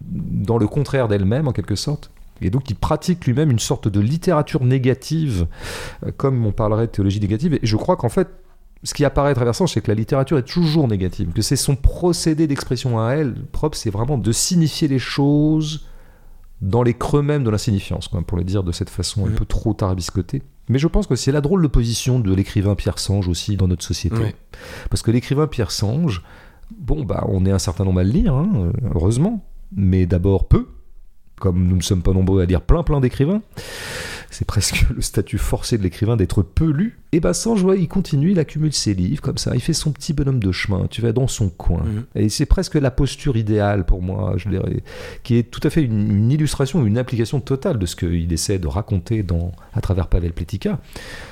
[0.00, 2.10] dans le contraire d'elle-même, en quelque sorte.
[2.42, 5.46] Et donc, il pratique lui-même une sorte de littérature négative,
[6.06, 7.54] euh, comme on parlerait de théologie négative.
[7.54, 8.28] Et je crois qu'en fait,
[8.82, 11.56] ce qui apparaît à travers ça, c'est que la littérature est toujours négative, que c'est
[11.56, 15.86] son procédé d'expression à elle propre, c'est vraiment de signifier les choses
[16.62, 19.72] dans les creux même de l'insignifiance, pour le dire de cette façon un peu trop
[19.72, 20.42] tarabiscotée.
[20.68, 23.66] Mais je pense que c'est la drôle de position de l'écrivain Pierre Sange aussi dans
[23.66, 24.34] notre société.
[24.88, 26.22] Parce que l'écrivain Pierre Sange,
[26.78, 30.68] bon, bah, on est un certain nombre à le lire, hein, heureusement, mais d'abord peu,
[31.40, 33.42] comme nous ne sommes pas nombreux à lire plein plein d'écrivains.
[34.30, 36.98] C'est presque le statut forcé de l'écrivain d'être peu lu.
[37.12, 39.90] Et bah Sange, ouais, il continue, il accumule ses livres comme ça, il fait son
[39.90, 41.82] petit bonhomme de chemin, tu vas dans son coin.
[41.82, 42.04] Mhm.
[42.14, 44.84] Et c'est presque la posture idéale pour moi, je dirais,
[45.24, 48.60] qui est tout à fait une, une illustration, une application totale de ce qu'il essaie
[48.60, 50.78] de raconter dans, à travers Pavel Pletika.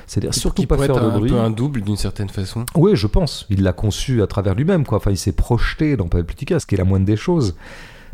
[0.08, 1.30] C'est-à-dire surtout pas faire de un bruit.
[1.30, 2.64] peu un double d'une certaine façon.
[2.74, 3.46] Oui, je pense.
[3.48, 4.98] Il l'a conçu à travers lui-même, quoi.
[4.98, 7.54] Enfin, il s'est projeté dans Pavel Pletika, ce qui est la moindre des choses.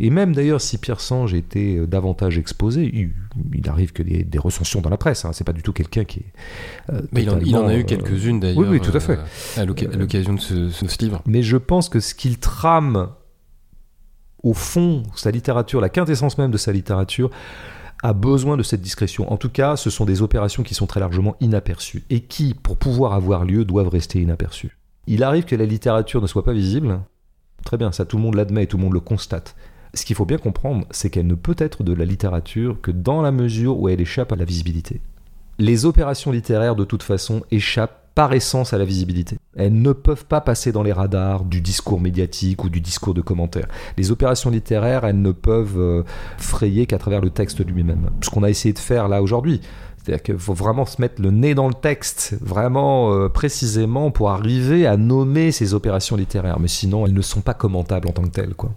[0.01, 3.11] Et même d'ailleurs, si Pierre Sange était euh, davantage exposé, il,
[3.55, 5.25] il arrive que des, des recensions dans la presse.
[5.25, 5.31] Hein.
[5.33, 6.33] C'est pas du tout quelqu'un qui est.
[6.93, 8.59] euh, Mais il en, il en a eu quelques-unes d'ailleurs.
[8.59, 9.19] oui, oui, tout à fait.
[9.59, 11.23] euh, à l'occasion de ce, ce livre.
[11.27, 13.09] Mais je pense que ce qu'il trame
[14.43, 17.31] au fond, sa littérature, la quintessence même de sa littérature,
[18.03, 19.33] a besoin de cette discrétion.
[19.33, 22.77] En tout cas, ce sont des opérations qui sont très largement inaperçues et qui, pour
[22.77, 24.77] pouvoir avoir lieu, doivent rester inaperçues.
[25.07, 27.01] Il arrive que la littérature ne soit pas visible.
[27.65, 29.57] Très bien, ça tout le monde l'admet et tout le monde le constate.
[29.95, 33.23] Ce qu'il faut bien comprendre, c'est qu'elle ne peut être de la littérature que dans
[33.23, 35.01] la mesure où elle échappe à la visibilité.
[35.59, 39.39] Les opérations littéraires, de toute façon, échappent par essence à la visibilité.
[39.57, 43.21] Elles ne peuvent pas passer dans les radars du discours médiatique ou du discours de
[43.21, 43.69] commentaires.
[43.97, 46.03] Les opérations littéraires, elles ne peuvent euh,
[46.39, 48.11] frayer qu'à travers le texte lui-même.
[48.21, 49.61] Ce qu'on a essayé de faire là aujourd'hui.
[49.97, 54.31] C'est-à-dire qu'il faut vraiment se mettre le nez dans le texte, vraiment euh, précisément pour
[54.31, 56.61] arriver à nommer ces opérations littéraires.
[56.61, 58.55] Mais sinon, elles ne sont pas commentables en tant que telles.
[58.55, 58.73] Quoi.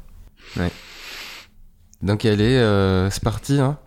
[2.01, 3.77] Donc est, euh, c'est parti, hein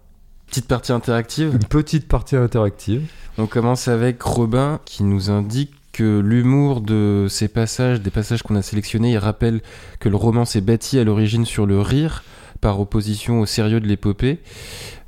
[0.47, 1.53] Petite partie interactive.
[1.53, 3.09] Une petite partie interactive.
[3.39, 8.57] On commence avec Robin qui nous indique que l'humour de ces passages, des passages qu'on
[8.57, 9.61] a sélectionnés, il rappelle
[10.01, 12.25] que le roman s'est bâti à l'origine sur le rire,
[12.61, 14.41] par opposition au sérieux de l'épopée.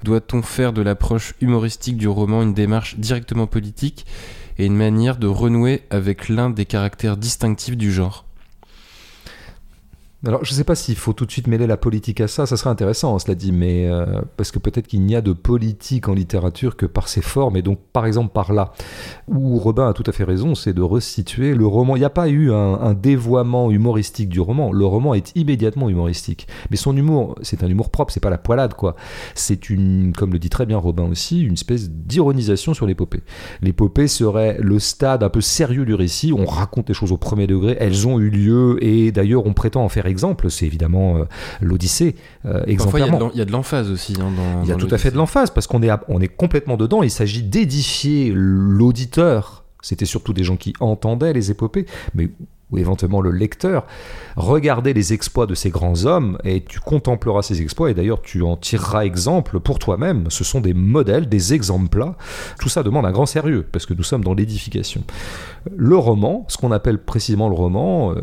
[0.05, 4.07] Doit-on faire de l'approche humoristique du roman une démarche directement politique
[4.59, 8.25] et une manière de renouer avec l'un des caractères distinctifs du genre?
[10.25, 12.47] Alors, je ne sais pas s'il faut tout de suite mêler la politique à ça,
[12.47, 16.09] ça serait intéressant, cela dit, mais euh, parce que peut-être qu'il n'y a de politique
[16.09, 18.73] en littérature que par ses formes, et donc par exemple par là,
[19.27, 21.97] où Robin a tout à fait raison, c'est de restituer le roman.
[21.97, 26.47] Il n'y a pas eu un, dévoiement humoristique du roman, le roman est immédiatement humoristique,
[26.71, 28.95] mais son humour, c'est un humour propre, c'est pas la poilade, quoi.
[29.35, 33.23] C'est une, comme le dit très bien Robin aussi, une espèce d'ironisation sur l'épopée.
[33.61, 37.49] L'épopée serait le stade un peu sérieux du récit, on raconte les choses au premier
[37.49, 41.25] degré, elles ont eu lieu, et d'ailleurs on prétend en faire exemple, c'est évidemment euh,
[41.61, 42.15] l'Odyssée.
[42.45, 43.31] Euh, exemplairement.
[43.33, 44.15] il y a de l'emphase aussi.
[44.21, 44.31] Hein,
[44.63, 47.03] il y a tout à fait de l'emphase parce qu'on est, on est complètement dedans.
[47.03, 49.65] Il s'agit d'édifier l'auditeur.
[49.83, 52.31] C'était surtout des gens qui entendaient les épopées, mais
[52.73, 53.87] ou éventuellement le lecteur,
[54.37, 58.43] regarder les exploits de ces grands hommes et tu contempleras ces exploits et d'ailleurs tu
[58.43, 60.27] en tireras exemple pour toi-même.
[60.31, 62.05] Ce sont des modèles, des exemples.
[62.59, 65.05] Tout ça demande un grand sérieux parce que nous sommes dans l'édification.
[65.77, 68.15] Le roman, ce qu'on appelle précisément le roman,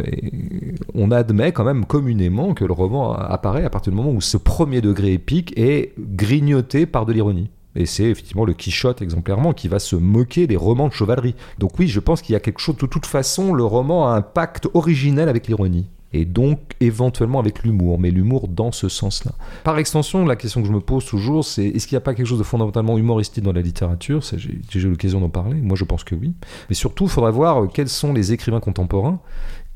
[0.94, 4.38] on admet quand même communément que le roman apparaît à partir du moment où ce
[4.38, 7.50] premier degré épique est grignoté par de l'ironie.
[7.76, 11.36] Et c'est effectivement le Quichotte exemplairement qui va se moquer des romans de chevalerie.
[11.60, 14.16] Donc oui, je pense qu'il y a quelque chose, de toute façon, le roman a
[14.16, 15.88] un pacte originel avec l'ironie.
[16.12, 19.34] Et donc éventuellement avec l'humour, mais l'humour dans ce sens-là.
[19.64, 22.16] Par extension, la question que je me pose toujours, c'est est-ce qu'il n'y a pas
[22.16, 24.24] quelque chose de fondamentalement humoristique dans la littérature?
[24.36, 26.34] J'ai eu l'occasion d'en parler, moi je pense que oui.
[26.70, 29.20] Mais surtout, il faudra voir quels sont les écrivains contemporains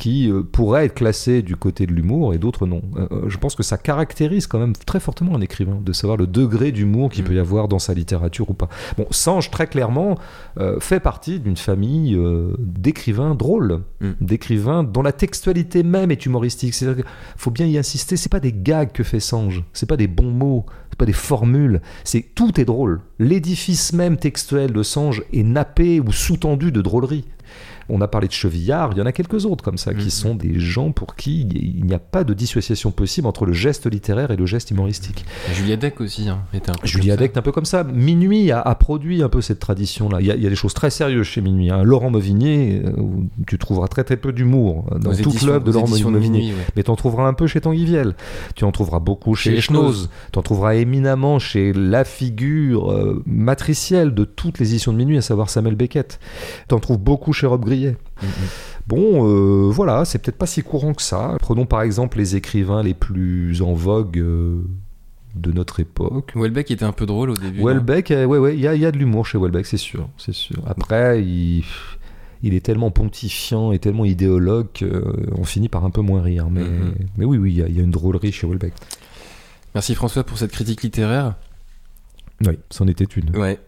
[0.03, 2.81] qui euh, pourraient être classés du côté de l'humour et d'autres non.
[2.97, 6.17] Euh, euh, je pense que ça caractérise quand même très fortement un écrivain, de savoir
[6.17, 7.27] le degré d'humour qu'il mm.
[7.27, 8.67] peut y avoir dans sa littérature ou pas.
[8.97, 10.17] Bon, Sange, très clairement,
[10.81, 12.19] fait partie d'une famille
[12.59, 14.11] d'écrivains drôles, mm.
[14.19, 16.77] d'écrivains dont la textualité même est humoristique.
[16.81, 17.05] Il
[17.37, 20.31] faut bien y insister, c'est pas des gags que fait Sange, c'est pas des bons
[20.31, 22.99] mots, c'est pas des formules, c'est tout est drôle.
[23.19, 27.23] L'édifice même textuel de Sange est nappé ou sous-tendu de drôlerie.
[27.89, 30.09] On a parlé de Chevillard, il y en a quelques autres comme ça, qui mm-hmm.
[30.09, 33.89] sont des gens pour qui il n'y a pas de dissociation possible entre le geste
[33.89, 35.25] littéraire et le geste humoristique.
[35.53, 37.83] Julia Deck aussi hein, était un peu Julia Deck est un peu comme ça.
[37.83, 40.19] Minuit a, produit un peu cette tradition-là.
[40.21, 41.69] Il, y, a des choses très sérieuses chez Minuit.
[41.69, 41.83] Hein.
[41.83, 42.91] Laurent Mauvigné, euh,
[43.47, 46.53] tu trouveras très très peu d'humour dans toute l'œuvre de Laurent Mauvigné.
[46.75, 48.15] Mais tu en trouveras un peu chez Tanguy Viel.
[48.55, 54.13] Tu en trouveras beaucoup chez, chez Tu en trouveras éminemment chez la figure euh, matricielle
[54.13, 56.19] de toutes les éditions de Minuit, à savoir Samuel Beckett.
[56.67, 57.63] Tu en trouves beaucoup chez Rob
[58.87, 61.37] Bon, euh, voilà, c'est peut-être pas si courant que ça.
[61.39, 64.19] Prenons par exemple les écrivains les plus en vogue.
[64.19, 64.61] Euh,
[65.35, 66.33] de notre époque.
[66.35, 67.63] Welbeck était un peu drôle au début.
[67.63, 70.07] Welbeck, euh, ouais, ouais, il y a, y a, de l'humour chez Welbeck, c'est sûr,
[70.15, 70.59] c'est sûr.
[70.67, 71.63] Après, il,
[72.43, 76.51] il, est tellement pontifiant et tellement idéologue qu'on finit par un peu moins rire.
[76.51, 76.93] Mais, mm-hmm.
[77.17, 78.73] mais oui, oui, il y, a, y, a une drôlerie chez Welbeck.
[79.73, 81.33] Merci François pour cette critique littéraire.
[82.45, 83.35] Oui, c'en était une.
[83.35, 83.59] Ouais.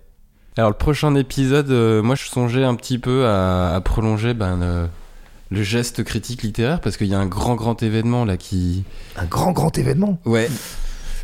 [0.57, 4.89] Alors le prochain épisode, euh, moi je songeais un petit peu à, prolonger ben,
[5.51, 8.83] le, geste critique littéraire parce qu'il y a un grand grand événement là qui...
[9.17, 10.49] Un grand grand événement Ouais.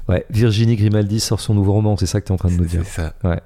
[0.09, 2.55] Ouais, Virginie Grimaldi sort son nouveau roman, c'est ça que tu es en train de
[2.55, 2.81] nous dire.
[2.83, 3.13] C'est ça.
[3.23, 3.39] Ouais.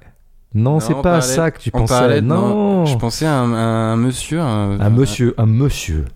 [0.54, 2.20] Non, c'est pas ça que tu pensais.
[2.22, 2.86] non.
[2.86, 4.40] Je pensais à un, monsieur.
[4.40, 6.06] Un, monsieur, un monsieur.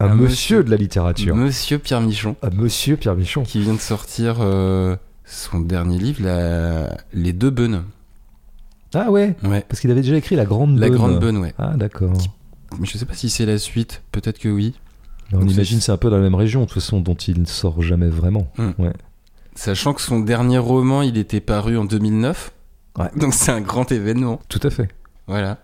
[0.00, 1.36] Un, monsieur, de la littérature.
[1.36, 2.34] Monsieur Pierre Michon.
[2.42, 3.42] Un monsieur Pierre Michon.
[3.42, 6.22] Qui vient de sortir euh, son dernier livre,
[7.12, 7.84] Les Deux Bonnes.
[8.94, 9.64] Ah ouais, ouais.
[9.68, 11.54] Parce qu'il avait déjà écrit La Grande La Grande Bonne, ouais.
[11.58, 12.12] Ah d'accord.
[12.78, 14.74] Mais je sais pas si c'est la suite, peut-être que oui.
[15.32, 17.46] on imagine c'est un peu dans la même région, de toute façon, dont il ne
[17.46, 18.50] sort jamais vraiment.
[18.58, 18.70] Hmm.
[18.78, 18.92] Ouais.
[19.54, 22.52] Sachant que son dernier roman, il était paru en 2009.
[22.98, 23.10] Ouais.
[23.16, 24.40] Donc c'est un grand événement.
[24.48, 24.88] Tout à fait.
[25.26, 25.58] Voilà.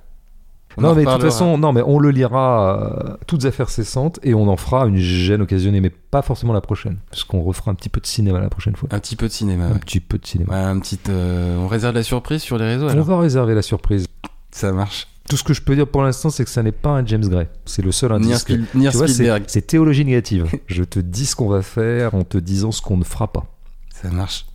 [0.76, 4.20] On non, mais de toute façon, non, mais on le lira euh, toutes affaires cessantes
[4.22, 7.70] et on en fera une gêne occasionnée, mais pas forcément la prochaine, parce qu'on refera
[7.70, 8.88] un petit peu de cinéma la prochaine fois.
[8.92, 9.66] Un petit peu de cinéma.
[9.66, 9.78] Un ouais.
[9.78, 10.52] petit peu de cinéma.
[10.52, 12.88] Ouais, un petit, euh, on réserve la surprise sur les réseaux.
[12.88, 14.06] On va réserver la surprise.
[14.52, 15.08] Ça marche.
[15.28, 17.26] Tout ce que je peux dire pour l'instant, c'est que ça n'est pas un James
[17.28, 17.48] Gray.
[17.66, 18.44] C'est le seul indice.
[18.44, 19.44] que- Spiel- ni un Tu Spielberg.
[19.46, 20.46] c'est théologie négative.
[20.66, 23.44] je te dis ce qu'on va faire en te disant ce qu'on ne fera pas.
[23.92, 24.46] Ça marche.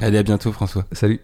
[0.00, 0.84] Allez, à bientôt, François.
[0.92, 1.20] Salut.